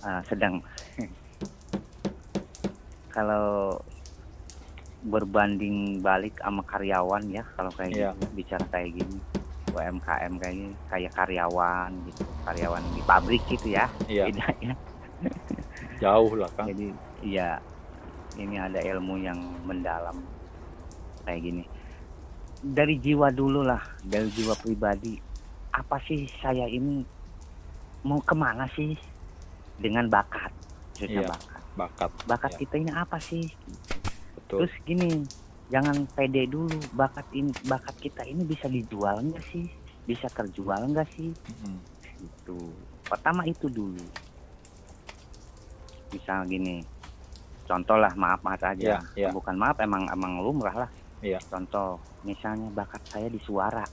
ah, 0.06 0.20
sedang 0.24 0.54
kalau 3.12 3.76
berbanding 5.02 5.98
balik 5.98 6.38
sama 6.38 6.62
karyawan 6.62 7.26
ya 7.28 7.42
kalau 7.54 7.70
kayak 7.74 7.90
Iya. 7.92 8.10
gitu 8.14 8.24
bicara 8.32 8.64
kayak 8.70 8.90
gini 8.96 9.18
UMKM 9.72 10.32
kayak 10.38 10.54
gini 10.54 10.74
kayak 10.86 11.12
karyawan 11.12 11.90
gitu 12.06 12.22
karyawan 12.44 12.82
di 12.92 13.00
pabrik 13.02 13.42
gitu 13.46 13.66
ya 13.68 13.86
iya. 14.06 14.30
bedanya 14.30 14.72
jauh 15.98 16.34
lah 16.34 16.50
Kang. 16.54 16.66
Jadi 16.66 16.90
iya 17.22 17.62
ini 18.34 18.58
ada 18.58 18.80
ilmu 18.80 19.22
yang 19.22 19.38
mendalam 19.62 20.18
kayak 21.22 21.40
gini. 21.40 21.62
Dari 22.58 22.98
jiwa 22.98 23.30
dulu 23.30 23.62
lah 23.62 23.78
dari 24.02 24.26
jiwa 24.30 24.54
pribadi 24.54 25.14
apa 25.70 25.98
sih 26.02 26.26
saya 26.38 26.66
ini 26.66 27.02
mau 28.02 28.18
ke 28.18 28.34
mana 28.34 28.66
sih 28.68 28.94
dengan 29.78 30.06
bakat 30.06 30.50
khususnya 30.94 31.22
Iya. 31.22 31.30
bakat 31.30 31.51
bakat. 31.76 32.10
Bakat 32.28 32.52
Iya. 32.56 32.60
kita 32.64 32.74
ini 32.78 32.92
apa 32.92 33.16
sih? 33.18 33.44
Betul. 34.36 34.64
Terus 34.64 34.74
gini 34.84 35.08
jangan 35.72 36.04
pede 36.12 36.44
dulu 36.44 36.76
bakat 36.92 37.24
ini 37.32 37.50
bakat 37.64 37.96
kita 37.96 38.22
ini 38.28 38.44
bisa 38.44 38.68
dijual 38.68 39.24
nggak 39.24 39.44
sih? 39.48 39.64
Bisa 40.04 40.26
terjual 40.28 40.80
nggak 40.92 41.08
sih? 41.16 41.32
Mm-mm. 41.32 41.76
itu 42.22 42.58
pertama 43.02 43.42
itu 43.42 43.66
dulu. 43.66 43.98
Misal 46.14 46.46
gini 46.46 46.84
contoh 47.66 47.98
lah 47.98 48.12
maaf 48.14 48.44
maaf 48.46 48.62
aja. 48.62 48.76
Iya, 48.78 48.98
iya. 49.18 49.30
bukan 49.34 49.56
maaf 49.58 49.80
emang 49.80 50.06
emang 50.12 50.38
lumrah 50.38 50.86
lah. 50.86 50.90
Iya. 51.22 51.38
contoh 51.46 52.02
misalnya 52.26 52.66
bakat 52.74 53.02
saya 53.06 53.30
di 53.30 53.38
suara. 53.42 53.86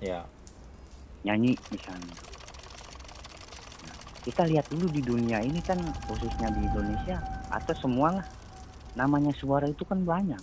Ya. 0.00 0.24
Nyanyi 1.24 1.52
misalnya 1.68 2.16
kita 4.20 4.44
lihat 4.46 4.68
dulu 4.68 4.86
di 4.92 5.00
dunia 5.00 5.40
ini 5.40 5.60
kan 5.64 5.80
khususnya 6.06 6.52
di 6.52 6.60
Indonesia 6.64 7.16
atau 7.48 7.74
semua 7.76 8.20
lah 8.20 8.26
namanya 8.94 9.32
suara 9.36 9.64
itu 9.70 9.86
kan 9.86 10.02
banyak 10.04 10.40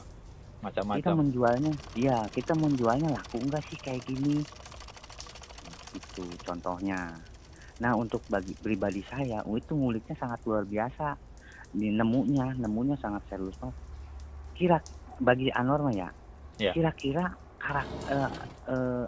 kita 0.00 0.64
macam-macam 0.64 1.12
menjualnya 1.24 1.72
iya 1.96 2.18
kita 2.32 2.52
menjualnya 2.52 3.08
laku 3.16 3.40
enggak 3.40 3.64
sih 3.68 3.78
kayak 3.80 4.04
gini 4.04 4.44
itu 5.94 6.24
contohnya 6.44 7.14
Nah 7.82 7.92
untuk 7.98 8.22
bagi 8.30 8.54
pribadi 8.54 9.02
saya, 9.02 9.42
oh, 9.42 9.58
itu 9.58 9.74
nguliknya 9.74 10.14
sangat 10.14 10.38
luar 10.46 10.62
biasa. 10.62 11.18
Di 11.74 11.90
nemunya, 11.90 12.54
nemunya 12.54 12.94
sangat 13.02 13.26
serius 13.26 13.58
banget. 13.58 13.76
Kira 14.54 14.78
bagi 15.18 15.50
Anwar 15.50 15.82
mah 15.82 15.94
ya, 15.94 16.08
Ya. 16.62 16.70
kira-kira 16.70 17.34
karak 17.58 17.88
eh, 18.06 18.30
eh, 18.70 19.04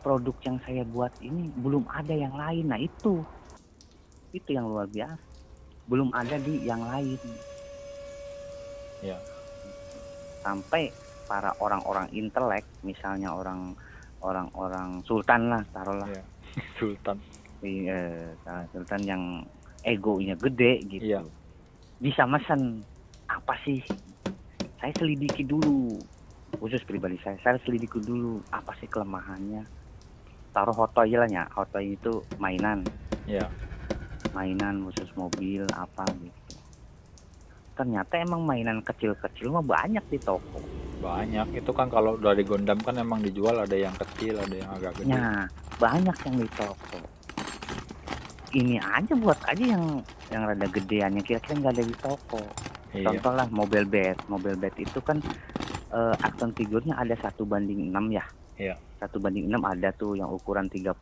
produk 0.00 0.36
yang 0.48 0.56
saya 0.64 0.80
buat 0.88 1.12
ini 1.20 1.52
belum 1.60 1.84
ada 1.92 2.14
yang 2.16 2.32
lain. 2.32 2.72
Nah 2.72 2.80
itu, 2.80 3.20
itu 4.30 4.54
yang 4.54 4.66
luar 4.70 4.86
biasa. 4.86 5.18
Belum 5.90 6.08
ada 6.14 6.38
di 6.38 6.62
yang 6.62 6.82
lain. 6.86 7.18
Ya. 9.02 9.18
Sampai 10.44 10.94
para 11.26 11.54
orang-orang 11.58 12.10
intelek, 12.14 12.66
misalnya 12.82 13.34
orang 13.34 13.74
orang-orang 14.20 15.02
sultan 15.06 15.50
lah, 15.50 15.62
taruhlah. 15.74 16.08
Ya. 16.10 16.22
Sultan. 16.78 17.16
Iya, 17.60 18.34
sultan 18.72 19.00
yang 19.04 19.22
egonya 19.84 20.34
gede 20.34 20.80
gitu. 20.88 21.14
Iya. 21.14 21.20
Bisa 22.00 22.24
mesen 22.26 22.82
apa 23.28 23.54
sih? 23.62 23.84
Saya 24.80 24.90
selidiki 24.96 25.44
dulu. 25.44 26.00
Khusus 26.58 26.82
pribadi 26.82 27.20
saya, 27.22 27.38
saya 27.40 27.60
selidiki 27.62 28.02
dulu 28.02 28.42
apa 28.50 28.74
sih 28.80 28.88
kelemahannya. 28.90 29.62
Taruh 30.50 30.74
hotoy 30.74 31.14
lah 31.14 31.30
ya, 31.30 31.46
hotoy 31.54 31.94
itu 31.94 32.26
mainan, 32.42 32.82
Ya. 33.30 33.46
Mainan 34.32 34.86
khusus 34.86 35.10
mobil 35.18 35.66
apa 35.74 36.06
gitu. 36.18 36.56
Ternyata 37.74 38.20
emang 38.20 38.44
mainan 38.44 38.84
kecil-kecil 38.84 39.48
mah 39.48 39.64
banyak 39.64 40.04
di 40.12 40.18
toko. 40.20 40.60
Banyak. 41.00 41.64
Itu 41.64 41.72
kan 41.72 41.88
kalau 41.88 42.20
udah 42.20 42.36
di 42.36 42.44
Gundam 42.44 42.76
kan 42.84 42.92
emang 43.00 43.24
dijual 43.24 43.56
ada 43.56 43.72
yang 43.72 43.96
kecil, 43.96 44.36
ada 44.36 44.52
yang 44.52 44.70
agak 44.76 45.00
gede. 45.00 45.08
Nah, 45.16 45.48
banyak 45.80 46.16
yang 46.28 46.36
di 46.36 46.48
toko. 46.52 46.98
Ini 48.50 48.76
aja 48.82 49.14
buat 49.16 49.38
aja 49.46 49.64
yang 49.64 50.02
yang 50.28 50.42
rada 50.44 50.66
gedeannya 50.68 51.22
kira-kira 51.22 51.54
nggak 51.56 51.74
ada 51.78 51.84
di 51.86 51.96
toko. 51.96 52.42
Iya. 52.92 53.06
Contoh 53.08 53.32
lah 53.32 53.46
mobil 53.48 53.82
bed. 53.86 54.18
Mobil 54.28 54.54
bed 54.58 54.74
itu 54.76 54.98
kan 55.00 55.22
eh, 55.94 56.14
action 56.20 56.52
figurnya 56.52 56.98
ada 56.98 57.14
satu 57.16 57.48
banding 57.48 57.88
6 57.88 57.96
ya. 58.12 58.26
Iya. 58.60 58.74
Satu 59.00 59.16
banding 59.16 59.48
6 59.48 59.56
ada 59.64 59.88
tuh 59.96 60.12
yang 60.12 60.28
ukuran 60.28 60.68
30 60.68 60.92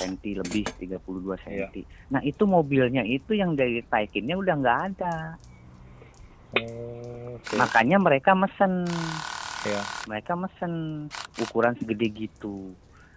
cm 0.00 0.40
lebih 0.40 0.64
32 0.80 0.96
cm. 1.44 1.52
Iya. 1.52 1.68
Nah 2.08 2.24
itu 2.24 2.48
mobilnya 2.48 3.04
itu 3.04 3.36
yang 3.36 3.52
dari 3.52 3.84
Taikinnya 3.84 4.40
udah 4.40 4.54
nggak 4.56 4.78
ada. 4.90 5.36
Oke. 6.56 7.54
Makanya 7.60 8.00
mereka 8.00 8.32
mesen. 8.32 8.88
Iya. 9.68 9.82
Mereka 10.08 10.32
mesen 10.34 10.72
ukuran 11.36 11.76
segede 11.76 12.08
gitu. 12.08 12.72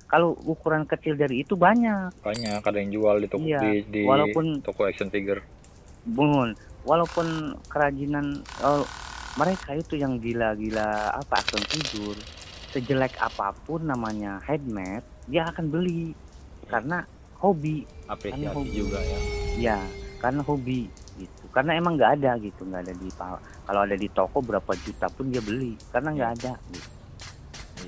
Kalau 0.08 0.36
ukuran 0.44 0.88
kecil 0.88 1.16
dari 1.16 1.44
itu 1.44 1.56
banyak. 1.56 2.12
Banyak 2.24 2.60
ada 2.64 2.78
yang 2.80 2.92
jual 2.92 3.16
di 3.20 3.28
toko 3.28 3.44
Iya, 3.44 3.60
di, 3.60 3.72
di 3.88 4.02
walaupun- 4.08 4.64
toko 4.64 4.88
action 4.88 5.12
figure. 5.12 5.44
Bun, 6.08 6.56
walaupun 6.88 7.52
kerajinan 7.68 8.40
oh, 8.64 8.88
mereka 9.36 9.76
itu 9.76 10.00
yang 10.00 10.16
gila-gila 10.16 11.12
apa 11.12 11.44
action 11.44 11.60
figure, 11.68 12.16
sejelek 12.72 13.16
apa 13.20 13.56
pun 13.66 13.86
namanya 13.88 14.44
handmade, 14.44 15.06
dia 15.28 15.48
akan 15.48 15.72
beli 15.72 16.12
karena 16.68 17.04
hobi, 17.40 17.88
Apresiasi 18.12 18.52
hobi. 18.52 18.72
juga 18.76 19.00
ya. 19.00 19.20
ya, 19.58 19.80
karena 20.20 20.42
hobi 20.44 20.92
gitu. 21.18 21.44
Karena 21.54 21.78
emang 21.80 21.96
nggak 21.96 22.22
ada 22.22 22.36
gitu, 22.42 22.68
nggak 22.68 22.82
ada 22.88 22.94
di 22.94 23.10
kalau 23.68 23.82
ada 23.84 23.98
di 23.98 24.08
toko 24.12 24.38
berapa 24.44 24.72
juta 24.84 25.08
pun 25.10 25.32
dia 25.32 25.42
beli 25.42 25.80
karena 25.90 26.10
nggak 26.14 26.32
ada 26.42 26.54
gitu. 26.74 26.90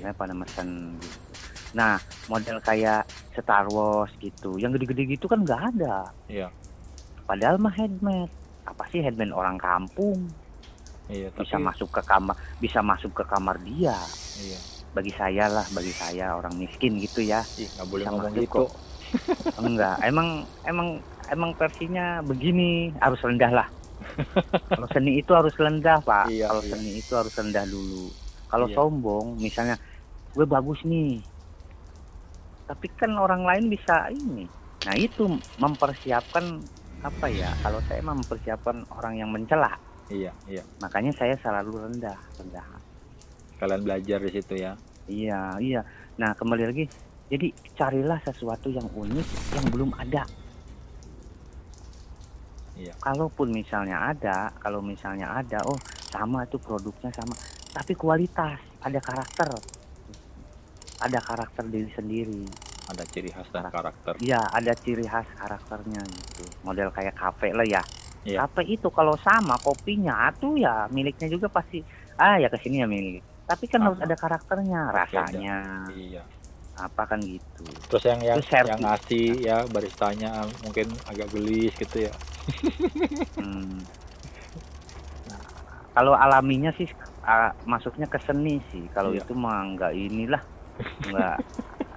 Ya 0.00 0.14
pada 0.14 0.32
mesen 0.32 0.96
gitu. 1.02 1.18
Nah, 1.70 2.02
model 2.26 2.58
kayak 2.58 3.06
Star 3.30 3.70
Wars 3.70 4.10
gitu, 4.18 4.58
yang 4.58 4.74
gede-gede 4.74 5.06
gitu 5.06 5.30
kan 5.30 5.46
nggak 5.46 5.62
ada. 5.76 6.10
Iya. 6.26 6.50
Padahal 7.30 7.62
mah 7.62 7.74
handmade. 7.74 8.32
Apa 8.66 8.90
sih 8.90 9.02
handmade 9.02 9.30
orang 9.30 9.54
kampung? 9.54 10.26
Iya, 11.10 11.28
tapi 11.34 11.42
Bisa 11.42 11.56
masuk 11.58 11.88
ke 11.90 12.02
kamar, 12.06 12.36
bisa 12.56 12.80
masuk 12.80 13.12
ke 13.12 13.24
kamar 13.26 13.58
dia. 13.60 13.98
iya. 14.38 14.58
Bagi 14.90 15.12
saya 15.14 15.46
lah, 15.46 15.66
bagi 15.70 15.90
saya 15.90 16.34
orang 16.34 16.54
miskin 16.54 16.98
gitu 16.98 17.22
ya. 17.22 17.42
Nggak 17.42 17.86
boleh 17.86 18.04
Bisa 18.06 18.10
ngomong 18.10 18.34
gitu. 18.38 18.62
kok. 18.66 18.70
Enggak, 19.58 19.96
emang 20.06 20.28
emang 20.62 20.88
emang 21.30 21.50
versinya 21.54 22.22
begini, 22.22 22.94
harus 22.98 23.18
rendah 23.22 23.50
lah. 23.50 23.68
Kalau 24.70 24.88
seni 24.94 25.18
itu 25.18 25.30
harus 25.34 25.54
rendah, 25.54 25.98
Pak. 26.02 26.30
Iya, 26.30 26.46
Kalau 26.50 26.62
iya. 26.62 26.70
seni 26.74 26.90
itu 26.98 27.12
harus 27.14 27.34
rendah 27.34 27.64
dulu. 27.66 28.10
Kalau 28.50 28.66
Iya. 28.66 28.74
sombong, 28.74 29.26
misalnya 29.38 29.76
gue 30.30 30.46
bagus 30.46 30.82
nih. 30.82 31.22
Tapi 32.66 32.86
kan 32.94 33.10
orang 33.14 33.42
lain 33.42 33.66
bisa 33.66 34.10
ini. 34.10 34.46
Nah, 34.86 34.94
itu 34.94 35.26
mempersiapkan 35.58 36.62
apa 37.02 37.26
ya? 37.28 37.50
Kalau 37.60 37.82
saya 37.86 38.02
mempersiapkan 38.02 38.86
orang 38.94 39.18
yang 39.18 39.30
mencela. 39.30 39.70
Iya, 40.10 40.34
iya. 40.50 40.62
Makanya 40.82 41.14
saya 41.14 41.38
selalu 41.38 41.86
rendah, 41.86 42.18
rendah. 42.34 42.66
Kalian 43.62 43.86
belajar 43.86 44.18
di 44.18 44.30
situ 44.34 44.54
ya. 44.58 44.74
Iya, 45.06 45.56
iya. 45.62 45.80
Nah, 46.18 46.34
kembali 46.34 46.66
lagi. 46.66 46.84
Jadi 47.30 47.54
carilah 47.78 48.18
sesuatu 48.26 48.66
yang 48.74 48.90
unik 48.90 49.28
yang 49.54 49.66
belum 49.70 49.94
ada. 49.94 50.26
Iya. 52.74 52.92
Kalaupun 52.98 53.54
misalnya 53.54 54.10
ada, 54.10 54.50
kalau 54.58 54.82
misalnya 54.82 55.30
ada, 55.30 55.62
oh 55.62 55.78
sama 56.10 56.42
itu 56.42 56.58
produknya 56.58 57.14
sama, 57.14 57.38
tapi 57.70 57.94
kualitas, 57.94 58.58
ada 58.82 58.98
karakter, 58.98 59.46
ada 60.98 61.18
karakter 61.22 61.64
diri 61.70 61.90
sendiri. 61.94 62.42
Ada 62.90 63.06
ciri 63.06 63.30
khas 63.30 63.46
dan 63.54 63.70
karakter. 63.70 64.18
Iya, 64.18 64.42
ada 64.50 64.74
ciri 64.74 65.06
khas 65.06 65.28
karakternya 65.38 66.02
gitu. 66.02 66.42
Model 66.66 66.90
kayak 66.90 67.14
kafe 67.14 67.54
lah 67.54 67.62
ya. 67.62 67.78
Iya. 68.20 68.44
Kafe 68.44 68.68
itu 68.68 68.88
kalau 68.92 69.16
sama 69.16 69.56
kopinya 69.56 70.28
tuh 70.36 70.60
ya 70.60 70.84
miliknya 70.92 71.32
juga 71.32 71.48
pasti 71.48 71.80
ah 72.20 72.36
ya 72.36 72.52
ke 72.52 72.60
sini 72.60 72.84
ya 72.84 72.88
milik. 72.88 73.24
Tapi 73.48 73.64
kan 73.66 73.82
harus 73.82 73.98
Sama. 73.98 74.06
ada 74.06 74.16
karakternya, 74.16 74.80
rasanya, 74.94 75.58
Iya. 75.90 76.22
apa 76.78 77.02
kan 77.02 77.18
gitu. 77.18 77.64
Terus 77.90 78.04
yang 78.06 78.20
yang, 78.22 78.36
Terus 78.38 78.50
yang 78.52 78.80
ngasih 78.80 79.26
ya 79.40 79.56
baristanya 79.66 80.30
mungkin 80.62 80.86
agak 81.08 81.28
gelis 81.32 81.72
gitu 81.74 82.06
ya. 82.06 82.12
Hmm. 83.40 83.80
Nah, 85.28 85.40
kalau 85.96 86.12
alaminya 86.12 86.70
sih 86.76 86.86
ah, 87.24 87.56
masuknya 87.64 88.04
ke 88.04 88.20
seni 88.22 88.60
sih. 88.70 88.84
Kalau 88.92 89.16
Iya. 89.16 89.24
itu 89.24 89.32
mah 89.32 89.64
nggak 89.76 89.92
inilah, 89.96 90.42
nggak 91.08 91.36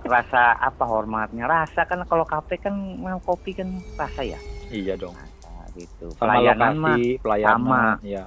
rasa 0.07 0.55
apa 0.55 0.83
hormatnya. 0.87 1.47
Rasa 1.47 1.83
kan 1.83 1.99
kalau 2.07 2.23
kafe 2.23 2.57
kan 2.59 2.73
memang 2.73 3.19
kopi 3.23 3.53
kan 3.53 3.67
rasa 3.99 4.23
ya. 4.23 4.39
Iya 4.71 4.95
dong. 4.95 5.13
Rasa 5.13 5.32
gitu. 5.77 6.07
Sama 6.17 6.37
Pelayanan 6.39 6.73
mah 6.77 6.97
pelayanan, 7.21 7.57
sama. 7.59 7.83
ya. 8.05 8.25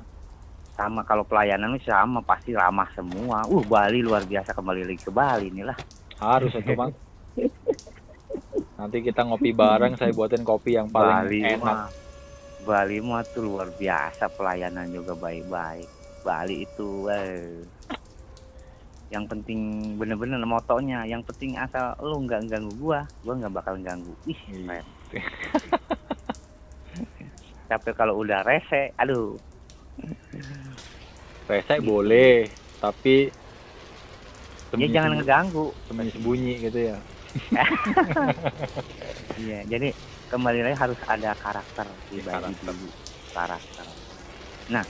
sama 0.77 1.01
kalau 1.09 1.25
pelayanan 1.25 1.81
sama 1.81 2.21
pasti 2.21 2.53
ramah 2.53 2.89
semua. 2.93 3.49
Uh 3.49 3.65
Bali 3.65 4.05
luar 4.05 4.29
biasa 4.29 4.53
kembali 4.53 4.85
lagi 4.85 5.01
ke 5.01 5.09
Bali 5.09 5.49
inilah. 5.49 5.77
Harus 6.21 6.53
itu, 6.53 6.73
Bang. 6.77 6.93
Nanti 8.79 9.01
kita 9.01 9.25
ngopi 9.25 9.57
bareng, 9.57 9.97
saya 9.97 10.13
buatin 10.13 10.45
kopi 10.45 10.77
yang 10.77 10.93
paling 10.93 11.25
Bali 11.25 11.41
enak. 11.41 11.65
mah 11.65 11.89
Bali 12.69 12.99
mah 13.01 13.25
tuh 13.25 13.49
luar 13.49 13.73
biasa 13.73 14.29
pelayanan 14.37 14.93
juga 14.93 15.17
baik-baik. 15.17 15.89
Bali 16.27 16.69
itu 16.69 17.09
eh 17.09 17.65
yang 19.07 19.23
penting 19.31 19.95
bener-bener 19.95 20.43
motonya 20.43 21.07
yang 21.07 21.23
penting 21.23 21.55
asal 21.55 21.95
lu 22.03 22.27
nggak 22.27 22.51
ganggu 22.51 22.75
gua 22.75 23.07
gua 23.23 23.39
nggak 23.39 23.55
bakal 23.55 23.79
ganggu 23.79 24.11
ih 24.27 24.41
Iya. 24.51 24.83
tapi 27.67 27.91
kalau 27.93 28.23
udah 28.23 28.47
rese 28.47 28.95
aduh. 28.97 29.35
Rese 31.47 31.79
boleh, 31.79 32.51
tapi 32.83 33.31
ya 34.75 34.87
jangan 34.91 35.19
ngeganggu. 35.19 35.71
Sembunyi 35.91 36.55
gitu 36.63 36.79
ya. 36.95 36.99
iya 39.45 39.61
jadi 39.69 39.93
kembali 40.33 40.65
lagi 40.65 40.77
harus 40.81 40.97
ada 41.05 41.37
karakter 41.37 41.85
di 42.09 42.25
Bali 42.25 42.49
karakter. 42.49 42.75
karakter. 43.37 43.87
Nah 44.73 44.85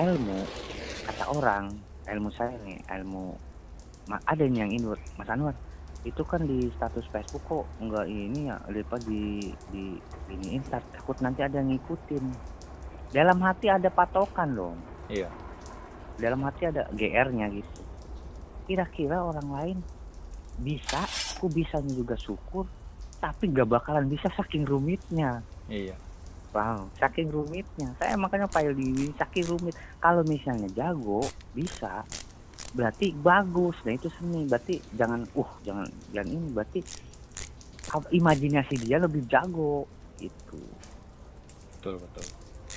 ilmu 0.00 0.40
kata 1.04 1.24
orang 1.28 1.68
ilmu 2.08 2.28
saya 2.32 2.56
nih 2.64 2.80
ilmu 3.00 3.36
ada 4.08 4.42
yang 4.42 4.72
ini 4.72 4.86
Mas 5.14 5.30
Anwar 5.30 5.54
itu 6.02 6.22
kan 6.26 6.42
di 6.42 6.66
status 6.74 7.06
Facebook 7.06 7.44
kok 7.46 7.66
enggak 7.78 8.10
ini 8.10 8.50
ya 8.50 8.58
lipat 8.66 9.06
di 9.06 9.54
di 9.70 9.94
ini 10.28 10.58
tak- 10.66 10.90
takut 10.90 11.14
nanti 11.22 11.40
ada 11.40 11.62
yang 11.62 11.70
ngikutin. 11.70 12.24
Dalam 13.12 13.38
hati 13.38 13.68
ada 13.68 13.86
patokan 13.86 14.50
dong 14.50 14.76
Iya. 15.06 15.28
dalam 16.16 16.42
hati 16.42 16.66
ada 16.66 16.88
GR-nya 16.90 17.46
gitu. 17.52 17.82
Kira-kira 18.64 19.20
orang 19.20 19.48
lain 19.52 19.78
bisa 20.58 21.02
aku 21.36 21.46
bisanya 21.46 21.92
juga 21.92 22.14
syukur 22.14 22.66
tapi 23.18 23.50
gak 23.50 23.70
bakalan 23.70 24.10
bisa 24.10 24.26
saking 24.34 24.66
rumitnya. 24.66 25.42
Iya. 25.70 25.94
wow 26.52 26.84
saking 26.98 27.30
rumitnya. 27.30 27.94
Saya 27.96 28.18
makanya 28.18 28.44
di 28.74 29.08
saking 29.14 29.46
rumit. 29.48 29.72
Kalau 29.96 30.20
misalnya 30.26 30.66
jago 30.72 31.22
bisa 31.54 32.02
berarti 32.72 33.12
bagus. 33.12 33.76
Nah 33.82 33.92
itu 33.92 34.08
seni. 34.10 34.44
Berarti 34.44 34.80
jangan 34.92 35.24
uh 35.32 35.50
jangan 35.62 35.84
jangan 36.10 36.28
ini. 36.28 36.48
Berarti 36.50 36.80
imajinasi 38.10 38.74
dia 38.78 38.96
lebih 38.96 39.24
jago. 39.26 39.84
Gitu. 40.16 40.60
Betul 41.72 41.98
betul. 41.98 42.24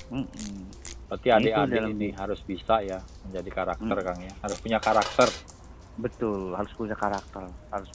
Mm-mm. 0.08 0.58
berarti 1.06 1.28
Nah, 1.30 1.38
itu 1.38 1.46
adik-adik 1.48 1.78
dalam- 1.80 1.94
ini 1.94 2.08
harus 2.12 2.40
bisa 2.42 2.82
ya 2.82 2.98
menjadi 3.24 3.50
karakter 3.52 3.96
Mm. 3.96 4.04
kang 4.04 4.20
ya. 4.20 4.34
Harus 4.40 4.58
punya 4.60 4.80
karakter. 4.80 5.30
Betul. 5.96 6.42
Harus 6.52 6.74
punya 6.74 6.96
karakter. 6.96 7.46
Harus 7.70 7.90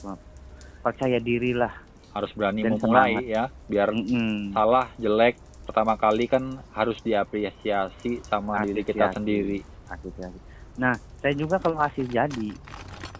percaya 0.81 1.19
diri 1.19 1.53
lah 1.53 1.71
harus 2.11 2.27
berani 2.33 2.59
Dan 2.59 2.75
memulai 2.75 3.15
semangat. 3.15 3.23
ya. 3.23 3.43
Biar 3.67 3.89
Mm-mm. 3.91 4.51
salah 4.51 4.87
jelek 4.97 5.35
pertama 5.61 5.95
kali 5.95 6.25
kan 6.25 6.43
harus 6.71 6.99
diapresiasi 6.99 8.19
sama 8.21 8.65
diri 8.65 8.81
kita 8.81 9.13
sendiri. 9.13 9.63
Asik. 9.87 10.11
Nah, 10.73 10.93
saya 11.17 11.33
juga 11.33 11.57
kalau 11.57 11.75
hasil 11.75 12.05
jadi 12.05 12.49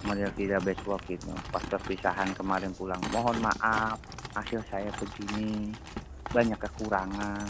model 0.01 0.31
tidak 0.33 0.63
best 0.63 0.81
work 0.83 1.05
itu 1.07 1.29
pas 1.47 1.61
perpisahan 1.61 2.33
kemarin 2.33 2.73
pulang 2.73 2.97
mohon 3.11 3.37
maaf 3.37 4.01
hasil 4.33 4.57
saya 4.65 4.89
begini 4.91 5.69
banyak 6.27 6.57
kekurangan 6.57 7.45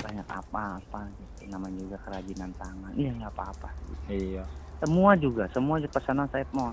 banyak 0.00 0.26
apa-apa 0.26 1.06
gitu. 1.12 1.46
namanya 1.46 1.78
juga 1.78 1.96
kerajinan 2.00 2.50
tangan. 2.56 2.90
Iya 2.92 3.12
nggak 3.12 3.30
apa-apa. 3.30 3.68
Iya. 4.08 4.42
Semua 4.78 5.12
juga 5.14 5.44
semua 5.48 5.76
pesanan 5.78 6.26
saya 6.26 6.42
mau 6.50 6.72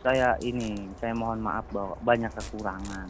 saya 0.00 0.34
ini 0.40 0.88
saya 0.96 1.12
mohon 1.12 1.38
maaf 1.38 1.68
bahwa 1.68 1.94
banyak 2.00 2.32
kekurangan. 2.32 3.06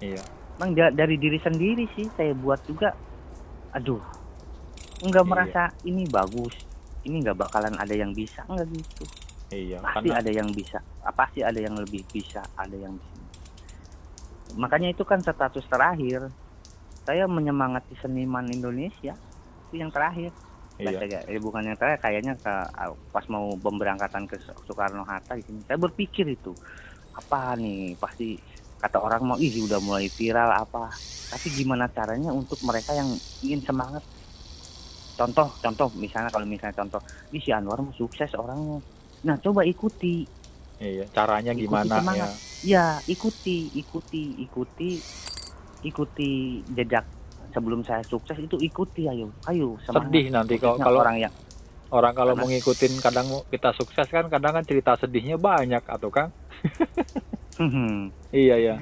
Iya. 0.00 0.24
Bang 0.56 0.72
da- 0.72 0.90
dari 0.90 1.14
diri 1.14 1.38
sendiri 1.38 1.84
sih 1.92 2.08
saya 2.10 2.32
buat 2.32 2.58
juga 2.64 2.90
aduh 3.70 4.00
nggak 5.00 5.22
Iya. 5.22 5.30
merasa 5.30 5.62
ini 5.84 6.08
bagus 6.08 6.56
ini 7.04 7.24
nggak 7.24 7.38
bakalan 7.38 7.74
ada 7.80 7.94
yang 7.94 8.12
bisa 8.12 8.44
nggak 8.48 8.68
gitu. 8.72 9.04
Iya 9.50 9.82
pasti 9.82 10.06
karena 10.06 10.22
ada 10.22 10.30
yang 10.30 10.48
bisa 10.54 10.78
Ah, 11.00 11.14
pasti 11.16 11.40
ada 11.40 11.56
yang 11.56 11.74
lebih 11.74 12.04
bisa 12.12 12.44
ada 12.54 12.76
yang 12.76 12.92
bisa. 12.94 13.20
Makanya 14.60 14.92
itu 14.92 15.02
kan 15.06 15.24
status 15.24 15.64
terakhir. 15.64 16.28
Saya 17.08 17.24
menyemangati 17.24 17.96
seniman 17.98 18.46
Indonesia 18.52 19.16
itu 19.68 19.74
yang 19.80 19.88
terakhir. 19.88 20.30
Iya. 20.76 21.24
Eh, 21.28 21.40
bukan 21.40 21.64
yang 21.64 21.76
terakhir 21.76 22.00
kayaknya 22.04 22.34
ke 22.36 22.54
pas 23.12 23.24
mau 23.32 23.52
pemberangkatan 23.56 24.28
ke 24.28 24.36
Soekarno 24.68 25.04
Hatta 25.08 25.36
di 25.36 25.44
sini. 25.44 25.60
Saya 25.64 25.80
berpikir 25.80 26.28
itu 26.28 26.52
apa 27.16 27.56
nih 27.56 27.96
pasti 27.96 28.36
kata 28.80 28.96
orang 28.96 29.22
mau 29.24 29.36
ih 29.40 29.64
udah 29.64 29.80
mulai 29.80 30.08
viral 30.08 30.52
apa? 30.52 30.92
Tapi 31.32 31.46
gimana 31.52 31.88
caranya 31.88 32.32
untuk 32.32 32.60
mereka 32.64 32.92
yang 32.96 33.08
ingin 33.44 33.60
semangat 33.64 34.04
contoh 35.20 35.48
contoh 35.60 35.88
misalnya 36.00 36.32
kalau 36.32 36.48
misalnya 36.48 36.72
contoh 36.80 37.00
ini 37.28 37.38
si 37.44 37.52
Anwar 37.52 37.76
sukses 37.92 38.32
orangnya 38.32 38.80
nah 39.20 39.36
coba 39.36 39.68
ikuti. 39.68 40.24
Iya 40.80 41.04
caranya 41.12 41.52
Ikuti 41.52 41.68
gimana? 41.68 41.92
ya 41.92 42.00
semangat. 42.00 42.30
ya 42.64 42.84
ikuti 43.04 43.68
ikuti 43.76 44.40
ikuti 44.40 44.96
ikuti 45.84 46.30
jejak 46.72 47.04
sebelum 47.52 47.84
saya 47.84 48.00
sukses 48.00 48.40
itu 48.40 48.56
ikuti 48.56 49.04
ayo 49.04 49.28
ayo 49.52 49.76
semangat. 49.84 50.08
Sedih 50.08 50.26
nanti 50.32 50.56
kalau 50.56 50.80
kalau 50.80 51.04
orang 51.04 51.28
yang 51.28 51.34
orang 51.92 52.16
kalau 52.16 52.32
mau 52.32 52.48
ngikutin 52.48 52.96
kadang 53.04 53.28
kita 53.52 53.76
sukses 53.76 54.08
kan 54.08 54.32
kadang 54.32 54.56
kan 54.56 54.64
cerita 54.64 54.96
sedihnya 54.96 55.36
banyak 55.36 55.84
atau 55.84 56.08
kang? 56.08 56.32
Iya 58.32 58.56
ya 58.56 58.74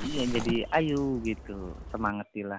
iya 0.00 0.22
jadi 0.32 0.64
ayo 0.72 1.20
gitu 1.20 1.76
semangatilah 1.92 2.56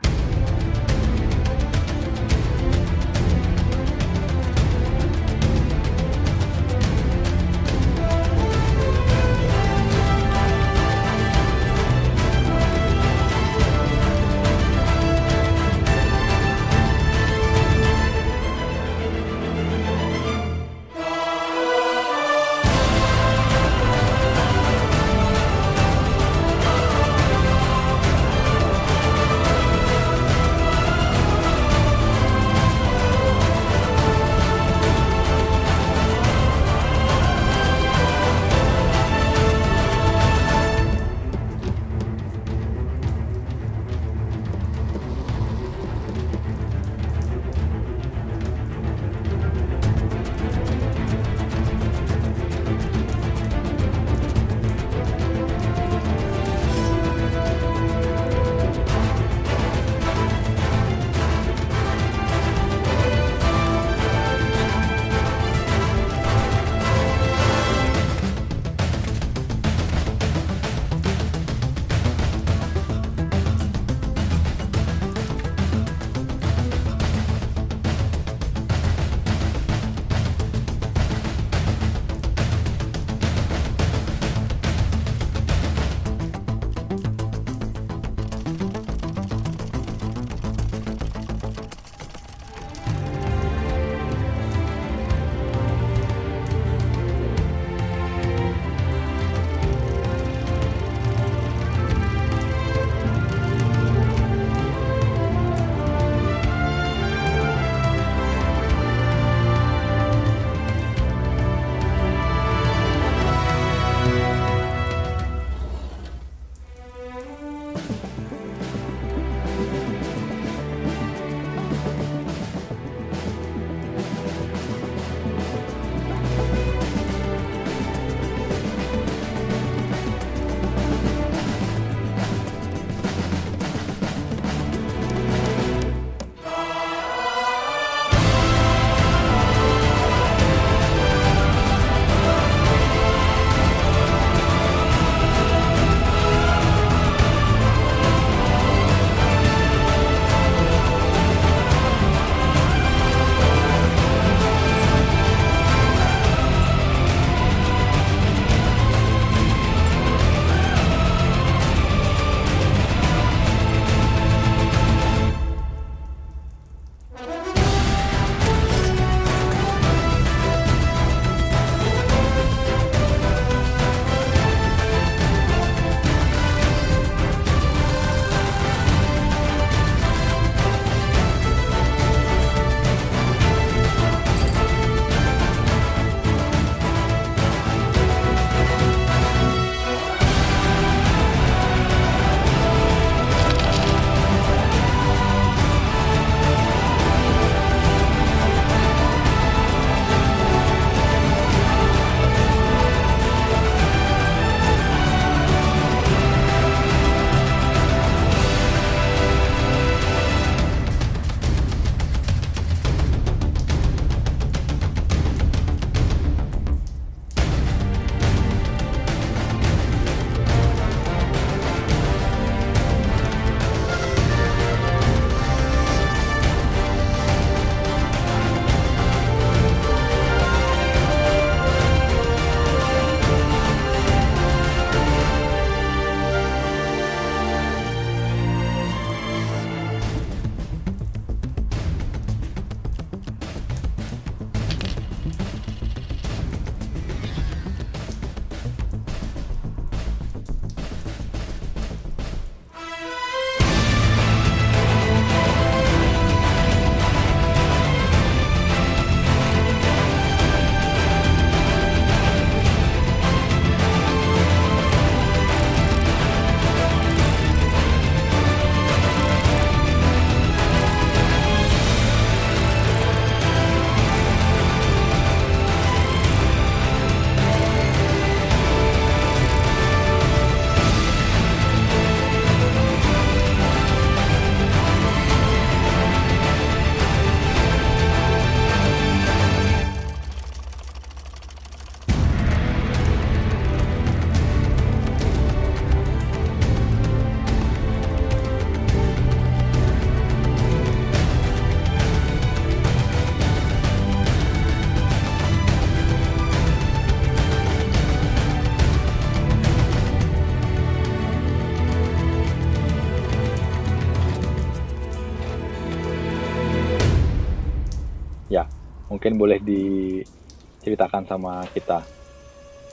mungkin 319.31 319.47
boleh 319.47 319.59
diceritakan 319.63 321.23
sama 321.23 321.63
kita. 321.71 322.03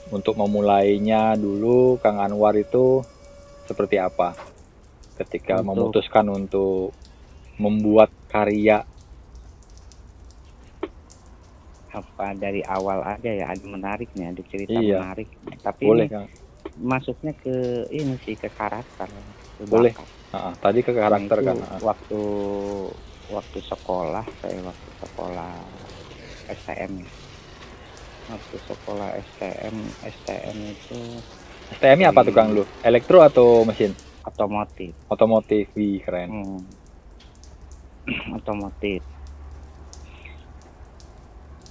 Untuk 0.07 0.39
memulainya 0.39 1.35
dulu, 1.35 1.99
Kang 1.99 2.15
Anwar 2.15 2.55
itu 2.55 3.03
seperti 3.67 3.99
apa? 3.99 4.39
Ketika 5.19 5.59
Untuk- 5.59 5.91
memutuskan 5.91 6.31
untuk 6.31 6.95
membuat 7.59 8.07
karya, 8.31 8.87
apa 11.89 12.31
dari 12.31 12.63
awal 12.63 13.03
aja 13.03 13.27
ya 13.27 13.49
ada 13.49 13.65
menarik 13.65 14.07
nih 14.13 14.29
ada 14.29 14.41
cerita 14.45 14.77
Iya. 14.77 15.01
menarik 15.01 15.25
tapi 15.59 15.83
boleh 15.89 16.05
ini 16.05 16.13
Kang? 16.13 16.27
masuknya 16.77 17.33
ke 17.33 17.55
ini 17.89 18.13
sih 18.21 18.37
ke 18.37 18.45
karakter 18.45 19.09
ke 19.57 19.65
Boleh. 19.65 19.97
Ah, 20.29 20.53
tadi 20.61 20.85
ke 20.85 20.93
karakter 20.93 21.41
kan? 21.41 21.57
waktu 21.81 22.21
waktu 23.33 23.57
sekolah 23.65 24.21
saya 24.37 24.61
waktu 24.61 24.89
sekolah 25.01 25.53
STM 26.51 26.91
ya 26.99 27.09
waktu 28.29 28.55
sekolah 28.61 29.09
STM 29.17 29.75
STM 30.05 30.57
itu 30.69 30.99
STM-nya 31.69 32.09
apa 32.09 32.21
tuh 32.21 32.33
Kang 32.33 32.49
lu? 32.51 32.65
Elektro 32.81 33.21
atau 33.21 33.61
mesin? 33.61 33.93
otomotif 34.21 34.93
Otomotif, 35.05 35.69
wih 35.73 36.01
keren. 36.01 36.29
Hmm. 36.29 36.61
otomotif 38.37 39.01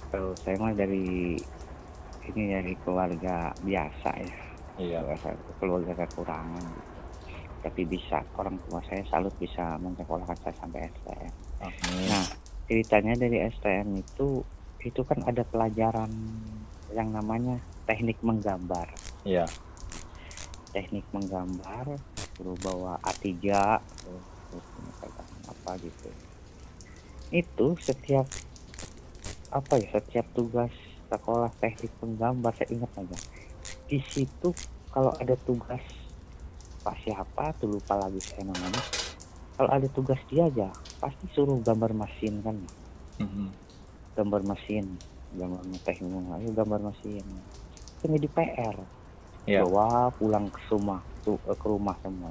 Tuh, 0.09 0.33
saya 0.35 0.57
mah 0.57 0.73
dari 0.73 1.37
ini 2.25 2.43
dari 2.49 2.73
keluarga 2.79 3.53
biasa 3.59 4.09
ya 4.17 4.35
Iya. 4.79 4.99
keluarga, 5.03 5.29
keluarga 5.59 5.93
kekurangan 5.99 6.63
gitu. 6.63 7.01
tapi 7.59 7.81
bisa 7.83 8.23
orang 8.33 8.55
tua 8.63 8.79
saya 8.87 9.03
salut 9.05 9.35
bisa 9.35 9.75
menyekolahkan 9.77 10.39
saya 10.39 10.55
sampai 10.57 10.87
STM 10.89 11.33
Amin. 11.59 12.07
Nah, 12.07 12.25
ceritanya 12.65 13.13
dari 13.19 13.37
STM 13.51 13.99
itu 13.99 14.39
itu 14.79 15.01
kan 15.03 15.19
ada 15.27 15.43
pelajaran 15.43 16.11
yang 16.95 17.11
namanya 17.11 17.59
teknik 17.83 18.17
menggambar. 18.23 18.87
Iya. 19.27 19.45
Teknik 20.71 21.03
menggambar, 21.11 21.99
suruh 22.37 22.57
bawa 22.63 23.01
A3, 23.03 23.27
terus, 23.27 24.67
apa 25.49 25.71
gitu. 25.81 26.09
Itu 27.29 27.67
setiap 27.81 28.25
apa 29.49 29.73
ya, 29.81 29.87
setiap 29.97 30.25
tugas 30.37 30.71
sekolah 31.09 31.49
teknik 31.57 31.91
menggambar 31.99 32.53
saya 32.53 32.69
ingat 32.69 32.91
aja. 33.01 33.17
Di 33.89 33.99
situ 34.13 34.53
kalau 34.93 35.13
ada 35.17 35.33
tugas 35.41 35.81
Pak 36.79 36.95
siapa 37.03 37.51
tuh 37.59 37.75
lupa 37.75 37.99
lagi 37.99 38.23
saya 38.23 38.47
namanya. 38.47 38.79
Kalau 39.59 39.67
ada 39.67 39.87
tugas 39.91 40.21
dia 40.31 40.47
aja 40.47 40.71
pasti 41.03 41.27
suruh 41.35 41.59
gambar 41.59 41.91
mesin 41.91 42.39
kan 42.39 42.55
Mhm. 43.19 43.68
Gambar 44.17 44.41
mesin 44.45 44.85
gambar 45.35 45.61
teknik 45.85 46.25
ayo 46.39 46.49
gambar 46.57 46.79
mesin. 46.89 47.25
Itu 47.99 48.05
jadi 48.09 48.27
PR 48.31 48.77
Iya. 49.49 49.65
bawa 49.65 50.13
pulang 50.13 50.45
ke 50.53 50.61
rumah 50.69 51.01
tuh 51.25 51.39
eh, 51.49 51.57
ke 51.57 51.65
rumah 51.65 51.95
semua. 52.05 52.29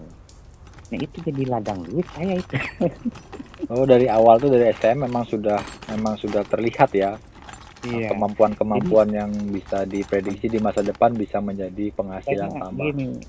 Nah 0.89 0.99
itu 1.03 1.19
jadi 1.19 1.43
ladang 1.51 1.83
duit 1.83 2.07
saya 2.15 2.39
itu. 2.39 2.55
Oh 3.69 3.85
dari 3.85 4.09
awal 4.09 4.41
tuh 4.41 4.49
dari 4.49 4.71
STM 4.73 5.05
memang 5.05 5.29
sudah 5.29 5.61
memang 5.93 6.17
sudah 6.17 6.41
terlihat 6.49 6.89
ya 6.97 7.21
iya. 7.85 8.09
kemampuan-kemampuan 8.09 9.13
yang 9.13 9.29
bisa 9.53 9.85
diprediksi 9.85 10.49
di 10.49 10.57
masa 10.57 10.81
depan 10.81 11.13
bisa 11.13 11.37
menjadi 11.37 11.93
penghasilan 11.93 12.49
tambah. 12.49 12.81
gini. 12.97 13.21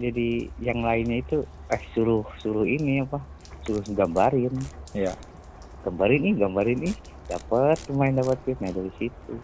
Jadi 0.00 0.48
yang 0.64 0.80
lainnya 0.80 1.20
itu 1.20 1.44
eh 1.68 1.82
suruh 1.92 2.24
suruh 2.40 2.64
ini 2.64 3.04
apa 3.04 3.20
suruh 3.66 3.84
gambarin. 3.92 4.54
Iya. 4.96 5.12
gambarin 5.84 6.20
nih 6.22 6.34
gambarin 6.40 6.78
nih 6.88 6.94
dapat 7.28 7.76
lumayan 7.88 8.20
dapat 8.20 8.38
duit 8.44 8.58
nah 8.60 8.72
dari 8.72 8.92
situ 8.98 9.34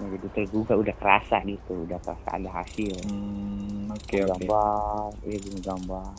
nah, 0.00 0.08
jadi 0.08 0.28
tergugah 0.32 0.76
udah 0.80 0.94
kerasa 0.96 1.36
gitu 1.44 1.84
udah 1.86 1.98
kerasa 2.02 2.28
ada 2.38 2.50
hasil 2.60 2.96
Hmm, 3.04 3.90
oke 3.92 4.18
oke. 4.24 4.46
gambar 4.46 5.10
iya 5.26 5.38
gini 5.38 5.60
gambar 5.60 6.14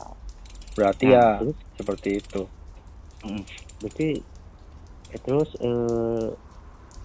Berarti 0.73 1.05
Nah, 1.05 1.13
ya 1.13 1.25
terus 1.37 1.57
seperti 1.77 2.09
itu. 2.21 2.41
berarti 3.81 4.07
ya 5.11 5.17
terus 5.21 5.49
eh, 5.59 6.27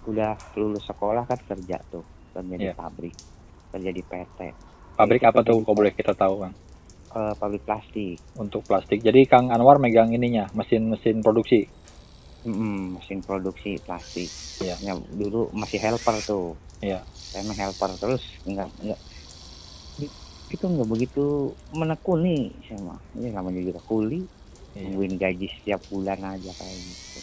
udah 0.08 0.32
lulus 0.56 0.84
sekolah 0.86 1.24
kan 1.28 1.40
kerja 1.44 1.76
tuh 1.92 2.04
kerja 2.32 2.56
di 2.56 2.68
Iya. 2.68 2.72
pabrik 2.72 3.16
kerja 3.72 3.90
di 3.92 4.02
PT 4.02 4.38
Pabrik 4.98 5.22
Itu 5.22 5.28
apa 5.30 5.40
tuh? 5.46 5.62
Kok 5.62 5.74
boleh 5.78 5.92
kita 5.94 6.12
tahu 6.14 6.34
Kang? 6.42 6.54
eh, 7.14 7.32
pabrik 7.40 7.62
plastik 7.66 8.18
Untuk 8.38 8.62
plastik. 8.68 9.02
Jadi 9.02 9.26
Kang 9.26 9.50
Anwar 9.50 9.76
megang 9.82 10.14
ininya, 10.14 10.46
mesin-mesin 10.54 11.20
produksi. 11.20 11.66
Mm-mm, 12.46 12.94
mesin 12.94 13.18
produksi 13.20 13.82
plastik 13.82 14.30
Iya. 14.58 14.74
Ya, 14.80 14.92
dulu 14.94 15.50
masih 15.52 15.78
helper 15.78 16.16
tuh 16.22 16.54
Iya. 16.78 17.02
saya 17.28 17.42
mah 17.42 17.56
helper 17.56 17.90
terus 17.98 18.22
enggak 18.42 18.70
enggak 18.78 19.00
itu 20.48 20.64
nggak 20.64 20.88
begitu 20.88 21.24
menekuni 21.68 22.56
saya 22.64 22.80
mah 22.80 22.98
ini 23.12 23.28
namanya 23.28 23.60
juga 23.60 23.80
kuli 23.82 24.22
Iya. 24.72 24.86
nungguin 24.86 25.14
gaji 25.16 25.46
setiap 25.50 25.80
bulan 25.86 26.18
aja 26.22 26.50
kayak 26.52 26.78
gitu 26.78 27.20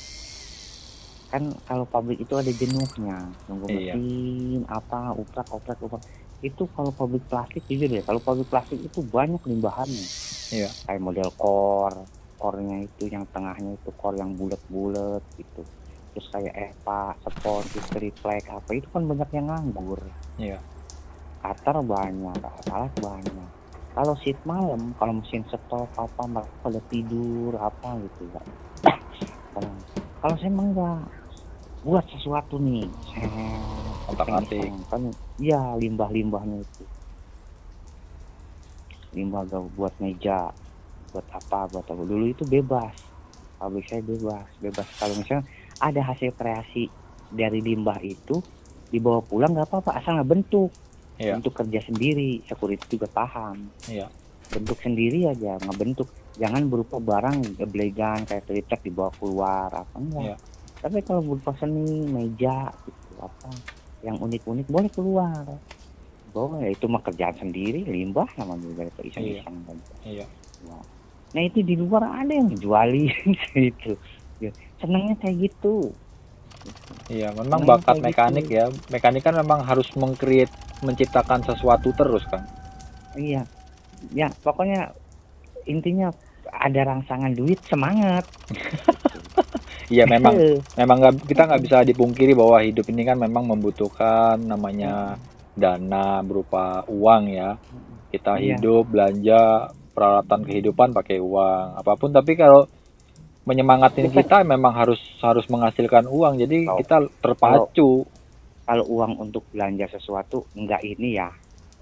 kan 1.26 1.44
kalau 1.64 1.86
pabrik 1.86 2.20
itu 2.20 2.36
ada 2.36 2.52
jenuhnya 2.52 3.18
nunggu 3.48 3.66
Iya. 3.72 3.96
mesin 3.96 4.62
apa 4.68 5.16
uprak 5.16 5.48
oprak 5.50 5.80
uprak 5.80 6.04
itu 6.40 6.68
kalau 6.70 6.92
pabrik 6.92 7.26
plastik 7.26 7.64
jujur 7.66 7.90
ya 7.90 8.04
kalau 8.04 8.20
pabrik 8.20 8.46
plastik 8.46 8.78
itu 8.78 9.00
banyak 9.02 9.40
limbahannya 9.42 10.06
Iya. 10.52 10.70
kayak 10.86 11.02
model 11.02 11.32
core 11.34 12.06
core-nya 12.46 12.86
itu 12.86 13.10
yang 13.10 13.26
tengahnya 13.34 13.74
itu 13.74 13.90
core 13.98 14.22
yang 14.22 14.38
bulat-bulat 14.38 15.26
gitu 15.34 15.66
terus 16.14 16.30
kayak 16.30 16.54
EPA, 16.54 17.18
spons, 17.26 17.74
triplek 17.90 18.46
apa 18.48 18.70
itu 18.72 18.86
kan 18.94 19.10
banyak 19.10 19.30
yang 19.34 19.50
nganggur 19.50 19.98
Iya. 20.38 20.62
Qatar 21.42 21.82
banyak, 21.82 22.42
alat 22.70 22.94
banyak. 23.02 23.50
Kalau 23.94 24.14
shift 24.18 24.42
malam, 24.46 24.94
kalau 24.98 25.18
mesin 25.18 25.42
stop 25.46 25.88
apa 25.96 26.24
mereka 26.26 26.54
pada 26.62 26.82
tidur 26.90 27.54
apa 27.56 27.96
gitu 28.02 28.28
ya. 28.30 28.42
Kalau 30.20 30.36
saya 30.36 30.50
emang 30.50 30.74
enggak 30.74 31.06
buat 31.86 32.06
sesuatu 32.10 32.58
nih, 32.58 32.90
saya 33.14 33.30
Otak-atik. 34.10 34.74
kan 34.90 35.02
ya 35.38 35.78
limbah-limbahnya 35.78 36.66
itu. 36.66 36.84
Limbah 39.16 39.48
gak 39.48 39.64
buat 39.78 39.94
meja, 40.02 40.50
buat 41.16 41.28
apa, 41.32 41.72
buat 41.72 41.86
apa. 41.86 42.04
Dulu 42.04 42.26
itu 42.28 42.44
bebas. 42.44 42.92
Pabrik 43.56 43.88
saya 43.88 44.04
bebas, 44.04 44.46
bebas. 44.60 44.88
Kalau 45.00 45.16
misalnya 45.16 45.48
ada 45.80 46.02
hasil 46.04 46.36
kreasi 46.36 46.92
dari 47.26 47.60
limbah 47.60 47.98
itu 48.00 48.44
dibawa 48.86 49.20
pulang 49.20 49.52
nggak 49.52 49.66
apa-apa 49.66 49.98
asal 49.98 50.16
nggak 50.16 50.30
bentuk 50.30 50.72
Iya. 51.16 51.40
untuk 51.40 51.56
kerja 51.56 51.80
sendiri 51.82 52.44
security 52.44 52.86
juga 52.92 53.08
paham 53.08 53.72
Iya. 53.88 54.12
bentuk 54.46 54.78
sendiri 54.78 55.26
aja 55.26 55.56
ngebentuk 55.58 56.06
jangan 56.36 56.68
berupa 56.68 57.00
barang 57.00 57.56
geblegan 57.56 58.28
kayak 58.28 58.44
triplek 58.44 58.84
dibawa 58.84 59.10
keluar 59.16 59.72
apa 59.74 59.96
enggak 59.96 60.22
Iya. 60.22 60.38
tapi 60.78 60.98
kalau 61.02 61.24
berupa 61.26 61.56
seni 61.56 62.04
meja 62.04 62.68
gitu 62.84 63.16
apa 63.18 63.48
yang 64.04 64.20
unik-unik 64.20 64.68
boleh 64.68 64.92
keluar 64.92 65.44
boleh 66.30 66.68
itu 66.70 66.86
mah 66.86 67.00
kerjaan 67.02 67.36
sendiri 67.38 67.88
limbah 67.88 68.28
namanya 68.36 68.62
juga 68.62 68.82
itu 68.86 69.02
iseng-iseng. 69.08 69.56
Iya. 70.04 70.28
nah 70.68 70.84
itu 71.44 71.60
di 71.64 71.76
luar 71.76 72.24
ada 72.24 72.32
yang 72.32 72.50
jualin 72.56 73.12
gitu 73.56 73.98
Ya, 74.36 74.52
senangnya 74.84 75.16
kayak 75.24 75.38
gitu 75.48 75.96
Iya, 77.08 77.32
memang 77.32 77.64
Nah, 77.64 77.68
bakat 77.80 77.96
kayak 77.96 78.04
gitu. 78.04 78.08
mekanik 78.12 78.48
ya. 78.52 78.66
Mekanik 78.92 79.22
kan 79.24 79.36
memang 79.38 79.60
harus 79.64 79.88
mengcreate, 79.96 80.52
menciptakan 80.84 81.42
sesuatu 81.48 81.90
terus 81.96 82.24
kan. 82.28 82.44
iya 83.16 83.48
ya 84.12 84.28
pokoknya 84.44 84.92
intinya 85.64 86.12
ada 86.52 86.84
rangsangan 86.84 87.32
duit 87.32 87.64
semangat 87.72 88.28
Iya, 89.88 90.04
memang 90.10 90.36
memang 90.76 90.98
nggak 91.00 91.16
kita 91.30 91.42
nggak 91.48 91.64
bisa 91.64 91.78
dipungkiri 91.86 92.34
bahwa 92.34 92.58
hidup 92.60 92.86
ini 92.90 93.02
kan 93.06 93.18
memang 93.22 93.48
membutuhkan 93.48 94.36
namanya 94.42 95.16
dana 95.56 96.20
berupa 96.26 96.84
uang 96.90 97.24
ya. 97.32 97.56
Kita 98.12 98.36
Iya. 98.36 98.58
hidup, 98.60 98.84
belanja, 98.90 99.70
peralatan 99.96 100.44
kehidupan 100.44 100.92
pakai 100.92 101.18
uang, 101.18 101.80
apa 101.80 101.96
pun. 101.96 102.12
Tapi 102.12 102.36
kalau 102.36 102.68
menyemangatin 103.42 104.12
kita 104.12 104.44
memang 104.44 104.74
harus 104.74 105.00
harus 105.20 105.48
menghasilkan 105.48 106.06
uang. 106.06 106.38
Jadi 106.38 106.66
Kalau- 106.66 106.80
kita 106.80 106.98
terpacu. 107.20 107.90
kalau 108.66 108.82
uang 108.90 109.22
untuk 109.22 109.46
belanja 109.50 109.86
sesuatu 109.88 110.42
enggak 110.52 110.82
ini 110.82 111.16
ya 111.16 111.30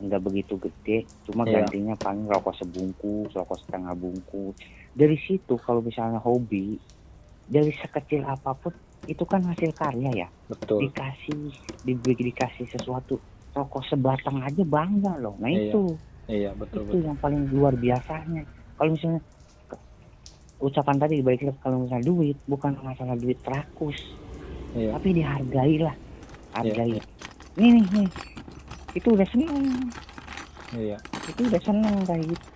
enggak 0.03 0.19
begitu 0.19 0.59
gede 0.59 1.07
cuma 1.23 1.47
Iya. 1.47 1.63
gantinya 1.63 1.95
paling 1.95 2.27
rokok 2.27 2.59
sebungkus 2.59 3.31
rokok 3.31 3.55
setengah 3.55 3.95
bungkus 3.95 4.51
dari 4.91 5.15
situ 5.15 5.55
kalau 5.55 5.79
misalnya 5.79 6.19
hobi 6.19 6.75
dari 7.47 7.71
sekecil 7.71 8.27
apa 8.27 8.51
pun 8.51 8.75
itu 9.07 9.23
kan 9.23 9.47
hasil 9.47 9.71
karya 9.71 10.11
ya 10.11 10.29
Betul. 10.51 10.83
dikasih 10.83 11.55
diberi 11.87 12.19
dikasih 12.19 12.67
sesuatu 12.67 13.15
rokok 13.55 13.87
sebatang 13.87 14.43
aja 14.43 14.63
bangga 14.67 15.15
loh 15.23 15.39
nah 15.39 15.47
Iya, 15.47 15.71
itu 15.71 15.95
Iya, 16.25 16.51
betul 16.53 16.83
itu 16.83 16.89
betul. 16.93 17.01
yang 17.03 17.17
paling 17.17 17.41
luar 17.49 17.73
biasanya 17.73 18.43
kalau 18.73 18.89
misalnya 18.91 19.21
ucapan 20.57 20.95
tadi 20.97 21.15
baik 21.19 21.43
kalau 21.59 21.83
misalnya 21.83 22.05
duit 22.05 22.37
bukan 22.45 22.71
masalah 22.79 23.15
duit 23.15 23.35
rakus 23.43 23.99
Iya. 24.73 24.89
tapi 24.91 25.13
dihargai 25.13 25.75
lah 25.77 25.95
hargai 26.51 26.97
Iya, 26.97 27.03
nih 27.55 27.69
nih 27.73 27.85
nih 27.93 28.07
itu 28.93 29.07
udah 29.09 29.27
seneng 29.27 29.53
Iya. 30.73 30.97
itu 31.27 31.41
udah 31.43 31.61
seneng 31.61 31.95
kayak 32.01 32.25
gitu 32.25 32.47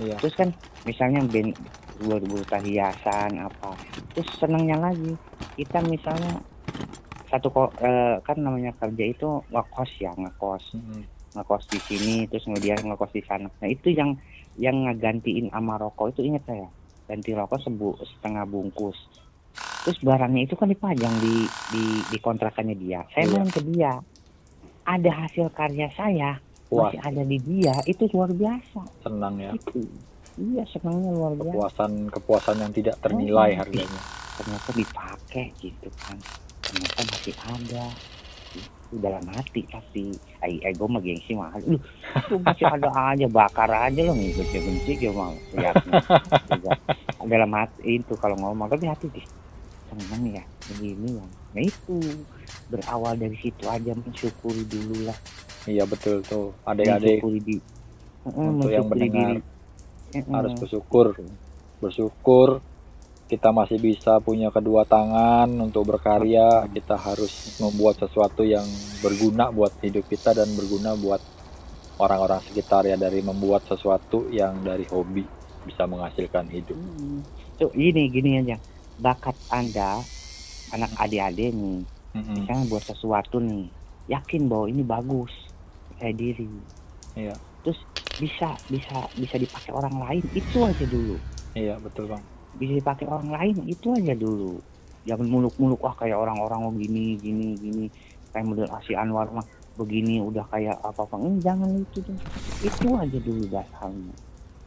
Iya. 0.00 0.16
terus 0.16 0.34
kan 0.34 0.48
misalnya 0.84 1.20
band 1.26 1.52
buat 2.00 2.22
buat 2.24 2.48
hiasan 2.56 3.36
apa 3.36 3.76
terus 4.12 4.30
senangnya 4.34 4.80
lagi 4.80 5.12
kita 5.54 5.82
misalnya 5.82 6.40
satu 7.28 7.48
ko- 7.48 7.74
eh, 7.78 8.16
kan 8.20 8.36
namanya 8.36 8.72
kerja 8.74 9.04
itu 9.04 9.28
ngekos 9.48 9.92
ya 9.98 10.12
ngekos 10.12 10.64
Mm-mm. 10.72 11.02
Ngekos 11.32 11.64
di 11.68 11.78
sini 11.80 12.16
terus 12.28 12.44
kemudian 12.44 12.80
ngekos 12.84 13.12
di 13.12 13.22
sana. 13.24 13.48
Nah 13.48 13.68
itu 13.68 13.88
yang 13.92 14.16
yang 14.60 14.84
ngegantiin 14.84 15.48
sama 15.48 15.80
rokok 15.80 16.12
itu 16.12 16.28
ingat 16.28 16.44
saya. 16.44 16.68
Ganti 17.08 17.32
rokok 17.32 17.58
sebu 17.60 17.88
setengah 18.04 18.44
bungkus. 18.44 18.96
Terus 19.82 19.98
barangnya 19.98 20.46
itu 20.46 20.54
kan 20.54 20.68
dipajang 20.70 21.14
di 21.18 21.44
di 21.72 21.84
di 22.06 22.18
kontrakannya 22.20 22.76
dia. 22.76 23.02
Saya 23.10 23.26
main 23.32 23.48
ke 23.48 23.60
dia. 23.64 23.98
Ada 24.82 25.10
hasil 25.26 25.46
karya 25.54 25.86
saya 25.94 26.42
Puas, 26.66 26.90
masih 26.90 27.00
ada 27.06 27.22
di 27.22 27.38
dia 27.38 27.74
itu 27.86 28.02
luar 28.10 28.30
biasa. 28.34 28.82
Senang 29.02 29.38
ya. 29.38 29.50
itu. 29.54 29.84
Iya 30.32 30.64
senangnya 30.68 31.10
luar 31.12 31.32
biasa. 31.36 31.52
Kepuasan 31.52 31.92
kepuasan 32.10 32.56
yang 32.60 32.72
tidak 32.72 32.96
ternilai 33.00 33.50
Oh. 33.56 33.58
harganya. 33.62 34.02
ternyata 34.32 34.70
dipakai 34.72 35.46
gitu 35.60 35.88
kan. 36.00 36.16
Ternyata 36.64 37.00
masih 37.04 37.36
ada 37.44 37.84
dalam 38.98 39.24
hati 39.32 39.64
tapi 39.70 40.12
ay 40.44 40.60
ego 40.66 40.84
mah 40.90 41.00
gengsi 41.00 41.32
mah. 41.32 41.54
Lu 41.64 41.78
itu 41.78 42.34
masih 42.42 42.66
ada 42.68 42.88
aja 42.92 43.26
bakar 43.30 43.70
aja 43.70 44.00
lo 44.04 44.12
ngikut 44.12 44.48
ya 44.52 44.60
benci 44.60 44.92
ya 45.00 45.10
mau 45.14 45.32
lihatnya 45.54 46.00
dalam 47.32 47.50
hati 47.54 48.02
itu 48.02 48.12
kalau 48.20 48.36
ngomong 48.36 48.68
tapi 48.68 48.90
hati 48.90 49.06
di 49.08 49.22
senang 49.88 50.24
ya 50.28 50.44
begini 50.68 51.16
ya. 51.16 51.26
Nah 51.56 51.62
itu. 51.62 51.98
Berawal 52.68 53.20
dari 53.20 53.36
situ 53.36 53.64
aja 53.68 53.92
mensyukuri 53.92 54.64
dulu 54.64 55.08
lah. 55.08 55.18
Iya 55.68 55.84
betul 55.84 56.24
tuh. 56.24 56.56
Adik-adik 56.64 57.20
mensyukuri 57.20 57.40
di 57.44 57.56
Heeh, 58.22 58.48
untuk 58.48 58.70
yang 58.72 58.86
mensyukuri 58.88 59.08
mendengar. 59.08 59.28
Heeh. 60.12 60.24
harus 60.32 60.52
bersyukur. 60.60 61.06
Bersyukur 61.80 62.48
kita 63.32 63.48
masih 63.48 63.80
bisa 63.80 64.20
punya 64.20 64.52
kedua 64.52 64.84
tangan 64.84 65.48
untuk 65.56 65.88
berkarya. 65.88 66.68
Kita 66.68 67.00
harus 67.00 67.56
membuat 67.56 67.96
sesuatu 67.96 68.44
yang 68.44 68.68
berguna 69.00 69.48
buat 69.48 69.72
hidup 69.80 70.04
kita 70.04 70.36
dan 70.36 70.52
berguna 70.52 70.92
buat 71.00 71.24
orang-orang 71.96 72.44
sekitar 72.44 72.84
ya 72.84 73.00
dari 73.00 73.24
membuat 73.24 73.64
sesuatu 73.64 74.28
yang 74.28 74.60
dari 74.60 74.84
hobi 74.92 75.24
bisa 75.64 75.88
menghasilkan 75.88 76.44
hidup. 76.52 76.76
Hmm. 76.76 77.24
Tuh, 77.56 77.72
ini 77.72 78.12
gini 78.12 78.36
aja. 78.36 78.60
Bakat 79.00 79.40
Anda, 79.48 80.04
anak 80.76 80.92
adik-adik 81.00 81.56
nih, 81.56 81.80
Mm-mm. 82.12 82.44
misalnya 82.44 82.68
buat 82.68 82.84
sesuatu 82.84 83.40
nih, 83.40 83.72
yakin 84.12 84.44
bahwa 84.44 84.68
ini 84.68 84.84
bagus, 84.84 85.32
percaya 85.88 86.12
diri. 86.12 86.52
Iya. 87.16 87.32
Terus 87.64 87.80
bisa 88.20 88.52
bisa 88.68 89.08
bisa 89.16 89.36
dipakai 89.40 89.72
orang 89.72 89.96
lain, 89.96 90.24
itu 90.36 90.58
aja 90.60 90.84
dulu. 90.84 91.16
Iya 91.56 91.80
betul 91.80 92.12
bang. 92.12 92.24
Bisa 92.56 92.72
dipakai 92.78 93.06
orang 93.08 93.30
lain, 93.32 93.56
itu 93.64 93.92
aja 93.92 94.12
dulu. 94.16 94.60
Jangan 95.02 95.26
muluk-muluk 95.26 95.82
wah 95.82 95.94
kayak 95.98 96.14
orang-orang 96.14 96.60
oh 96.68 96.74
gini 96.74 97.18
gini 97.18 97.58
gini. 97.58 97.84
Kayak 98.30 98.46
model 98.48 98.68
Asi 98.72 98.94
Anwar 98.94 99.28
mah 99.32 99.44
begini 99.72 100.20
udah 100.20 100.44
kayak 100.52 100.76
apa 100.84 101.08
apa 101.08 101.16
jangan 101.40 101.72
itu 101.80 102.04
dong. 102.04 102.20
itu 102.60 102.86
aja 102.92 103.18
dulu 103.24 103.44
dasarnya. 103.48 104.14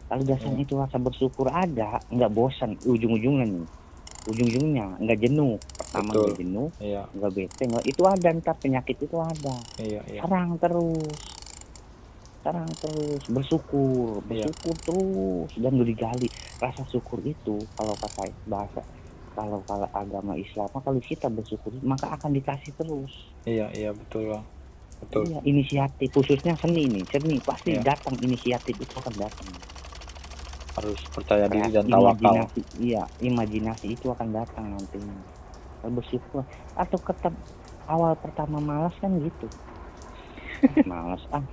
Kalau 0.06 0.24
dasarnya 0.26 0.62
itu 0.66 0.76
rasa 0.78 0.98
bersyukur 0.98 1.48
ada 1.50 2.02
nggak 2.10 2.32
bosan. 2.34 2.78
Ujung-ujungnya 2.84 3.46
nih 3.48 3.66
ujung-ujungnya 4.26 4.98
nggak 5.02 5.20
jenuh. 5.22 5.56
Pertama 5.78 6.10
nggak 6.14 6.38
jenuh 6.42 6.70
Iya. 6.82 7.04
nggak 7.14 7.32
bete. 7.32 7.64
Nggak 7.70 7.86
itu 7.86 8.04
ada 8.06 8.28
ntar 8.42 8.56
penyakit 8.58 8.98
itu 8.98 9.18
ada. 9.22 9.56
Iya 9.78 10.02
iya. 10.10 10.22
serang 10.26 10.58
terus 10.58 11.14
serang 12.46 12.70
terus 12.72 13.26
bersyukur 13.26 14.22
Iya. 14.24 14.46
bersyukur 14.46 14.76
terus 14.80 15.50
dan 15.58 15.74
digali 15.76 16.30
rasa 16.56 16.86
syukur 16.86 17.18
itu 17.20 17.58
kalau 17.74 17.98
kata 17.98 18.30
bahasa 18.46 18.86
kalau 19.34 19.60
kalau 19.62 19.90
agama 19.92 20.38
Islam 20.38 20.70
kalau 20.72 21.02
kita 21.02 21.26
bersyukur 21.28 21.74
maka 21.82 22.14
akan 22.14 22.32
dikasih 22.32 22.70
terus 22.72 23.34
Iya 23.44 23.68
iya 23.72 23.90
betul 23.92 24.30
bang. 24.30 24.46
Betul. 24.96 25.28
Iya, 25.28 25.40
inisiatif 25.44 26.08
khususnya 26.10 26.56
seni 26.56 26.88
nih 26.88 27.04
seni 27.06 27.36
pasti 27.40 27.74
Iya. 27.74 27.84
datang 27.84 28.16
inisiatif 28.16 28.76
itu 28.76 28.94
akan 28.96 29.16
datang 29.18 29.50
Harus 30.76 31.00
percaya 31.10 31.48
diri 31.48 31.72
dan 31.72 31.88
tawakal. 31.88 32.14
imajinasi 32.14 32.62
iya 32.78 33.04
imajinasi 33.20 33.86
itu 33.90 34.08
akan 34.08 34.30
datang 34.30 34.70
nantinya 34.70 35.18
Kalau 35.82 35.92
bersyukur 35.94 36.44
atau 36.74 36.98
ketep 37.00 37.34
awal 37.86 38.14
pertama 38.14 38.58
malas 38.60 38.94
kan 38.96 39.12
gitu 39.18 39.48
malas 40.86 41.22
ah 41.30 41.44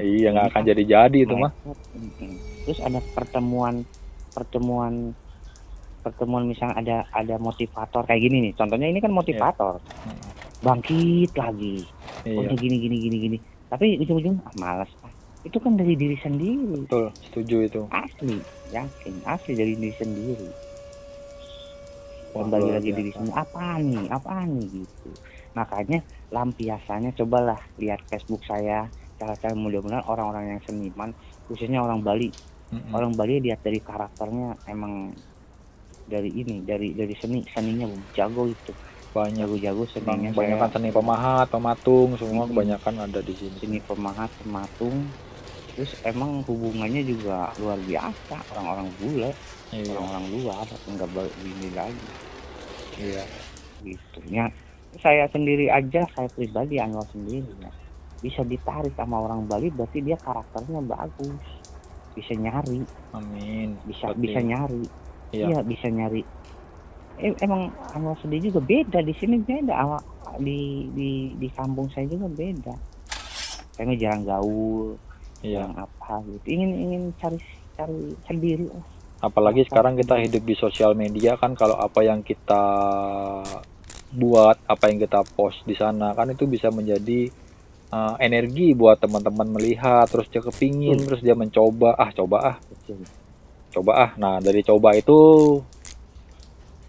Iya 0.00 0.32
nggak 0.32 0.46
akan 0.54 0.62
jadi-jadi 0.64 1.18
itu 1.28 1.34
mah. 1.36 1.52
Mm-mm. 1.66 2.32
terus 2.62 2.78
ada 2.78 3.02
pertemuan 3.12 3.82
pertemuan 4.32 5.12
pertemuan 6.00 6.46
misalnya 6.48 6.78
ada 6.78 6.96
ada 7.12 7.36
motivator 7.36 8.06
kayak 8.08 8.22
gini 8.24 8.50
nih. 8.50 8.52
Contohnya 8.56 8.88
ini 8.88 8.98
kan 9.02 9.12
motivator. 9.12 9.78
Mm-mm. 9.78 10.30
bangkit 10.62 11.30
lagi. 11.34 11.84
Iya. 12.24 12.38
Udah 12.46 12.56
gini 12.56 12.76
gini 12.78 12.96
gini 13.02 13.16
gini. 13.18 13.38
Tapi 13.68 13.98
ujung-ujung 14.00 14.36
ah 14.46 14.54
malas 14.56 14.90
ah. 15.02 15.12
itu 15.42 15.58
kan 15.58 15.74
dari 15.74 15.98
diri 15.98 16.16
sendiri. 16.22 16.86
Betul 16.86 17.10
setuju 17.28 17.56
itu. 17.66 17.82
asli 17.90 18.38
yakin. 18.70 19.14
Asli 19.26 19.52
dari 19.58 19.74
diri 19.74 19.94
sendiri. 19.98 20.48
Kembali 22.32 22.68
lagi 22.72 22.90
diri 22.96 23.10
sendiri. 23.12 23.34
Apa 23.36 23.76
nih? 23.82 24.06
Apa 24.08 24.48
nih? 24.48 24.66
Gitu. 24.70 25.10
Makanya 25.52 26.00
lampiasannya 26.32 27.12
cobalah 27.12 27.60
lihat 27.76 28.00
Facebook 28.08 28.40
saya 28.48 28.88
cara-cara 29.22 29.54
mudah-mudahan 29.54 30.02
orang-orang 30.10 30.58
yang 30.58 30.60
seniman 30.66 31.14
khususnya 31.46 31.78
orang 31.78 32.02
Bali. 32.02 32.34
Mm-mm. 32.72 32.90
orang 32.96 33.12
Bali 33.14 33.38
lihat 33.38 33.60
dari 33.62 33.78
karakternya 33.78 34.56
emang 34.66 35.12
dari 36.08 36.32
ini 36.32 36.64
dari 36.64 36.96
dari 36.96 37.14
seni 37.14 37.44
seninya 37.52 37.86
jago 38.16 38.48
itu 38.50 38.72
banyak. 39.12 39.44
Bang, 40.02 40.24
seninya 40.24 40.32
kebanyakan 40.32 40.68
saya 40.72 40.76
seni 40.80 40.88
pemahat, 40.90 41.46
pematung, 41.52 42.16
semua 42.16 42.48
Mm-mm. 42.48 42.50
kebanyakan 42.56 42.94
ada 43.06 43.20
di 43.20 43.34
sini. 43.36 43.56
seni 43.60 43.78
pemahat 43.84 44.32
pematung. 44.40 45.06
Terus 45.72 45.92
emang 46.04 46.44
hubungannya 46.48 47.04
juga 47.04 47.52
luar 47.60 47.78
biasa 47.84 48.36
orang-orang 48.56 48.88
bule. 48.98 49.30
Iya, 49.72 49.92
orang-orang 49.96 50.26
luar 50.36 50.64
nggak 50.68 51.10
begini 51.12 51.68
lagi. 51.76 52.08
Iya, 53.00 53.24
gitu. 53.84 54.18
Ya 54.32 54.48
saya 55.00 55.24
sendiri 55.32 55.72
aja 55.72 56.04
saya 56.12 56.28
pribadi 56.28 56.76
Anwar 56.76 57.08
sendiri 57.12 57.48
ya 57.60 57.72
bisa 58.22 58.46
ditarik 58.46 58.94
sama 58.94 59.18
orang 59.18 59.44
Bali 59.44 59.68
berarti 59.68 59.98
dia 60.00 60.14
karakternya 60.16 60.78
bagus. 60.80 61.42
Bisa 62.14 62.32
nyari. 62.32 62.80
Amin. 63.12 63.74
bisa 63.82 64.14
Berarti- 64.14 64.22
bisa 64.22 64.40
nyari. 64.40 64.84
Iya. 65.32 65.46
iya 65.48 65.58
bisa 65.60 65.86
nyari. 65.88 66.22
Eh, 67.18 67.32
emang 67.40 67.68
Anwar 67.92 68.16
sendiri 68.22 68.48
juga. 68.48 68.60
Beda 68.62 69.02
di 69.02 69.12
sini 69.16 69.40
beda. 69.40 69.74
Awak 69.74 70.02
di 70.38 70.86
di 70.94 71.10
di 71.36 71.48
kampung 71.50 71.90
saya 71.90 72.06
juga 72.06 72.28
beda. 72.28 72.74
Saya 73.74 73.96
jarang 73.96 74.22
gaul 74.22 74.94
Iya. 75.40 75.66
jarang 75.66 75.76
apa 75.82 76.14
gitu. 76.30 76.46
Ingin 76.46 76.70
ingin 76.78 77.02
cari 77.18 77.38
cari 77.74 78.00
sendiri 78.28 78.68
Apalagi 79.22 79.62
sekarang 79.62 79.94
kita 79.94 80.18
hidup 80.18 80.42
di 80.42 80.54
sosial 80.58 80.98
media 80.98 81.38
kan, 81.38 81.54
kalau 81.54 81.78
apa 81.78 82.02
yang 82.02 82.26
kita 82.26 82.58
buat, 84.12 84.58
apa 84.66 84.90
yang 84.90 84.98
kita 84.98 85.22
post 85.32 85.62
di 85.62 85.72
sana 85.72 86.12
kan 86.12 86.28
itu 86.28 86.44
bisa 86.44 86.68
menjadi 86.68 87.30
uh, 87.92 88.16
energi 88.18 88.72
buat 88.72 88.98
teman-teman 88.98 89.52
melihat, 89.52 90.08
terus 90.08 90.26
dia 90.26 90.40
kepingin, 90.40 90.96
Betul. 90.98 91.06
terus 91.06 91.20
dia 91.22 91.36
mencoba, 91.36 91.94
ah 91.94 92.10
coba 92.10 92.36
ah, 92.42 92.56
coba 93.70 93.92
ah. 93.94 94.10
Nah 94.16 94.40
dari 94.40 94.64
coba 94.64 94.96
itu 94.96 95.18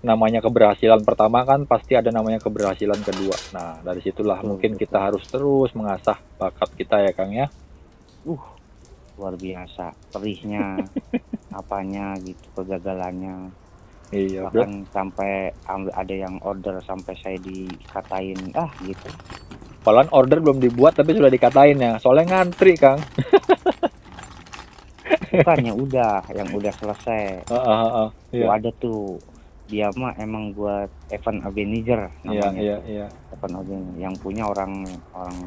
namanya 0.04 0.44
keberhasilan 0.44 1.00
pertama 1.08 1.48
kan 1.48 1.64
pasti 1.64 1.96
ada 1.96 2.12
namanya 2.12 2.40
keberhasilan 2.44 3.00
kedua. 3.04 3.36
Nah 3.56 3.80
dari 3.84 4.04
situlah 4.04 4.40
Betul, 4.40 4.50
mungkin 4.56 4.72
kita 4.76 4.98
harus 5.00 5.24
terus 5.28 5.72
mengasah 5.76 6.20
bakat 6.36 6.70
kita 6.76 7.00
ya 7.04 7.12
Kang 7.16 7.32
ya. 7.32 7.48
uh 8.24 8.44
luar 9.14 9.38
biasa 9.38 9.94
perihnya 10.10 10.90
apanya 11.60 12.18
gitu 12.18 12.50
kegagalannya 12.58 13.54
Iya, 14.10 14.46
bro. 14.50 14.62
bahkan 14.66 14.86
sampai 14.90 15.32
am- 15.66 15.90
ada 15.94 16.14
yang 16.14 16.38
order 16.42 16.78
sampai 16.82 17.14
saya 17.18 17.38
dikatain 17.42 18.38
ah 18.54 18.70
gitu 18.82 19.10
Padahal 19.84 20.08
order 20.16 20.40
belum 20.40 20.64
dibuat 20.64 20.96
tapi 20.96 21.14
sudah 21.14 21.30
dikatain 21.30 21.78
ya. 21.78 22.00
Soalnya 22.00 22.42
ngantri 22.42 22.80
Kang. 22.80 22.98
bukannya 25.34 25.74
udah 25.74 26.30
yang 26.30 26.50
udah 26.54 26.74
selesai 26.78 27.50
Heeh, 27.50 27.78
heeh. 27.82 28.08
Tuh 28.14 28.38
Iya, 28.38 28.48
ada 28.54 28.70
tuh 28.78 29.18
dia 29.64 29.88
mah 29.96 30.14
emang 30.20 30.54
buat 30.54 30.92
Evan 31.10 31.42
Organizer 31.42 32.12
iya, 32.28 32.46
namanya 32.46 32.62
iya, 32.62 32.78
iya. 32.86 33.08
Evan 33.34 33.58
Organizer 33.58 33.96
yang 33.98 34.14
punya 34.20 34.44
orang 34.46 34.86
orang 35.16 35.38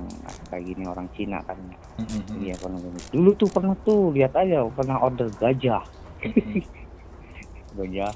kayak 0.50 0.64
gini 0.66 0.82
orang 0.88 1.06
Cina 1.14 1.38
kan 1.44 1.54
Mm-mm, 2.00 2.24
mm. 2.24 2.36
dia 2.42 2.56
Evan 2.58 2.80
Organizer 2.80 3.12
dulu 3.12 3.30
tuh 3.38 3.48
pernah 3.52 3.76
tuh 3.84 4.10
lihat 4.16 4.32
aja 4.34 4.66
pernah 4.72 4.98
order 4.98 5.28
gajah 5.36 5.84
gajah 7.78 8.12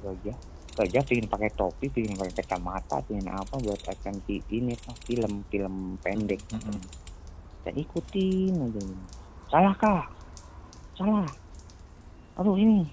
gajah 0.00 0.36
aja 0.80 1.04
pengen 1.04 1.28
pakai 1.28 1.50
topi 1.52 1.86
pengen 1.92 2.16
pakai 2.16 2.34
kacamata 2.40 2.98
pengen 3.04 3.28
apa 3.30 3.54
buat 3.60 3.80
akan 3.84 4.14
di 4.24 4.40
ini 4.52 4.74
film 5.04 5.44
film 5.52 6.00
pendek. 6.00 6.40
Mm-mm. 6.56 6.80
saya 7.60 7.76
ikutin 7.76 8.56
aja 8.56 8.80
salah 9.50 9.74
kak. 9.74 10.06
Salah. 10.94 11.26
Aduh 12.38 12.54
ini. 12.54 12.86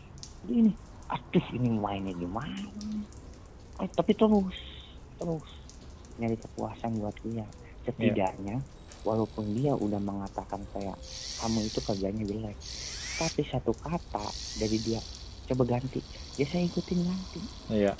Ini. 0.49 0.73
Aduh 1.07 1.45
ini 1.53 1.69
mainnya 1.77 2.11
gimana? 2.17 2.57
Eh, 3.79 3.89
tapi 3.93 4.17
terus. 4.17 4.57
Terus. 5.21 5.49
Nyari 6.17 6.35
kepuasan 6.41 6.97
buat 6.97 7.13
dia. 7.21 7.45
Setidaknya 7.85 8.59
walaupun 9.05 9.55
dia 9.55 9.71
udah 9.77 10.01
mengatakan 10.01 10.59
saya 10.73 10.91
kamu 11.39 11.63
itu 11.63 11.79
kerjanya 11.85 12.23
jelek. 12.25 12.57
Tapi 13.17 13.41
satu 13.47 13.71
kata 13.77 14.25
dari 14.59 14.77
dia 14.81 14.99
coba 15.47 15.63
ganti 15.77 15.99
ya 16.35 16.45
saya 16.45 16.63
ikutin 16.67 16.99
ganti 17.03 17.39
iya 17.71 17.93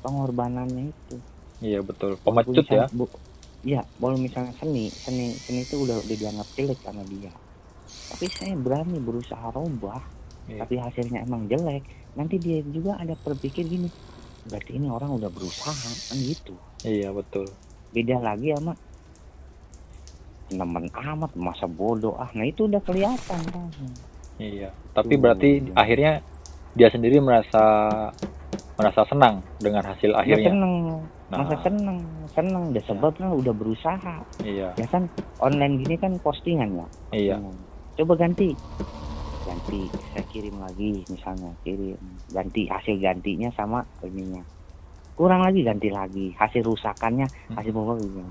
pengorbanannya 0.00 0.92
itu 0.92 1.16
iya 1.60 1.80
betul 1.80 2.14
pemecut 2.20 2.66
ya 2.68 2.86
bu- 2.92 3.10
Iya, 3.66 3.82
kalau 3.98 4.14
misalnya 4.14 4.54
seni, 4.62 4.86
seni, 4.94 5.34
seni 5.34 5.66
itu 5.66 5.82
udah 5.82 5.98
udah 5.98 6.14
dianggap 6.14 6.46
jelek 6.54 6.78
sama 6.86 7.02
dia. 7.10 7.34
Tapi 8.14 8.30
saya 8.30 8.54
berani 8.54 9.02
berusaha 9.02 9.42
robah, 9.50 9.98
Iya. 10.46 10.62
tapi 10.62 10.78
hasilnya 10.78 11.26
emang 11.26 11.50
jelek. 11.50 11.82
Nanti 12.14 12.38
dia 12.38 12.62
juga 12.62 12.94
ada 12.94 13.18
berpikir 13.18 13.66
gini, 13.66 13.90
berarti 14.46 14.78
ini 14.78 14.86
orang 14.86 15.18
udah 15.18 15.26
berusaha, 15.34 15.74
kan 15.74 16.14
gitu. 16.14 16.54
iya 16.86 17.10
betul 17.10 17.50
Beda 17.90 18.22
lagi 18.22 18.54
sama 18.54 18.78
teman 20.46 20.86
amat, 20.86 21.34
masa 21.34 21.66
bodoh 21.66 22.14
ah. 22.22 22.30
Nah 22.38 22.46
itu 22.46 22.70
udah 22.70 22.78
kelihatan 22.86 23.40
kan. 23.50 23.66
iya 24.38 24.70
tapi 24.94 25.16
Tuh. 25.16 25.20
berarti 25.20 25.50
akhirnya 25.74 26.22
dia 26.76 26.88
sendiri 26.88 27.18
merasa 27.18 27.64
merasa 28.76 29.08
senang 29.08 29.40
dengan 29.56 29.80
hasil 29.82 30.12
Ya 30.12 30.20
akhirnya 30.20 30.52
seneng, 30.52 30.74
nah 31.32 31.38
masa 31.40 31.56
seneng, 31.64 31.98
seneng. 32.28 32.62
Udah 32.70 32.84
sebabnya 32.84 33.28
udah 33.32 33.54
berusaha. 33.56 34.16
iya 34.44 34.68
Ya 34.76 34.86
kan 34.86 35.08
online 35.40 35.80
gini 35.80 35.96
kan 35.96 36.12
postingan 36.20 36.76
ya. 36.76 36.86
iya 37.10 37.36
Hmm. 37.40 37.56
Coba 37.96 38.12
ganti. 38.14 38.52
Ganti, 39.46 39.88
saya 40.12 40.24
kirim 40.28 40.60
lagi 40.60 41.00
misalnya, 41.08 41.48
kirim. 41.64 41.96
Ganti 42.28 42.68
hasil 42.68 43.00
gantinya 43.00 43.48
sama 43.56 43.80
ininya. 44.02 44.44
Kurang 45.16 45.40
lagi 45.40 45.64
ganti 45.64 45.88
lagi, 45.88 46.36
hasil 46.36 46.60
rusakannya, 46.60 47.24
Hmm. 47.24 47.56
hasil 47.56 47.72
pokoknya. 47.72 48.26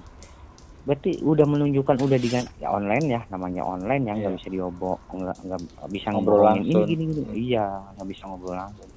Berarti 0.86 1.17
udah 1.19 1.43
menunjukkan 1.43 1.97
udah 1.97 2.15
diganti 2.15 2.61
ya 2.61 2.69
online 2.69 3.05
ya, 3.09 3.21
namanya 3.27 3.61
online 3.61 4.03
ya 4.05 4.13
nggak 4.15 4.31
Iya. 4.31 4.38
bisa 4.38 4.49
diobok, 4.49 4.99
nggak 5.09 5.38
nggak 5.43 5.61
bisa 5.89 6.07
Ngobrol 6.09 6.38
ngomongin 6.38 6.53
ini 6.55 6.69
langsung. 6.69 6.86
gini 6.86 7.03
gini. 7.09 7.21
Iya, 7.49 7.65
nggak 7.91 8.07
bisa 8.07 8.23
ngobrol 8.25 8.55
langsung. 8.55 8.89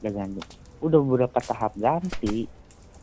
Udah 0.00 0.10
ganti. 0.10 0.40
Udah 0.80 0.98
beberapa 0.98 1.38
tahap 1.38 1.72
ganti, 1.76 2.36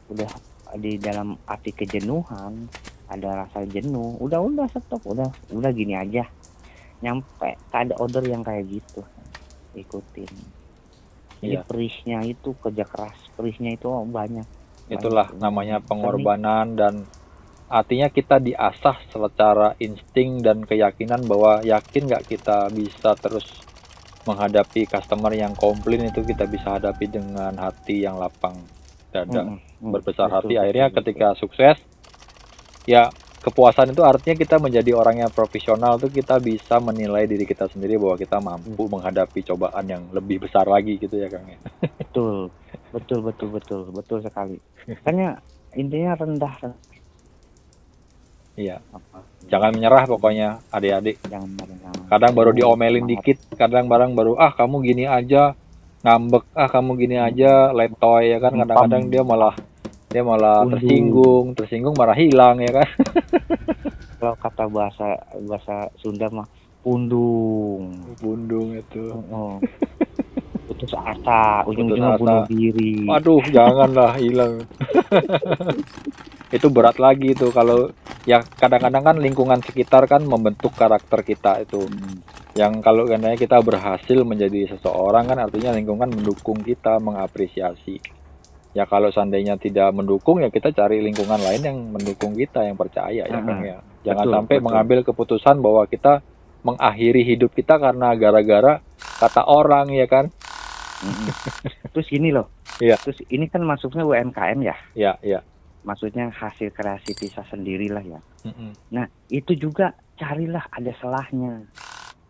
udah 0.10 0.30
di 0.76 0.98
dalam 0.98 1.38
arti 1.46 1.72
kejenuhan, 1.72 2.66
ada 3.08 3.40
rasa 3.40 3.64
jenuh 3.64 4.20
udah 4.20 4.36
udah 4.38 4.68
stop 4.68 5.00
udah 5.06 5.24
udah 5.48 5.72
gini 5.72 5.96
aja 5.96 6.28
nyampe 7.00 7.56
ada 7.72 7.96
order 7.96 8.20
yang 8.22 8.44
kayak 8.44 8.68
gitu 8.68 9.00
ikutin 9.74 10.28
jadi 11.40 11.56
Iya. 11.56 11.64
perihnya 11.64 12.20
itu 12.26 12.52
kerja 12.58 12.84
keras 12.84 13.16
perihnya 13.32 13.78
itu 13.78 13.88
banyak 14.04 14.44
itulah 14.88 15.30
Banyak. 15.30 15.40
namanya 15.40 15.78
pengorbanan 15.80 16.76
dan 16.76 16.94
artinya 17.68 18.08
kita 18.12 18.40
diasah 18.40 18.98
secara 19.12 19.76
insting 19.80 20.40
dan 20.44 20.64
keyakinan 20.64 21.28
bahwa 21.28 21.64
yakin 21.64 22.08
nggak 22.08 22.26
kita 22.32 22.72
bisa 22.72 23.16
terus 23.20 23.48
menghadapi 24.28 24.88
customer 24.88 25.32
yang 25.36 25.56
komplain 25.56 26.12
itu 26.12 26.24
kita 26.24 26.48
bisa 26.48 26.80
hadapi 26.80 27.08
dengan 27.12 27.56
hati 27.60 28.04
yang 28.08 28.20
lapang 28.20 28.68
dada 29.12 29.44
mm, 29.44 29.92
berbesar 29.92 30.30
betul, 30.30 30.32
hati 30.32 30.60
betul, 30.60 30.60
akhirnya 30.60 30.92
betul. 30.96 30.96
ketika 30.96 31.36
sukses 31.40 31.78
ya 32.88 33.12
kepuasan 33.44 33.94
itu 33.96 34.04
artinya 34.04 34.36
kita 34.36 34.58
menjadi 34.60 34.92
orang 34.98 35.24
yang 35.28 35.32
profesional 35.32 36.00
tuh 36.02 36.12
kita 36.12 36.40
bisa 36.44 36.80
menilai 36.84 37.28
diri 37.30 37.46
kita 37.48 37.68
sendiri 37.72 37.96
bahwa 38.02 38.18
kita 38.20 38.40
mampu 38.44 38.88
Hmm. 38.92 38.92
menghadapi 38.92 39.40
cobaan 39.48 39.86
yang 39.88 40.04
lebih 40.12 40.44
besar 40.44 40.68
lagi 40.68 41.00
gitu 41.00 41.16
ya 41.20 41.30
Kang 41.32 41.48
ya. 41.48 41.60
betul 42.00 42.52
betul 42.94 43.20
betul 43.28 43.50
betul 43.56 43.82
betul 43.94 44.20
sekali 44.26 44.58
makanya 44.96 45.42
intinya 45.76 46.14
rendah 46.18 46.54
Iya, 48.58 48.82
apa 48.90 49.22
jangan 49.48 49.70
menyerah 49.70 50.04
pokoknya 50.10 50.48
adik-adik. 50.74 51.22
jangan 51.30 51.50
Kadang 52.10 52.34
baru 52.34 52.52
diomelin 52.58 53.06
dikit, 53.06 53.38
kadang 53.54 53.86
barang 53.86 54.18
baru 54.18 54.34
ah 54.36 54.52
kamu 54.52 54.82
gini 54.82 55.06
aja 55.06 55.54
ngambek, 56.02 56.44
ah 56.58 56.66
kamu 56.66 56.92
gini 56.98 57.18
aja 57.22 57.72
letoy 57.72 58.34
ya 58.34 58.38
kan. 58.42 58.58
Kadang-kadang 58.58 59.04
dia 59.14 59.22
malah 59.22 59.56
dia 60.10 60.24
malah 60.26 60.66
Unduh. 60.66 60.80
tersinggung, 60.80 61.46
tersinggung 61.54 61.96
marah 61.96 62.18
hilang 62.18 62.58
ya 62.60 62.82
kan. 62.82 62.90
kalau 64.20 64.36
kata 64.42 64.66
bahasa 64.66 65.08
bahasa 65.46 65.94
Sunda 66.02 66.26
mah 66.34 66.50
pundung 66.82 68.10
Bundung 68.18 68.74
itu. 68.74 69.14
oh. 69.30 69.62
putus 70.78 70.94
asa 70.94 71.66
ujung-ujungnya 71.66 72.22
bunuh 72.22 72.46
diri 72.46 73.02
Waduh, 73.10 73.42
janganlah 73.50 74.14
hilang. 74.22 74.62
itu 76.58 76.68
berat 76.72 76.96
lagi 77.02 77.36
tuh 77.36 77.52
kalau 77.52 77.90
ya 78.24 78.40
kadang-kadang 78.62 79.04
kan 79.04 79.18
lingkungan 79.18 79.60
sekitar 79.66 80.06
kan 80.06 80.22
membentuk 80.22 80.78
karakter 80.78 81.26
kita 81.26 81.66
itu. 81.66 81.82
Mm. 81.82 82.22
Yang 82.54 82.74
kalau 82.86 83.04
katanya 83.10 83.38
kita 83.38 83.58
berhasil 83.66 84.20
menjadi 84.22 84.78
seseorang 84.78 85.26
kan 85.34 85.38
artinya 85.42 85.74
lingkungan 85.74 86.14
mendukung 86.14 86.62
kita, 86.62 87.02
mengapresiasi. 87.02 87.98
Ya 88.78 88.86
kalau 88.86 89.10
seandainya 89.10 89.58
tidak 89.58 89.90
mendukung 89.98 90.46
ya 90.46 90.54
kita 90.54 90.70
cari 90.70 91.02
lingkungan 91.02 91.42
lain 91.42 91.62
yang 91.66 91.78
mendukung 91.90 92.38
kita, 92.38 92.62
yang 92.62 92.78
percaya 92.78 93.26
ya 93.26 93.40
kan 93.42 93.58
ya. 93.66 93.78
Jangan 94.06 94.26
Betul, 94.30 94.36
sampai 94.38 94.56
betul. 94.56 94.66
mengambil 94.70 95.00
keputusan 95.04 95.56
bahwa 95.60 95.84
kita 95.90 96.14
mengakhiri 96.62 97.22
hidup 97.26 97.52
kita 97.58 97.82
karena 97.82 98.14
gara-gara 98.14 98.80
kata 99.18 99.42
orang 99.50 99.90
ya 99.92 100.06
kan. 100.06 100.30
Terus 101.94 102.08
gini 102.10 102.30
loh. 102.34 102.50
Iya. 102.82 102.98
Terus 103.02 103.22
ini 103.30 103.46
kan 103.50 103.62
masuknya 103.64 104.04
UMKM 104.06 104.60
ya. 104.64 104.76
Ya, 104.94 105.14
ya. 105.22 105.40
Maksudnya 105.86 106.30
hasil 106.34 106.74
kreasi 106.74 107.16
bisa 107.16 107.46
sendirilah 107.48 108.04
ya. 108.04 108.20
Mm-mm. 108.44 108.76
Nah, 108.92 109.08
itu 109.32 109.56
juga 109.56 109.96
carilah 110.20 110.66
ada 110.74 110.92
selahnya. 111.00 111.64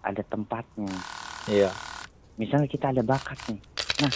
Ada 0.03 0.21
tempatnya. 0.27 0.93
Iya. 1.49 1.71
Misalnya 2.37 2.69
kita 2.69 2.93
ada 2.93 3.01
bakat 3.01 3.39
nih. 3.49 3.61
Nah, 4.05 4.11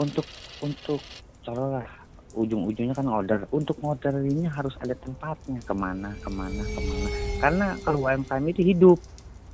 untuk 0.00 0.26
untuk 0.64 1.00
lah 1.46 1.86
ujung-ujungnya 2.34 2.96
kan 2.96 3.06
order. 3.06 3.46
Untuk 3.54 3.78
order 3.84 4.16
ini 4.24 4.48
harus 4.48 4.74
ada 4.80 4.96
tempatnya. 4.96 5.60
Ke 5.62 5.74
mana, 5.76 6.10
ke 6.18 6.30
mana, 6.32 6.62
ke 6.64 6.80
mana. 6.80 7.08
Karena 7.38 7.66
kalau 7.84 8.06
UMKM 8.08 8.44
itu 8.50 8.62
hidup. 8.64 8.98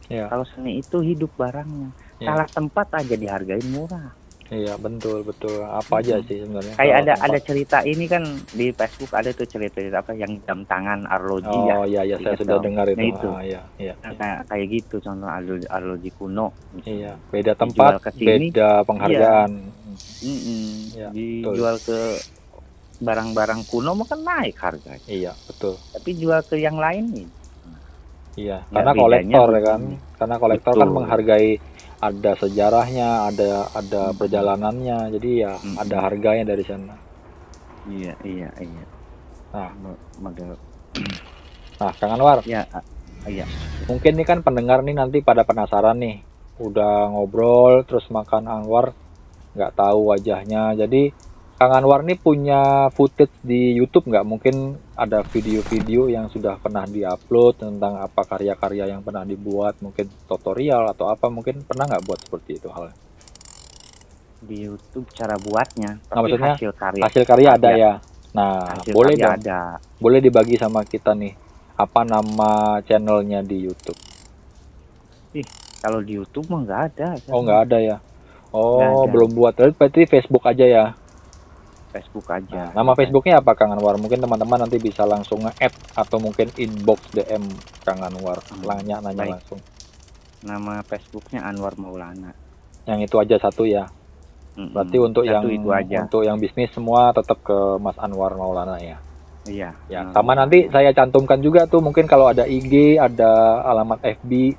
Iya. 0.08 0.28
Kalau 0.28 0.44
seni 0.44 0.80
itu 0.80 0.98
hidup 1.02 1.30
barangnya. 1.34 1.90
Iya. 2.22 2.26
Salah 2.30 2.48
tempat 2.48 2.86
aja 2.94 3.14
dihargain 3.18 3.66
murah. 3.70 4.21
Iya 4.52 4.76
betul 4.76 5.24
betul. 5.24 5.64
Apa 5.64 6.04
aja 6.04 6.20
sih 6.28 6.44
sebenarnya 6.44 6.76
kayak 6.76 6.92
kalau 6.92 7.00
ada 7.00 7.12
tempat. 7.16 7.24
ada 7.32 7.38
cerita 7.40 7.78
ini 7.88 8.04
kan 8.04 8.22
di 8.52 8.66
Facebook 8.76 9.12
ada 9.16 9.30
tuh 9.32 9.48
cerita, 9.48 9.80
cerita 9.80 10.04
apa 10.04 10.12
yang 10.12 10.32
jam 10.44 10.60
tangan 10.68 11.08
arloji 11.08 11.58
ya. 11.64 11.74
oh 11.80 11.84
iya 11.88 12.02
iya 12.04 12.16
saya 12.20 12.36
Iya, 12.36 12.40
sudah 12.44 12.58
dengar 12.60 12.86
itu, 12.92 13.00
Nah, 13.00 13.08
itu. 13.08 13.28
Ah, 13.32 13.40
iya 13.40 13.62
iya 13.80 13.94
Nah, 14.04 14.12
kayak 14.12 14.38
kayak 14.52 14.66
gitu 14.68 14.96
contoh 15.00 15.28
arloji, 15.32 15.66
arloji 15.72 16.10
kuno. 16.12 16.46
Iya 16.84 17.12
beda 17.32 17.52
Dijual 17.56 17.64
tempat 17.64 17.92
ke 18.04 18.10
sini, 18.12 18.46
beda 18.52 18.70
penghargaan. 18.84 19.50
Mm-mm. 20.22 20.64
Ya, 20.92 21.08
dijual 21.10 21.76
ke 21.80 21.98
barang-barang 23.02 23.66
kuno 23.66 23.96
mah 23.96 24.06
kan 24.06 24.20
naik 24.20 24.56
harganya. 24.60 25.06
Iya 25.08 25.32
betul. 25.48 25.80
Tapi 25.80 26.10
jual 26.14 26.44
ke 26.44 26.60
yang 26.60 26.76
lain 26.76 27.08
nih 27.08 27.28
iya 28.36 28.58
Ya, 28.72 28.74
karena 28.74 28.92
kolektor 28.96 29.48
ya 29.56 29.62
kan? 29.68 29.80
karena 30.18 30.36
kolektor 30.42 30.74
kan 30.80 30.88
menghargai 30.88 31.50
ada 32.02 32.32
sejarahnya 32.42 33.08
ada 33.30 33.50
ada 33.80 34.02
Mm. 34.10 34.16
perjalanannya. 34.18 34.98
Jadi 35.14 35.30
ya 35.44 35.52
Mm-mm. 35.62 35.76
ada 35.82 35.96
harganya 36.06 36.44
dari 36.52 36.64
sana. 36.66 36.94
Iya 37.86 38.12
iya 38.22 38.48
iya. 38.62 38.84
Nah. 39.54 39.70
Ma- 39.82 40.00
model 40.22 40.50
nah 41.80 41.92
Kang 41.98 42.12
Anwar. 42.16 42.38
Ya 42.46 42.62
ah, 42.72 42.84
iya. 43.26 43.44
Mungkin 43.90 44.12
nih 44.18 44.26
kan 44.26 44.38
pendengar 44.46 44.78
nih 44.86 44.94
nanti 44.96 45.18
pada 45.22 45.42
penasaran 45.48 45.98
nih. 45.98 46.16
Udah 46.62 47.10
ngobrol 47.12 47.82
terus 47.88 48.06
makan 48.12 48.46
Anwar 48.46 48.94
nggak 49.56 49.72
tahu 49.76 50.00
wajahnya. 50.12 50.72
Jadi 50.78 51.12
Kang 51.56 51.72
Anwar 51.78 52.02
nih 52.02 52.18
punya 52.18 52.90
footage 52.90 53.30
di 53.44 53.76
YouTube 53.78 54.10
nggak? 54.10 54.26
Mungkin 54.26 54.54
ada 54.98 55.22
video-video 55.22 56.10
yang 56.10 56.26
sudah 56.26 56.58
pernah 56.58 56.82
diupload 56.88 57.62
tentang 57.62 58.02
apa 58.02 58.26
karya-karya 58.26 58.90
yang 58.90 59.00
pernah 59.04 59.22
dibuat 59.22 59.78
mungkin 59.78 60.10
tutorial 60.26 60.90
atau 60.90 61.06
apa. 61.06 61.30
Mungkin 61.30 61.62
pernah 61.62 61.86
nggak 61.86 62.02
buat 62.02 62.18
seperti 62.18 62.58
itu 62.58 62.66
hal 62.72 62.90
di 64.42 64.66
YouTube 64.66 65.06
cara 65.14 65.38
buatnya 65.38 66.02
Nah, 66.02 66.18
tapi 66.18 66.34
maksudnya 66.34 66.54
hasil 66.58 66.72
karya 66.74 67.02
hasil 67.06 67.22
karya 67.22 67.48
ada 67.54 67.68
Ada. 67.70 67.70
ya. 67.78 67.92
nah 68.34 68.66
hasil 68.74 68.90
boleh 68.90 69.14
karya 69.14 69.22
dong. 69.22 69.38
ada. 69.38 69.60
Boleh 70.02 70.18
dibagi 70.18 70.56
sama 70.58 70.82
kita 70.82 71.14
nih. 71.14 71.38
Apa 71.78 72.02
nama 72.02 72.82
channelnya 72.82 73.40
di 73.46 73.62
YouTube? 73.70 73.98
Kalau 75.78 76.02
di 76.02 76.18
YouTube 76.18 76.46
mah 76.50 76.60
nggak 76.66 76.82
ada. 76.90 77.08
Oh 77.30 77.38
nggak 77.38 77.60
ada 77.70 77.78
ya? 77.78 77.96
Oh 78.50 79.06
ada. 79.06 79.10
belum 79.14 79.30
buat. 79.30 79.54
Berarti 79.54 80.10
Facebook 80.10 80.42
aja 80.42 80.66
ya 80.66 80.84
Facebook 81.92 82.24
aja. 82.26 82.72
Nah, 82.72 82.74
nama 82.74 82.92
Facebooknya 82.92 83.38
apa 83.38 83.52
Kang 83.52 83.70
Anwar? 83.70 83.94
Mungkin 83.94 84.18
teman-teman 84.18 84.58
nanti 84.58 84.80
bisa 84.80 85.04
langsung 85.04 85.44
nge-add 85.44 85.70
atau 85.94 86.16
mungkin 86.16 86.48
inbox 86.56 87.12
DM 87.12 87.44
Kang 87.82 88.00
Anwar, 88.00 88.40
Hmm, 88.42 88.64
nanya 88.64 88.98
nanya 88.98 89.20
baik. 89.20 89.32
langsung. 89.36 89.60
Nama 90.42 90.80
Facebooknya 90.82 91.44
Anwar 91.44 91.76
Maulana. 91.76 92.32
Yang 92.82 93.06
itu 93.06 93.16
aja 93.16 93.36
satu 93.38 93.62
ya. 93.62 93.86
Mm-mm. 94.52 94.72
Berarti 94.72 94.96
untuk 94.98 95.22
yang 95.22 95.40
Satu 95.40 95.54
itu 95.54 95.68
aja. 95.70 95.98
untuk 96.02 96.22
yang 96.22 96.36
bisnis 96.36 96.68
semua 96.70 97.08
tetap 97.10 97.40
ke 97.40 97.56
Mas 97.78 97.96
Anwar 97.96 98.34
Maulana 98.34 98.76
ya. 98.76 98.98
Iya. 99.42 99.70
Ya, 99.86 100.00
Hmm. 100.00 100.12
sama 100.12 100.32
nanti 100.32 100.66
saya 100.68 100.90
cantumkan 100.90 101.38
juga 101.38 101.64
tuh 101.64 101.78
mungkin 101.78 102.04
kalau 102.04 102.26
ada 102.26 102.44
IG, 102.44 102.94
ada 102.96 103.30
alamat 103.64 103.98
FB, 104.02 104.54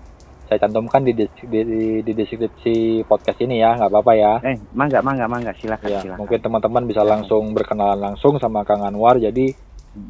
saya 0.47 0.59
cantumkan 0.59 1.01
di, 1.07 1.15
di, 1.15 1.61
di, 2.03 2.11
deskripsi 2.13 3.07
podcast 3.07 3.39
ini 3.41 3.63
ya, 3.63 3.79
nggak 3.79 3.89
apa-apa 3.89 4.13
ya. 4.13 4.33
Eh, 4.43 4.59
mangga, 4.75 4.99
mangga, 4.99 5.25
mangga, 5.25 5.51
silakan, 5.55 5.87
Ya, 5.87 5.99
silakan. 6.03 6.19
mungkin 6.19 6.39
teman-teman 6.43 6.83
bisa 6.83 7.01
langsung 7.01 7.43
berkenalan 7.55 7.99
langsung 7.99 8.35
sama 8.37 8.67
Kang 8.67 8.83
Anwar. 8.83 9.17
Jadi 9.17 9.55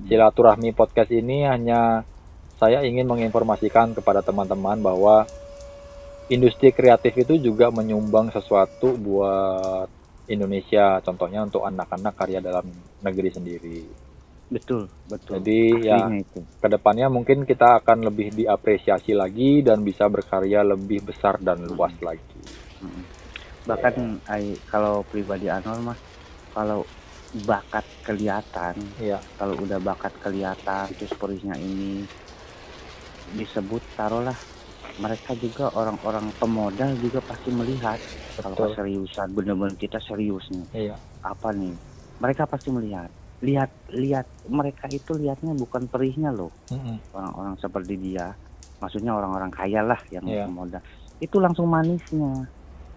silaturahmi 0.10 0.74
podcast 0.74 1.14
ini 1.14 1.46
hanya 1.46 2.02
saya 2.58 2.82
ingin 2.82 3.06
menginformasikan 3.06 3.94
kepada 3.94 4.24
teman-teman 4.24 4.80
bahwa 4.80 5.28
industri 6.32 6.72
kreatif 6.72 7.14
itu 7.20 7.38
juga 7.38 7.70
menyumbang 7.70 8.32
sesuatu 8.32 8.96
buat 8.96 9.88
Indonesia, 10.32 11.04
contohnya 11.04 11.44
untuk 11.44 11.68
anak-anak 11.68 12.14
karya 12.16 12.40
dalam 12.40 12.64
negeri 13.04 13.30
sendiri. 13.30 13.80
Betul, 14.52 14.90
betul. 15.08 15.40
Jadi 15.40 15.60
ya 15.88 16.08
itu. 16.12 16.42
ke 16.60 16.68
depannya 16.68 17.08
mungkin 17.10 17.44
kita 17.48 17.84
akan 17.84 18.08
lebih 18.08 18.36
diapresiasi 18.36 19.16
lagi 19.16 19.64
dan 19.64 19.82
bisa 19.84 20.08
berkarya 20.08 20.64
lebih 20.64 21.04
besar 21.04 21.40
dan 21.40 21.64
luas 21.64 21.94
lagi. 22.04 22.42
Mm-mm. 22.84 23.04
Bahkan 23.64 23.94
ai, 24.28 24.60
kalau 24.68 25.02
pribadi 25.08 25.48
Anwar 25.48 25.80
mah 25.80 25.98
kalau 26.54 26.84
bakat 27.48 27.86
kelihatan, 28.06 28.76
Iya, 29.02 29.18
kalau 29.40 29.58
udah 29.58 29.80
bakat 29.82 30.14
kelihatan 30.22 30.86
terus 30.94 31.14
perihnya 31.18 31.58
ini 31.58 32.06
disebut 33.34 33.82
taruhlah 33.98 34.38
mereka 35.02 35.34
juga 35.42 35.74
orang-orang 35.74 36.30
pemodal 36.38 36.94
juga 37.02 37.20
pasti 37.26 37.50
melihat 37.50 37.98
kalau 38.38 38.54
Betul. 38.54 38.66
keseriusan 38.78 39.28
bener-bener 39.34 39.76
kita 39.80 39.98
serius 40.06 40.46
nih 40.54 40.90
iya, 40.90 40.96
apa 41.26 41.50
nih 41.50 41.74
mereka 42.22 42.46
pasti 42.46 42.70
melihat 42.70 43.10
lihat 43.44 43.70
lihat 43.92 44.24
mereka 44.48 44.88
itu 44.88 45.14
lihatnya 45.14 45.52
bukan 45.54 45.86
perihnya 45.86 46.32
loh. 46.32 46.50
Orang-orang 47.12 47.60
seperti 47.60 48.00
dia. 48.00 48.32
Maksudnya 48.80 49.12
orang-orang 49.12 49.52
kaya 49.52 49.84
lah 49.84 50.00
yang 50.10 50.24
Iya. 50.24 50.48
pemodal 50.48 50.84
itu 51.20 51.38
langsung 51.40 51.68
manisnya. 51.68 52.48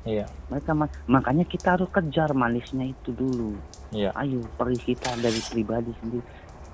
Iya, 0.03 0.27
mereka 0.47 0.71
ma- 0.71 0.91
makanya 1.07 1.43
kita 1.43 1.75
harus 1.75 1.91
kejar 1.91 2.31
manisnya 2.31 2.87
itu 2.87 3.11
dulu. 3.11 3.59
Iya, 3.91 4.15
ayo 4.15 4.43
perih 4.55 4.79
kita 4.79 5.19
dari 5.19 5.39
pribadi 5.43 5.91
sendiri. 5.99 6.23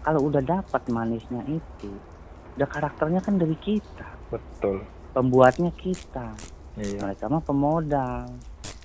Kalau 0.00 0.28
udah 0.28 0.40
dapat 0.40 0.82
manisnya 0.88 1.40
itu 1.44 1.92
udah 2.56 2.68
karakternya 2.68 3.20
kan 3.20 3.36
dari 3.36 3.56
kita. 3.56 4.08
Betul. 4.28 4.84
pembuatnya 5.12 5.68
kita. 5.76 6.32
Iya, 6.72 7.04
mereka 7.04 7.28
mah 7.28 7.44
pemodal. 7.44 8.32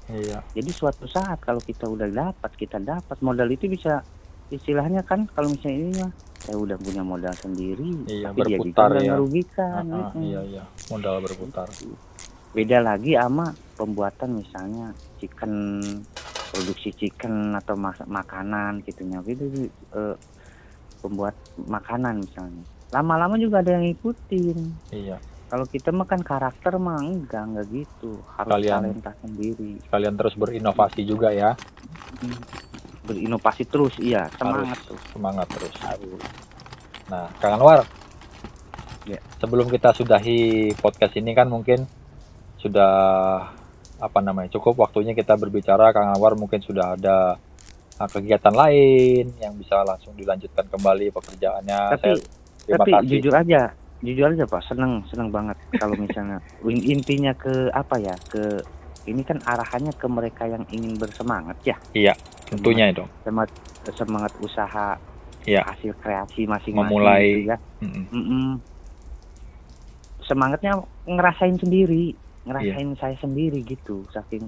Iya, 0.07 0.43
jadi 0.51 0.71
suatu 0.71 1.07
saat 1.07 1.39
kalau 1.39 1.59
kita 1.59 1.87
udah 1.87 2.07
dapat 2.07 2.51
kita 2.55 2.79
dapat. 2.79 3.15
Modal 3.19 3.47
itu 3.47 3.67
bisa 3.67 4.03
istilahnya 4.49 5.01
kan 5.01 5.27
kalau 5.27 5.49
misalnya 5.49 5.77
ini 5.77 5.93
mah 5.97 6.11
saya 6.37 6.55
udah 6.55 6.77
punya 6.77 7.01
modal 7.01 7.33
sendiri 7.33 7.91
Iya, 8.05 8.29
tapi 8.29 8.39
dia 8.39 8.45
juga 8.47 8.57
berputar 8.61 8.89
ya. 8.95 9.11
merugikan. 9.11 9.83
Ah, 9.83 9.83
mm-mm. 10.07 10.23
iya, 10.23 10.41
iya, 10.45 10.63
modal 10.87 11.15
berputar. 11.19 11.67
beda 12.47 12.79
lagi 12.79 13.11
sama 13.13 13.45
pembuatan 13.75 14.29
misalnya 14.35 14.89
chicken 15.17 15.77
produksi 16.47 16.89
chicken 16.91 17.53
atau 17.53 17.75
mas- 17.75 18.07
makanan 18.07 18.81
gitunya 18.81 19.19
itu 19.21 19.67
eh, 19.91 20.15
pembuat 20.97 21.35
makanan 21.59 22.23
misalnya. 22.23 22.63
Lama-lama 22.89 23.35
juga 23.35 23.59
ada 23.59 23.75
yang 23.75 23.83
ngikutin. 23.83 24.57
Iya, 24.89 25.19
kalau 25.45 25.67
kita 25.67 25.91
mah 25.91 26.07
kan 26.07 26.23
karakter 26.23 26.73
mah 26.77 26.97
enggak 26.97 27.43
enggak 27.45 27.67
gitu. 27.69 28.23
Harus 28.33 28.51
Kalian- 28.55 28.79
talenta 28.87 29.11
sendiri. 29.19 29.71
kalian 29.85 30.15
terus 30.15 30.33
berinovasi 30.33 31.01
juga 31.03 31.29
ya, 31.29 31.51
berinovasi 33.07 33.63
terus 33.63 33.95
iya 33.97 34.27
semangat 34.35 34.77
tuh 34.83 34.99
semangat 35.09 35.47
terus. 35.49 35.73
harus 35.79 36.21
Nah, 37.07 37.23
Kang 37.39 37.55
Anwar, 37.55 37.87
Ya. 39.03 39.15
sebelum 39.39 39.71
kita 39.71 39.95
sudahi 39.95 40.75
podcast 40.75 41.15
ini 41.15 41.31
kan 41.31 41.47
mungkin 41.47 41.87
sudah 42.59 42.91
apa 43.97 44.19
namanya 44.19 44.51
cukup 44.51 44.75
waktunya 44.77 45.15
kita 45.15 45.33
berbicara. 45.33 45.95
Kang 45.95 46.11
Anwar 46.11 46.35
mungkin 46.35 46.59
sudah 46.59 46.99
ada 46.99 47.39
uh, 47.95 48.09
kegiatan 48.11 48.51
lain 48.51 49.31
yang 49.39 49.55
bisa 49.55 49.81
langsung 49.81 50.11
dilanjutkan 50.13 50.67
kembali 50.67 51.07
pekerjaannya. 51.09 51.79
tapi 51.95 52.11
Saya 52.59 52.75
tapi 52.75 52.91
kasih. 52.91 53.07
jujur 53.07 53.33
aja 53.33 53.61
jujur 53.97 54.27
aja 54.27 54.43
pak 54.43 54.61
seneng 54.61 54.99
seneng 55.07 55.31
banget 55.31 55.55
kalau 55.73 55.95
misalnya 55.95 56.37
in- 56.67 56.85
intinya 56.91 57.31
ke 57.33 57.71
apa 57.71 57.95
ya 57.97 58.13
ke 58.27 58.59
ini 59.07 59.23
kan 59.23 59.39
arahannya 59.41 59.91
ke 59.91 60.05
mereka 60.05 60.43
yang 60.43 60.67
ingin 60.69 60.95
bersemangat 60.95 61.55
ya 61.63 61.77
Tentunya 62.45 62.91
itu. 62.91 63.03
semangat 63.23 63.51
semangat 63.91 64.33
usaha 64.37 64.99
Iya. 65.43 65.63
hasil 65.63 65.95
kreasi 65.97 66.43
masing-masing 66.43 66.91
Memulai. 66.91 67.23
gitu 67.23 67.41
ya 67.47 67.57
Mm-mm. 67.79 68.03
Mm-mm. 68.11 68.47
semangatnya 70.21 70.75
ngerasain 71.05 71.55
sendiri 71.55 72.11
ngerasain 72.43 72.89
Iya. 72.89 72.99
saya 72.99 73.15
sendiri 73.17 73.63
gitu 73.63 74.03
saking 74.09 74.43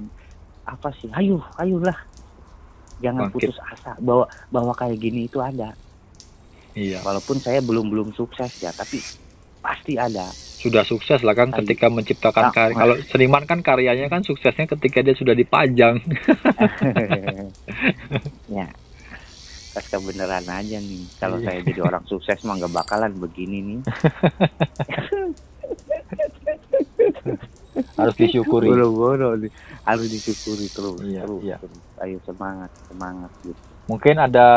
apa 0.64 0.92
sih 1.00 1.08
ayo 1.14 1.40
ayolah 1.56 1.96
jangan 3.00 3.28
Bangkit. 3.28 3.48
putus 3.48 3.58
asa 3.66 3.96
bahwa 3.98 4.28
bahwa 4.50 4.74
kayak 4.74 5.00
gini 5.00 5.26
itu 5.26 5.40
ada 5.40 5.72
Iya. 6.72 7.00
walaupun 7.00 7.40
saya 7.40 7.60
belum 7.60 7.88
belum 7.88 8.12
sukses 8.12 8.60
ya 8.60 8.70
tapi 8.70 9.00
pasti 9.60 9.96
ada 9.96 10.28
Sudah 10.60 10.84
sukses 10.84 11.20
lah 11.20 11.32
kan 11.34 11.50
ketika 11.54 11.88
menciptakan 11.88 12.44
Nah, 12.46 12.54
karya. 12.54 12.76
Kalau 12.76 12.96
seniman 13.06 13.44
kan 13.44 13.60
karyanya 13.60 14.08
kan 14.08 14.22
suksesnya 14.22 14.68
ketika 14.70 15.00
dia 15.00 15.16
sudah 15.16 15.32
dipajang. 15.34 16.04
ya 18.50 18.68
pas 19.70 19.86
kebenaran 19.88 20.44
aja 20.44 20.78
nih 20.78 21.06
kalau 21.16 21.38
Iya. 21.38 21.46
saya 21.46 21.60
jadi 21.62 21.82
orang 21.84 22.02
sukses 22.04 22.42
mah 22.42 22.58
nggak 22.58 22.74
bakalan 22.74 23.14
begini 23.16 23.58
nih 23.62 23.80
Harus 27.96 28.16
disyukuri. 28.18 28.68
boro-boro 28.68 29.38
harus 29.86 30.08
disyukuri 30.10 30.68
terus 30.68 31.00
Iya, 31.02 31.22
terus, 31.24 31.42
iya. 31.42 31.58
terus. 31.60 31.80
ayo 32.00 32.18
semangat 32.26 32.72
semangat 32.88 33.32
gitu 33.42 33.62
Mungkin 33.86 34.16
ada 34.18 34.48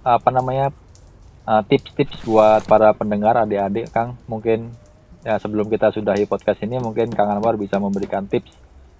apa 0.00 0.28
namanya 0.30 0.70
uh, 1.44 1.62
tips-tips 1.62 2.22
buat 2.22 2.62
para 2.64 2.90
pendengar 2.90 3.38
adik-adik 3.38 3.86
Kang. 3.88 4.18
Mungkin 4.26 4.74
ya 5.20 5.34
sebelum 5.36 5.66
kita 5.66 5.90
sudahi 5.90 6.24
podcast 6.24 6.62
ini 6.62 6.78
mungkin 6.78 7.10
Kang 7.10 7.28
Anwar 7.28 7.54
bisa 7.54 7.76
memberikan 7.76 8.24
tips 8.24 8.54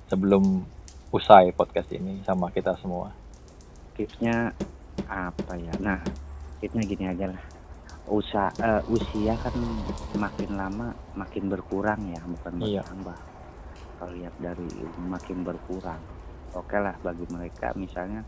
sebelum 0.07 0.65
usai 1.09 1.51
podcast 1.51 1.89
ini 1.91 2.21
sama 2.23 2.51
kita 2.51 2.77
semua. 2.77 3.13
tipsnya 3.95 4.55
apa 5.05 5.55
ya 5.55 5.75
nah 5.79 5.99
tipsnya 6.59 6.85
gini 6.85 7.05
aja 7.05 7.27
lah 7.27 7.43
usaha 8.07 8.47
eh, 8.57 8.83
usia 8.89 9.35
kan 9.37 9.51
makin 10.15 10.55
lama 10.55 10.87
makin 11.15 11.47
berkurang 11.47 12.07
ya 12.09 12.23
bukan 12.23 12.53
Iya. 12.63 12.81
bertambah 12.81 13.19
kalau 13.99 14.13
lihat 14.15 14.35
dari 14.39 14.71
makin 15.03 15.43
berkurang 15.43 15.99
oke 16.55 16.73
lah 16.75 16.95
bagi 17.01 17.27
mereka 17.27 17.75
misalnya 17.75 18.23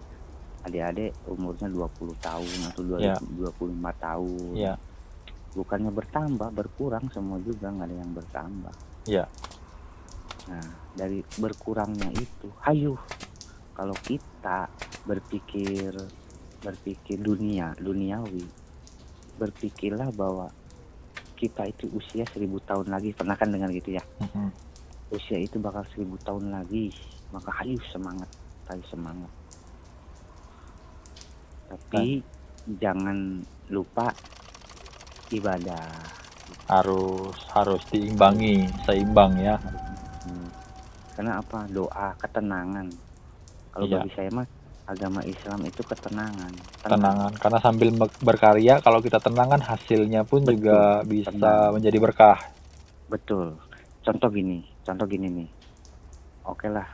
adik-adik 0.60 1.14
umurnya 1.24 1.70
20 1.70 1.86
tahun 2.18 2.58
atau 2.68 2.82
20, 2.84 2.98
Iya. 2.98 3.16
25 3.16 3.92
tahun 3.96 4.52
Iya. 4.52 4.74
Bukannya 5.54 5.90
bertambah 5.90 6.50
berkurang 6.54 7.10
semua 7.10 7.42
juga 7.42 7.70
nggak 7.70 7.88
ada 7.88 7.96
yang 7.96 8.12
bertambah. 8.14 8.74
Iya. 9.08 9.24
nah 10.48 10.66
dari 10.96 11.20
berkurangnya 11.36 12.10
itu 12.16 12.48
hayu 12.64 12.96
kalau 13.76 13.94
kita 14.02 14.66
berpikir 15.04 15.94
berpikir 16.64 17.20
dunia 17.20 17.76
duniawi 17.76 18.48
berpikirlah 19.36 20.10
bahwa 20.12 20.50
kita 21.40 21.64
itu 21.72 21.88
usia 21.96 22.28
seribu 22.28 22.60
tahun 22.60 22.92
lagi. 22.92 23.16
Pernah 23.16 23.32
kan 23.32 23.48
dengar 23.48 23.72
gitu 23.72 23.96
ya? 23.96 24.04
Mm-mm. 24.20 24.52
usia 25.10 25.40
itu 25.40 25.56
bakal 25.56 25.82
seribu 25.90 26.20
tahun 26.20 26.52
lagi. 26.52 26.92
Maka 27.32 27.48
hayu 27.64 27.80
semangat 27.88 28.28
hayu 28.70 28.84
semangat. 28.86 29.32
Tapi 31.66 32.22
jangan 32.78 33.42
lupa 33.70 34.14
ibadah 35.30 35.86
Harus 36.66 37.34
harus 37.50 37.82
diimbangi, 37.88 38.62
seimbang 38.84 39.34
ya. 39.36 39.58
Hmm. 40.22 40.46
karena 41.12 41.38
apa 41.38 41.66
doa 41.66 42.14
ketenangan 42.16 42.86
kalau 43.70 43.84
Iya. 43.84 43.98
bagi 43.98 44.10
saya 44.14 44.30
mah 44.30 44.46
agama 44.84 45.20
Islam 45.22 45.60
itu 45.62 45.82
ketenangan 45.82 46.52
Tenang. 46.80 46.90
Tenangan 46.92 47.32
karena 47.36 47.58
sambil 47.60 47.88
berkarya 48.20 48.74
kalau 48.78 48.98
kita 48.98 49.18
tenang 49.18 49.48
kan 49.48 49.60
hasilnya 49.60 50.22
pun 50.22 50.42
Betul. 50.42 50.54
juga 50.56 50.78
bisa 51.04 51.30
Tenang. 51.30 51.70
menjadi 51.74 51.98
berkah. 51.98 52.38
betul 53.06 53.58
contoh 54.00 54.30
gini 54.30 54.62
contoh 54.80 55.02
gini 55.04 55.26
nih 55.28 55.50
oke 56.44 56.66
lah 56.66 56.86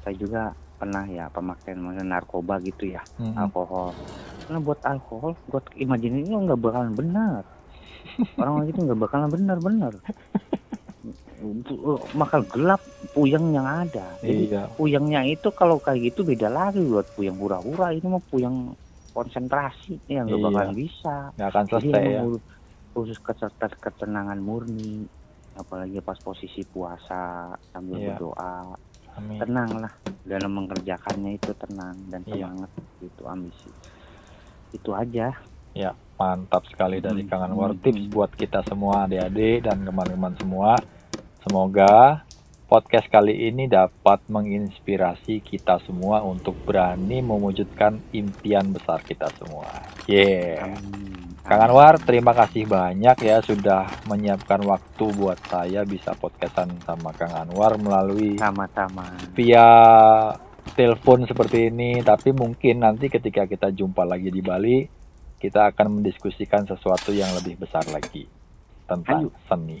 saya 0.00 0.16
juga 0.16 0.42
pernah 0.74 1.04
ya 1.04 1.28
pemakaian 1.28 1.76
narkoba 2.02 2.56
gitu 2.60 2.88
ya 2.88 3.04
Mhm. 3.16 3.36
alkohol 3.36 3.92
karena 4.42 4.58
buat 4.58 4.80
alkohol 4.82 5.32
buat 5.46 5.64
imajinasi 5.74 6.24
nggak 6.24 6.56
bakalan 6.58 6.92
benar 6.92 7.44
orang 8.36 8.66
itu 8.66 8.78
nggak 8.80 8.98
bakalan 8.98 9.28
benar-benar 9.28 9.92
bakal 12.12 12.42
gelap 12.44 12.82
puyeng 13.08 13.54
yang 13.54 13.64
ada 13.64 14.18
jadi 14.18 14.44
Iya. 14.44 14.62
puyengnya 14.74 15.22
itu 15.24 15.48
kalau 15.50 15.78
kayak 15.78 16.10
gitu 16.10 16.26
beda 16.26 16.48
lagi 16.48 16.82
buat 16.82 17.06
puyeng 17.14 17.38
hura-hura 17.38 17.94
ini 17.94 18.04
mah 18.04 18.22
puyeng 18.24 18.74
konsentrasi 19.12 20.02
ya 20.04 20.26
nggak 20.26 20.34
Iya. 20.34 20.46
bakalan 20.50 20.74
bisa 20.74 21.16
Nggak 21.32 21.48
akan 21.48 21.64
jadi 21.64 21.72
selesai 21.80 22.02
ya. 22.02 22.10
emang 22.12 22.26
ur- 22.28 22.44
khusus 22.90 23.18
ketenangan 23.78 24.38
murni 24.38 25.06
apalagi 25.54 26.02
pas 26.02 26.18
posisi 26.18 26.62
puasa 26.64 27.20
sambil 27.70 27.96
Iya. 27.96 28.06
berdoa 28.12 28.74
Amin. 29.14 29.38
tenang 29.38 29.70
lah 29.78 29.92
dalam 30.24 30.50
mengerjakannya 30.52 31.30
itu 31.32 31.54
tenang 31.56 31.94
dan 32.08 32.22
Iya. 32.24 32.34
semangat 32.34 32.70
itu 32.98 33.22
ambisi 33.24 33.70
itu 34.70 34.90
aja 34.90 35.30
Mantap 36.18 36.66
sekali 36.66 36.98
dari 36.98 37.22
Hmm, 37.22 37.30
Kang 37.30 37.46
Anwar. 37.46 37.70
hmm, 37.72 37.80
Tips 37.86 38.02
hmm. 38.04 38.12
buat 38.12 38.30
kita 38.34 38.66
semua 38.66 39.06
adik-adik 39.06 39.62
dan 39.62 39.86
teman-teman 39.86 40.34
semua. 40.34 40.74
Semoga 41.46 42.26
podcast 42.66 43.06
kali 43.06 43.48
ini 43.48 43.70
dapat 43.70 44.20
menginspirasi 44.26 45.40
kita 45.40 45.78
semua 45.86 46.20
untuk 46.26 46.58
berani 46.66 47.22
mewujudkan 47.22 48.02
impian 48.10 48.74
besar 48.74 49.00
kita 49.06 49.30
semua. 49.38 49.70
Yeah. 50.10 50.74
Amin. 50.74 51.38
Kang 51.48 51.64
Anwar, 51.64 51.96
terima 52.02 52.36
kasih 52.36 52.68
banyak 52.68 53.24
ya 53.24 53.40
sudah 53.40 53.88
menyiapkan 54.04 54.60
waktu 54.68 55.04
buat 55.16 55.40
saya 55.48 55.80
bisa 55.86 56.12
podcastan 56.12 56.76
sama 56.84 57.14
Kang 57.16 57.32
Anwar 57.32 57.80
melalui 57.80 58.36
sama-sama 58.36 59.08
via 59.32 59.64
telepon 60.76 61.24
seperti 61.24 61.72
ini. 61.72 62.04
Tapi 62.04 62.36
mungkin 62.36 62.84
nanti 62.84 63.08
ketika 63.08 63.48
kita 63.48 63.72
jumpa 63.72 64.04
lagi 64.04 64.28
di 64.28 64.44
Bali, 64.44 64.97
kita 65.38 65.70
akan 65.70 66.02
mendiskusikan 66.02 66.66
sesuatu 66.66 67.14
yang 67.14 67.30
lebih 67.38 67.58
besar 67.58 67.86
lagi 67.88 68.26
tentang 68.90 69.30
Ayo. 69.30 69.30
seni. 69.46 69.78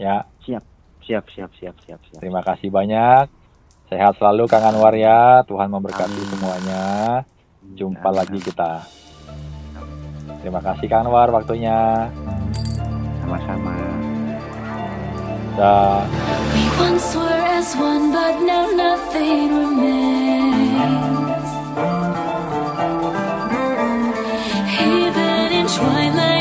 Ya, 0.00 0.24
siap 0.42 0.64
siap 1.04 1.24
siap 1.28 1.50
siap 1.52 1.76
siap 1.84 2.00
terima 2.18 2.40
kasih 2.40 2.72
banyak. 2.72 3.28
Sehat 3.92 4.16
selalu 4.16 4.48
Kang 4.48 4.64
Anwar 4.64 4.96
ya. 4.96 5.44
Tuhan 5.44 5.68
memberkati 5.68 6.16
Amin. 6.16 6.30
semuanya. 6.32 6.84
Jumpa 7.76 8.08
Amin, 8.08 8.18
lagi 8.24 8.38
kita. 8.40 8.80
Terima 10.40 10.60
kasih 10.64 10.88
Kang 10.88 11.04
Anwar 11.04 11.28
waktunya. 11.30 12.08
sama-sama 13.24 13.72
Dah. 15.54 16.02
We 16.52 16.66
once 16.82 17.14
were 17.14 17.44
as 17.54 17.72
one, 17.78 18.10
but 18.10 18.42
now 18.42 18.66
nothing 18.74 19.54
remains. 19.54 21.14
twilight 25.74 26.33